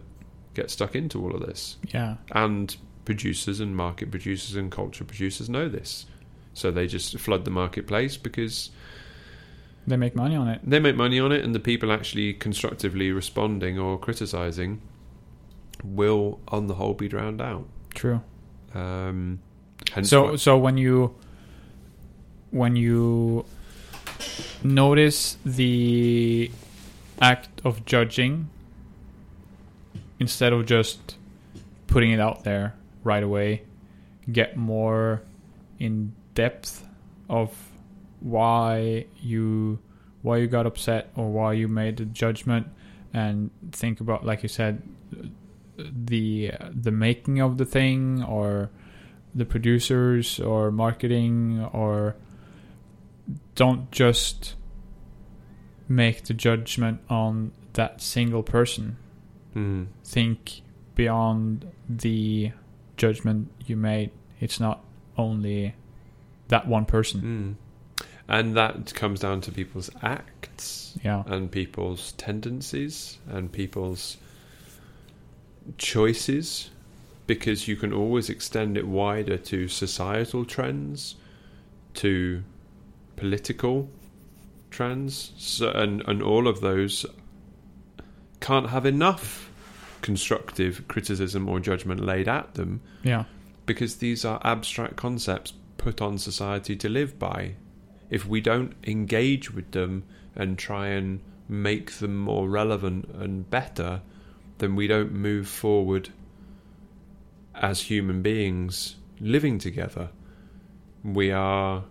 get 0.61 0.71
stuck 0.71 0.95
into 0.95 1.23
all 1.23 1.35
of 1.35 1.41
this. 1.47 1.77
yeah 1.95 2.17
And 2.33 2.77
producers 3.05 3.61
and 3.61 3.75
market 3.75 4.11
producers 4.11 4.57
and 4.57 4.71
culture 4.71 5.05
producers 5.05 5.49
know 5.49 5.69
this. 5.69 6.07
So 6.55 6.71
they 6.71 6.87
just 6.87 7.19
flood 7.19 7.45
the 7.45 7.51
marketplace 7.51 8.17
because 8.17 8.71
they 9.87 9.97
make 9.97 10.15
money 10.15 10.37
on 10.37 10.49
it 10.49 10.61
they 10.65 10.81
make 10.81 10.97
money 10.97 11.19
on 11.21 11.33
it, 11.33 11.45
and 11.45 11.55
the 11.55 11.61
people 11.61 11.93
actually 11.93 12.35
constructively 12.35 13.13
responding 13.13 13.79
or 13.79 13.99
criticizing 13.99 14.81
will, 15.85 16.41
on 16.49 16.67
the 16.67 16.75
whole, 16.75 16.95
be 16.95 17.09
drowned 17.09 17.41
out. 17.41 17.67
true 17.95 18.21
Um, 18.75 19.39
so 20.03 20.37
so 20.37 20.59
when 20.59 20.77
you 20.77 21.15
when 22.51 22.77
you 22.77 23.45
notice 24.63 25.39
the 25.45 26.51
act 27.21 27.61
of 27.65 27.85
judging 27.87 28.51
instead 30.19 30.53
of 30.53 30.67
just 30.67 31.17
putting 31.87 32.11
it 32.11 32.21
out 32.21 32.45
there 32.45 32.75
right 33.05 33.23
away 33.23 33.63
get 34.31 34.57
more 34.57 35.23
in 35.79 36.13
depth 36.35 36.87
of 37.29 37.53
why 38.21 39.07
you 39.21 39.79
why 40.23 40.37
you 40.37 40.47
got 40.47 40.67
upset 40.67 41.11
or 41.15 41.31
why 41.31 41.53
you 41.53 41.69
made 41.69 41.97
the 41.97 42.05
judgment 42.05 42.67
and 43.15 43.51
think 43.73 44.01
about 44.01 44.27
like 44.27 44.43
you 44.43 44.49
said 44.49 44.83
the 45.77 46.53
the 46.71 46.91
making 46.91 47.41
of 47.41 47.57
the 47.57 47.65
thing 47.65 48.23
or 48.25 48.71
the 49.35 49.45
producers 49.45 50.41
or 50.41 50.71
marketing 50.71 51.65
or 51.73 52.17
don't 53.55 53.91
just 53.91 54.57
make 55.89 56.25
the 56.25 56.35
judgment 56.35 57.01
on 57.09 57.53
that 57.75 58.03
single 58.03 58.43
person 58.43 58.97
Mm. 59.59 59.87
think 60.05 60.63
beyond 60.95 61.71
the 61.89 62.53
judgment 62.97 63.51
you 63.67 63.77
made. 63.77 64.11
It's 64.41 64.61
not 64.61 64.85
only 65.17 65.75
that 66.49 66.67
one 66.67 66.85
person. 66.85 67.59
Mm. 68.01 68.07
And 68.29 68.57
that 68.57 68.93
comes 68.95 69.21
down 69.21 69.41
to 69.43 69.53
people's 69.53 69.91
acts 70.03 70.99
yeah. 71.03 71.23
and 71.27 71.51
people's 71.51 72.13
tendencies 72.13 73.19
and 73.27 73.51
people's 73.51 74.19
choices 75.79 76.71
because 77.27 77.69
you 77.69 77.77
can 77.77 77.93
always 77.93 78.29
extend 78.29 78.77
it 78.77 78.87
wider 78.87 79.39
to 79.39 79.69
societal 79.69 80.45
trends 80.45 81.17
to 81.95 82.43
political 83.17 83.89
trends. 84.71 85.33
So, 85.39 85.71
and 85.71 86.03
and 86.07 86.23
all 86.23 86.49
of 86.49 86.61
those 86.61 87.07
can't 88.41 88.71
have 88.71 88.87
enough 88.87 89.48
constructive 90.09 90.75
criticism 90.89 91.49
or 91.49 91.61
judgment 91.61 92.01
laid 92.01 92.29
at 92.29 92.55
them 92.55 92.81
yeah 93.03 93.25
because 93.69 93.97
these 93.97 94.25
are 94.25 94.41
abstract 94.43 94.97
concepts 94.97 95.53
put 95.77 96.03
on 96.03 96.19
society 96.19 96.75
to 96.75 96.89
live 96.89 97.19
by. 97.19 97.55
If 98.11 98.27
we 98.27 98.41
don't 98.41 98.75
engage 98.85 99.53
with 99.53 99.71
them 99.71 100.05
and 100.35 100.59
try 100.59 100.89
and 100.89 101.21
make 101.49 101.93
them 101.93 102.17
more 102.17 102.49
relevant 102.49 103.09
and 103.15 103.49
better, 103.49 104.01
then 104.59 104.75
we 104.75 104.87
don't 104.87 105.13
move 105.13 105.49
forward 105.49 106.11
as 107.55 107.83
human 107.83 108.23
beings 108.23 108.97
living 109.21 109.59
together. 109.59 110.09
We 111.05 111.31
are 111.31 111.85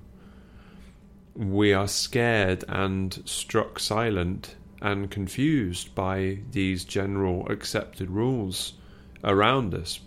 we 1.35 1.73
are 1.73 1.87
scared 1.87 2.63
and 2.67 3.21
struck 3.25 3.79
silent 3.79 4.55
and 4.81 5.09
confused 5.09 5.93
by 5.95 6.39
these 6.51 6.85
general 6.85 7.47
accepted 7.49 8.09
rules 8.09 8.73
around 9.23 9.73
us 9.73 9.99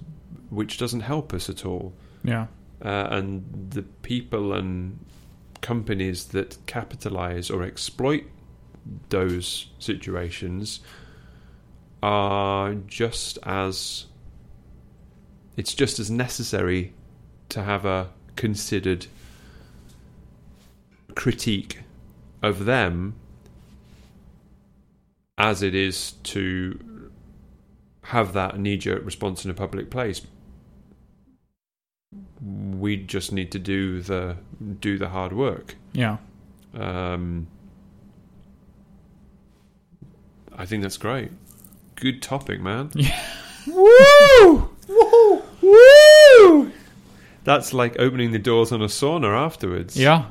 which 0.51 0.79
doesn't 0.79 1.01
help 1.01 1.33
us 1.33 1.49
at 1.49 1.65
all. 1.65 1.93
yeah 2.25 2.47
Uh, 2.83 3.09
and 3.11 3.45
the 3.71 3.83
people 4.03 4.53
and 4.55 4.99
companies 5.61 6.27
that 6.27 6.57
capitalize 6.67 7.51
or 7.51 7.63
exploit 7.63 8.25
those 9.11 9.67
situations 9.79 10.81
are 12.03 12.75
just 12.87 13.39
as 13.43 14.07
it's 15.57 15.75
just 15.75 15.99
as 15.99 16.11
necessary 16.11 16.95
to 17.51 17.63
have 17.63 17.85
a 17.85 18.09
considered 18.37 19.07
critique 21.15 21.81
of 22.43 22.65
them 22.65 23.15
as 25.41 25.63
it 25.63 25.75
is 25.75 26.13
to 26.23 26.79
have 28.03 28.35
that 28.35 28.59
knee 28.59 28.77
jerk 28.77 29.03
response 29.07 29.43
in 29.45 29.51
a 29.51 29.55
public 29.55 29.91
place. 29.91 30.21
We 32.43 32.99
just 32.99 33.33
need 33.33 33.51
to 33.53 33.59
do 33.59 34.03
the 34.03 34.37
do 34.81 34.99
the 34.99 35.09
hard 35.09 35.33
work. 35.33 35.77
Yeah. 35.93 36.19
Um, 36.75 37.47
I 40.55 40.67
think 40.67 40.83
that's 40.83 40.99
great. 40.99 41.31
Good 41.97 42.21
topic, 42.21 42.61
man. 42.61 42.91
Yeah. 42.95 43.19
Woo! 43.67 44.71
Woo! 44.89 45.43
Woo! 45.63 46.73
That's 47.45 47.73
like 47.73 47.99
opening 47.99 48.33
the 48.33 48.39
doors 48.39 48.73
on 48.73 48.83
a 48.83 48.87
sauna 48.87 49.35
afterwards. 49.35 49.97
Yeah. 49.97 50.27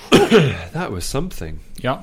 that 0.10 0.90
was 0.90 1.04
something. 1.04 1.60
Yeah. 1.78 2.02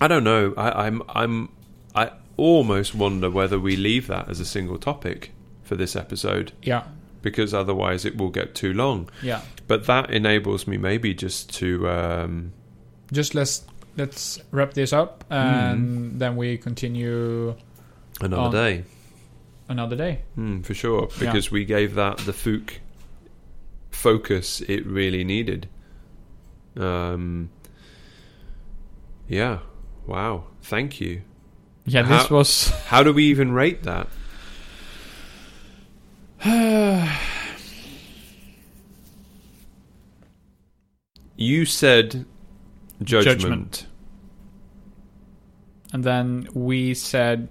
I 0.00 0.08
don't 0.08 0.24
know. 0.24 0.52
I, 0.56 0.86
I'm 0.86 1.02
I'm 1.08 1.48
I 1.94 2.10
almost 2.36 2.94
wonder 2.94 3.30
whether 3.30 3.58
we 3.58 3.76
leave 3.76 4.06
that 4.08 4.28
as 4.28 4.40
a 4.40 4.44
single 4.44 4.78
topic 4.78 5.32
for 5.62 5.74
this 5.74 5.96
episode 5.96 6.52
Yeah. 6.62 6.84
because 7.22 7.54
otherwise 7.54 8.04
it 8.04 8.16
will 8.18 8.28
get 8.28 8.54
too 8.54 8.72
long. 8.74 9.08
Yeah. 9.22 9.40
But 9.66 9.86
that 9.86 10.10
enables 10.10 10.66
me 10.66 10.76
maybe 10.76 11.14
just 11.14 11.52
to 11.54 11.88
um, 11.88 12.52
Just 13.10 13.34
let's 13.34 13.64
let's 13.96 14.38
wrap 14.50 14.74
this 14.74 14.92
up 14.92 15.24
and 15.30 16.20
then 16.20 16.36
we 16.36 16.58
continue 16.58 17.56
another 18.20 18.56
day. 18.56 18.84
another 19.68 19.96
day. 19.96 20.20
Mm, 20.36 20.64
for 20.64 20.74
sure, 20.74 21.08
Yeah. 21.12 21.26
because 21.30 21.50
we 21.50 21.64
gave 21.64 21.94
that 21.94 22.18
the 22.18 22.32
Fook 22.32 22.74
focus 23.90 24.60
it 24.68 24.84
really 24.86 25.24
needed. 25.24 25.68
Um, 26.76 27.48
yeah, 29.28 29.60
wow, 30.06 30.44
thank 30.62 31.00
you. 31.00 31.22
Yeah, 31.84 32.02
this 32.02 32.26
How- 32.26 32.36
was 32.36 32.68
How 32.86 33.02
do 33.02 33.12
we 33.12 33.24
even 33.26 33.52
rate 33.52 33.82
that? 33.84 34.08
You 41.36 41.64
said 41.66 42.24
judgment. 43.02 43.40
Judgment. 43.40 43.86
and 45.92 46.02
then 46.04 46.48
we 46.54 46.94
said 46.94 47.48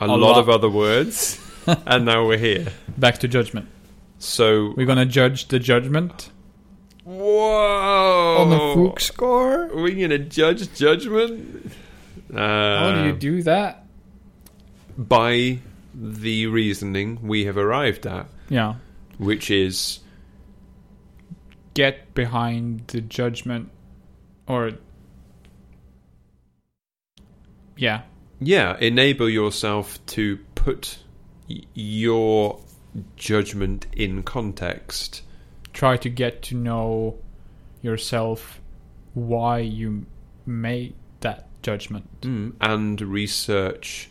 A, 0.00 0.04
A 0.04 0.08
lot, 0.08 0.18
lot. 0.18 0.38
of 0.38 0.48
other 0.48 0.68
words, 0.68 1.38
and 1.86 2.04
now 2.04 2.26
we're 2.26 2.38
here. 2.38 2.68
back 2.98 3.18
to 3.18 3.28
judgment. 3.28 3.66
So, 4.18 4.74
We're 4.76 4.86
gonna 4.86 5.06
judge 5.06 5.48
the 5.48 5.58
judgment 5.58 6.30
whoa! 7.08 8.36
on 8.38 8.50
the 8.50 8.56
Fook 8.58 9.00
score. 9.00 9.64
Are 9.70 9.80
we 9.82 9.94
going 9.94 10.10
to 10.10 10.18
judge 10.18 10.72
judgment? 10.74 11.72
Uh, 12.32 12.36
How 12.38 12.94
do 12.94 13.06
you 13.06 13.12
do 13.12 13.42
that? 13.44 13.84
By 14.96 15.60
the 15.94 16.46
reasoning 16.46 17.18
we 17.22 17.44
have 17.46 17.56
arrived 17.56 18.06
at, 18.06 18.26
Yeah, 18.48 18.74
which 19.18 19.50
is 19.50 20.00
get 21.74 22.12
behind 22.14 22.84
the 22.88 23.00
judgment, 23.00 23.70
or 24.46 24.72
yeah, 27.76 28.02
yeah, 28.40 28.76
enable 28.80 29.28
yourself 29.28 30.04
to 30.06 30.38
put 30.54 30.98
y- 31.48 31.62
your 31.74 32.60
judgment 33.16 33.86
in 33.92 34.22
context. 34.22 35.22
Try 35.78 35.96
to 35.96 36.08
get 36.10 36.42
to 36.42 36.56
know 36.56 37.16
yourself, 37.82 38.60
why 39.14 39.60
you 39.60 40.04
made 40.44 40.92
that 41.20 41.46
judgment. 41.62 42.20
Mm, 42.22 42.54
and 42.60 43.00
research 43.00 44.10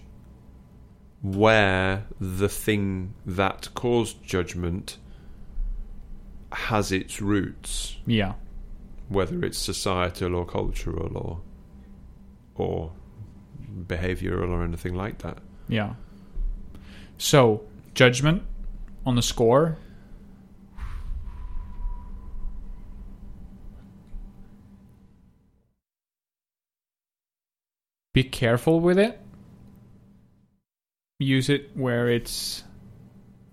where 1.22 2.06
the 2.22 2.48
thing 2.48 3.14
that 3.26 3.68
caused 3.74 4.24
judgment 4.24 4.98
has 6.54 6.92
its 6.94 7.22
roots, 7.22 7.98
Yeah, 8.06 8.34
whether 9.10 9.44
it's 9.44 9.58
societal 9.58 10.36
or 10.36 10.46
cultural 10.46 11.18
or 11.18 11.42
or 12.56 12.92
behavioral 13.88 14.50
or 14.50 14.64
anything 14.64 14.96
like 14.96 15.18
that. 15.20 15.40
yeah. 15.68 15.96
So 17.18 17.64
judgment 17.94 18.44
on 19.06 19.16
the 19.16 19.22
score. 19.22 19.78
Be 28.18 28.24
careful 28.24 28.80
with 28.80 28.98
it. 28.98 29.22
Use 31.20 31.50
it 31.52 31.70
where 31.76 32.10
it's 32.10 32.64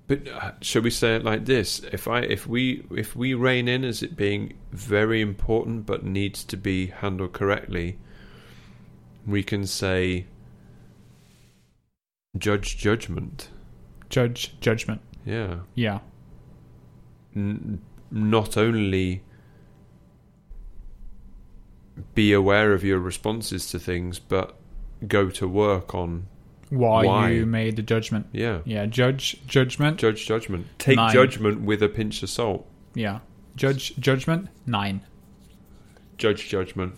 But 0.06 0.26
uh, 0.26 0.52
should 0.62 0.84
we 0.84 0.88
say 0.88 1.16
it 1.16 1.22
like 1.22 1.44
this? 1.44 1.80
If 1.92 2.08
I 2.08 2.20
if 2.20 2.46
we 2.46 2.86
if 2.90 3.14
we 3.14 3.34
rein 3.34 3.68
in 3.68 3.84
as 3.84 4.02
it 4.02 4.16
being 4.16 4.54
very 4.72 5.20
important 5.20 5.84
but 5.84 6.02
needs 6.02 6.42
to 6.44 6.56
be 6.56 6.86
handled 6.86 7.34
correctly, 7.34 7.98
we 9.26 9.42
can 9.42 9.66
say 9.66 10.28
judge 12.38 12.78
judgment. 12.78 13.50
judge 14.08 14.58
judgment. 14.60 15.02
Yeah. 15.26 15.56
Yeah, 15.74 15.98
N- 17.36 17.82
not 18.10 18.56
only 18.56 19.24
be 22.14 22.32
aware 22.32 22.72
of 22.72 22.82
your 22.84 22.98
responses 22.98 23.68
to 23.70 23.78
things, 23.78 24.18
but 24.18 24.56
go 25.06 25.30
to 25.30 25.46
work 25.48 25.94
on 25.94 26.26
why, 26.70 27.04
Why? 27.04 27.30
you 27.30 27.46
made 27.46 27.76
the 27.76 27.82
judgment. 27.82 28.26
yeah. 28.32 28.60
Yeah, 28.64 28.86
judge 28.86 29.46
judgment. 29.46 29.98
Judge 29.98 30.26
judgment. 30.26 30.66
Take 30.78 30.96
Nine. 30.96 31.12
judgment 31.12 31.60
with 31.62 31.82
a 31.82 31.88
pinch 31.88 32.22
of 32.22 32.30
salt. 32.30 32.66
yeah, 32.94 33.20
judge 33.54 33.94
judgment 33.96 34.48
nine. 34.66 35.02
Judge 36.18 36.48
judgment. 36.48 36.94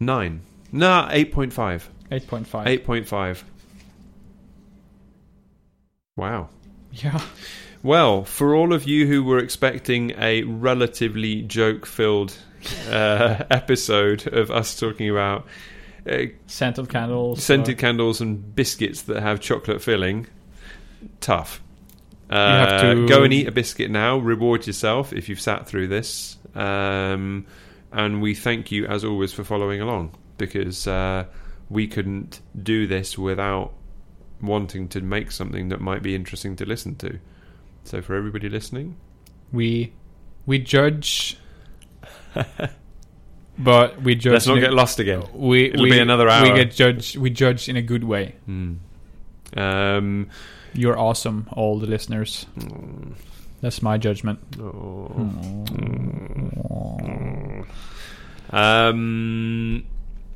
Nine. 0.00 0.42
Nah, 0.72 1.08
8.5. 1.10 1.82
Eight 2.10 2.26
point 2.26 2.46
five. 2.46 2.66
8.5. 2.66 3.42
Wow. 6.16 6.48
Yeah. 6.92 7.20
Well, 7.82 8.24
for 8.24 8.54
all 8.54 8.72
of 8.72 8.84
you 8.86 9.06
who 9.06 9.22
were 9.22 9.38
expecting 9.38 10.12
a 10.18 10.42
relatively 10.42 11.42
joke 11.42 11.86
filled 11.86 12.36
uh, 12.90 13.44
episode 13.50 14.26
of 14.26 14.50
us 14.50 14.78
talking 14.78 15.08
about 15.08 15.46
uh, 16.08 16.24
Scent 16.46 16.78
of 16.78 16.88
candles. 16.88 17.42
scented 17.44 17.74
or- 17.76 17.78
candles 17.78 18.20
and 18.20 18.54
biscuits 18.54 19.02
that 19.02 19.22
have 19.22 19.40
chocolate 19.40 19.80
filling, 19.82 20.26
tough. 21.20 21.62
Uh, 22.30 22.66
have 22.66 22.80
to- 22.82 23.06
Go 23.06 23.22
and 23.22 23.32
eat 23.32 23.46
a 23.46 23.52
biscuit 23.52 23.90
now. 23.90 24.18
Reward 24.18 24.66
yourself 24.66 25.12
if 25.12 25.28
you've 25.28 25.40
sat 25.40 25.66
through 25.68 25.88
this. 25.88 26.36
Um, 26.54 27.46
and 27.92 28.20
we 28.20 28.34
thank 28.34 28.72
you, 28.72 28.86
as 28.86 29.04
always, 29.04 29.32
for 29.32 29.44
following 29.44 29.80
along 29.80 30.14
because 30.36 30.86
uh, 30.86 31.24
we 31.70 31.86
couldn't 31.86 32.40
do 32.60 32.86
this 32.86 33.16
without 33.16 33.72
wanting 34.40 34.88
to 34.88 35.00
make 35.00 35.30
something 35.30 35.68
that 35.68 35.80
might 35.80 36.02
be 36.02 36.14
interesting 36.14 36.56
to 36.56 36.64
listen 36.66 36.94
to. 36.96 37.18
So, 37.84 38.02
for 38.02 38.14
everybody 38.14 38.48
listening, 38.48 38.96
we 39.52 39.92
we 40.46 40.58
judge, 40.58 41.38
but 43.58 44.00
we 44.02 44.14
judge. 44.14 44.32
let's 44.32 44.46
not 44.46 44.58
in 44.58 44.64
a- 44.64 44.66
get 44.66 44.74
lost 44.74 44.98
again. 44.98 45.24
We 45.32 45.66
It'll 45.70 45.82
we, 45.84 45.90
be 45.90 45.98
another 45.98 46.28
hour. 46.28 46.42
We 46.42 46.54
get 46.54 46.72
judged. 46.72 47.16
We 47.16 47.30
judge 47.30 47.68
in 47.68 47.76
a 47.76 47.82
good 47.82 48.04
way. 48.04 48.34
Hmm. 48.46 48.74
Um, 49.56 50.28
You're 50.74 50.98
awesome, 50.98 51.48
all 51.52 51.78
the 51.78 51.86
listeners. 51.86 52.44
That's 53.60 53.82
my 53.82 53.96
judgment. 53.98 54.38
oh. 54.60 55.10
Mm. 57.00 57.66
Um, 58.50 59.84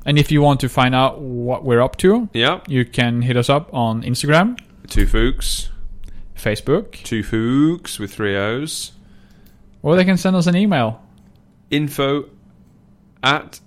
And 0.04 0.18
if 0.18 0.32
you 0.32 0.42
want 0.42 0.60
to 0.60 0.68
find 0.68 0.94
out 0.94 1.20
what 1.20 1.64
we're 1.64 1.80
up 1.80 1.96
to, 1.98 2.28
yeah, 2.32 2.60
you 2.66 2.84
can 2.84 3.22
hit 3.22 3.36
us 3.36 3.48
up 3.48 3.72
on 3.72 4.02
Instagram, 4.02 4.58
two 4.88 5.06
Fooks. 5.06 5.68
Facebook, 6.36 6.92
Two 7.04 7.22
Fooks 7.22 8.00
with 8.00 8.12
three 8.12 8.36
O's. 8.36 8.90
or 9.80 9.94
they 9.94 10.04
can 10.04 10.16
send 10.16 10.34
us 10.34 10.48
an 10.48 10.56
email. 10.56 11.00
Info 11.70 12.28
at 13.22 13.60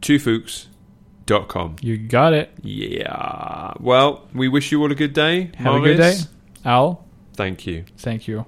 twofooks.com. 0.00 1.76
You 1.82 1.98
got 1.98 2.32
it. 2.32 2.50
Yeah. 2.62 3.74
Well, 3.78 4.26
we 4.32 4.48
wish 4.48 4.72
you 4.72 4.80
all 4.80 4.90
a 4.90 4.94
good 4.94 5.12
day. 5.12 5.50
Have 5.58 5.74
a 5.74 5.80
good 5.80 5.98
day. 5.98 6.16
Al, 6.64 7.04
Thank 7.34 7.66
you. 7.66 7.84
thank 7.98 8.26
you. 8.26 8.46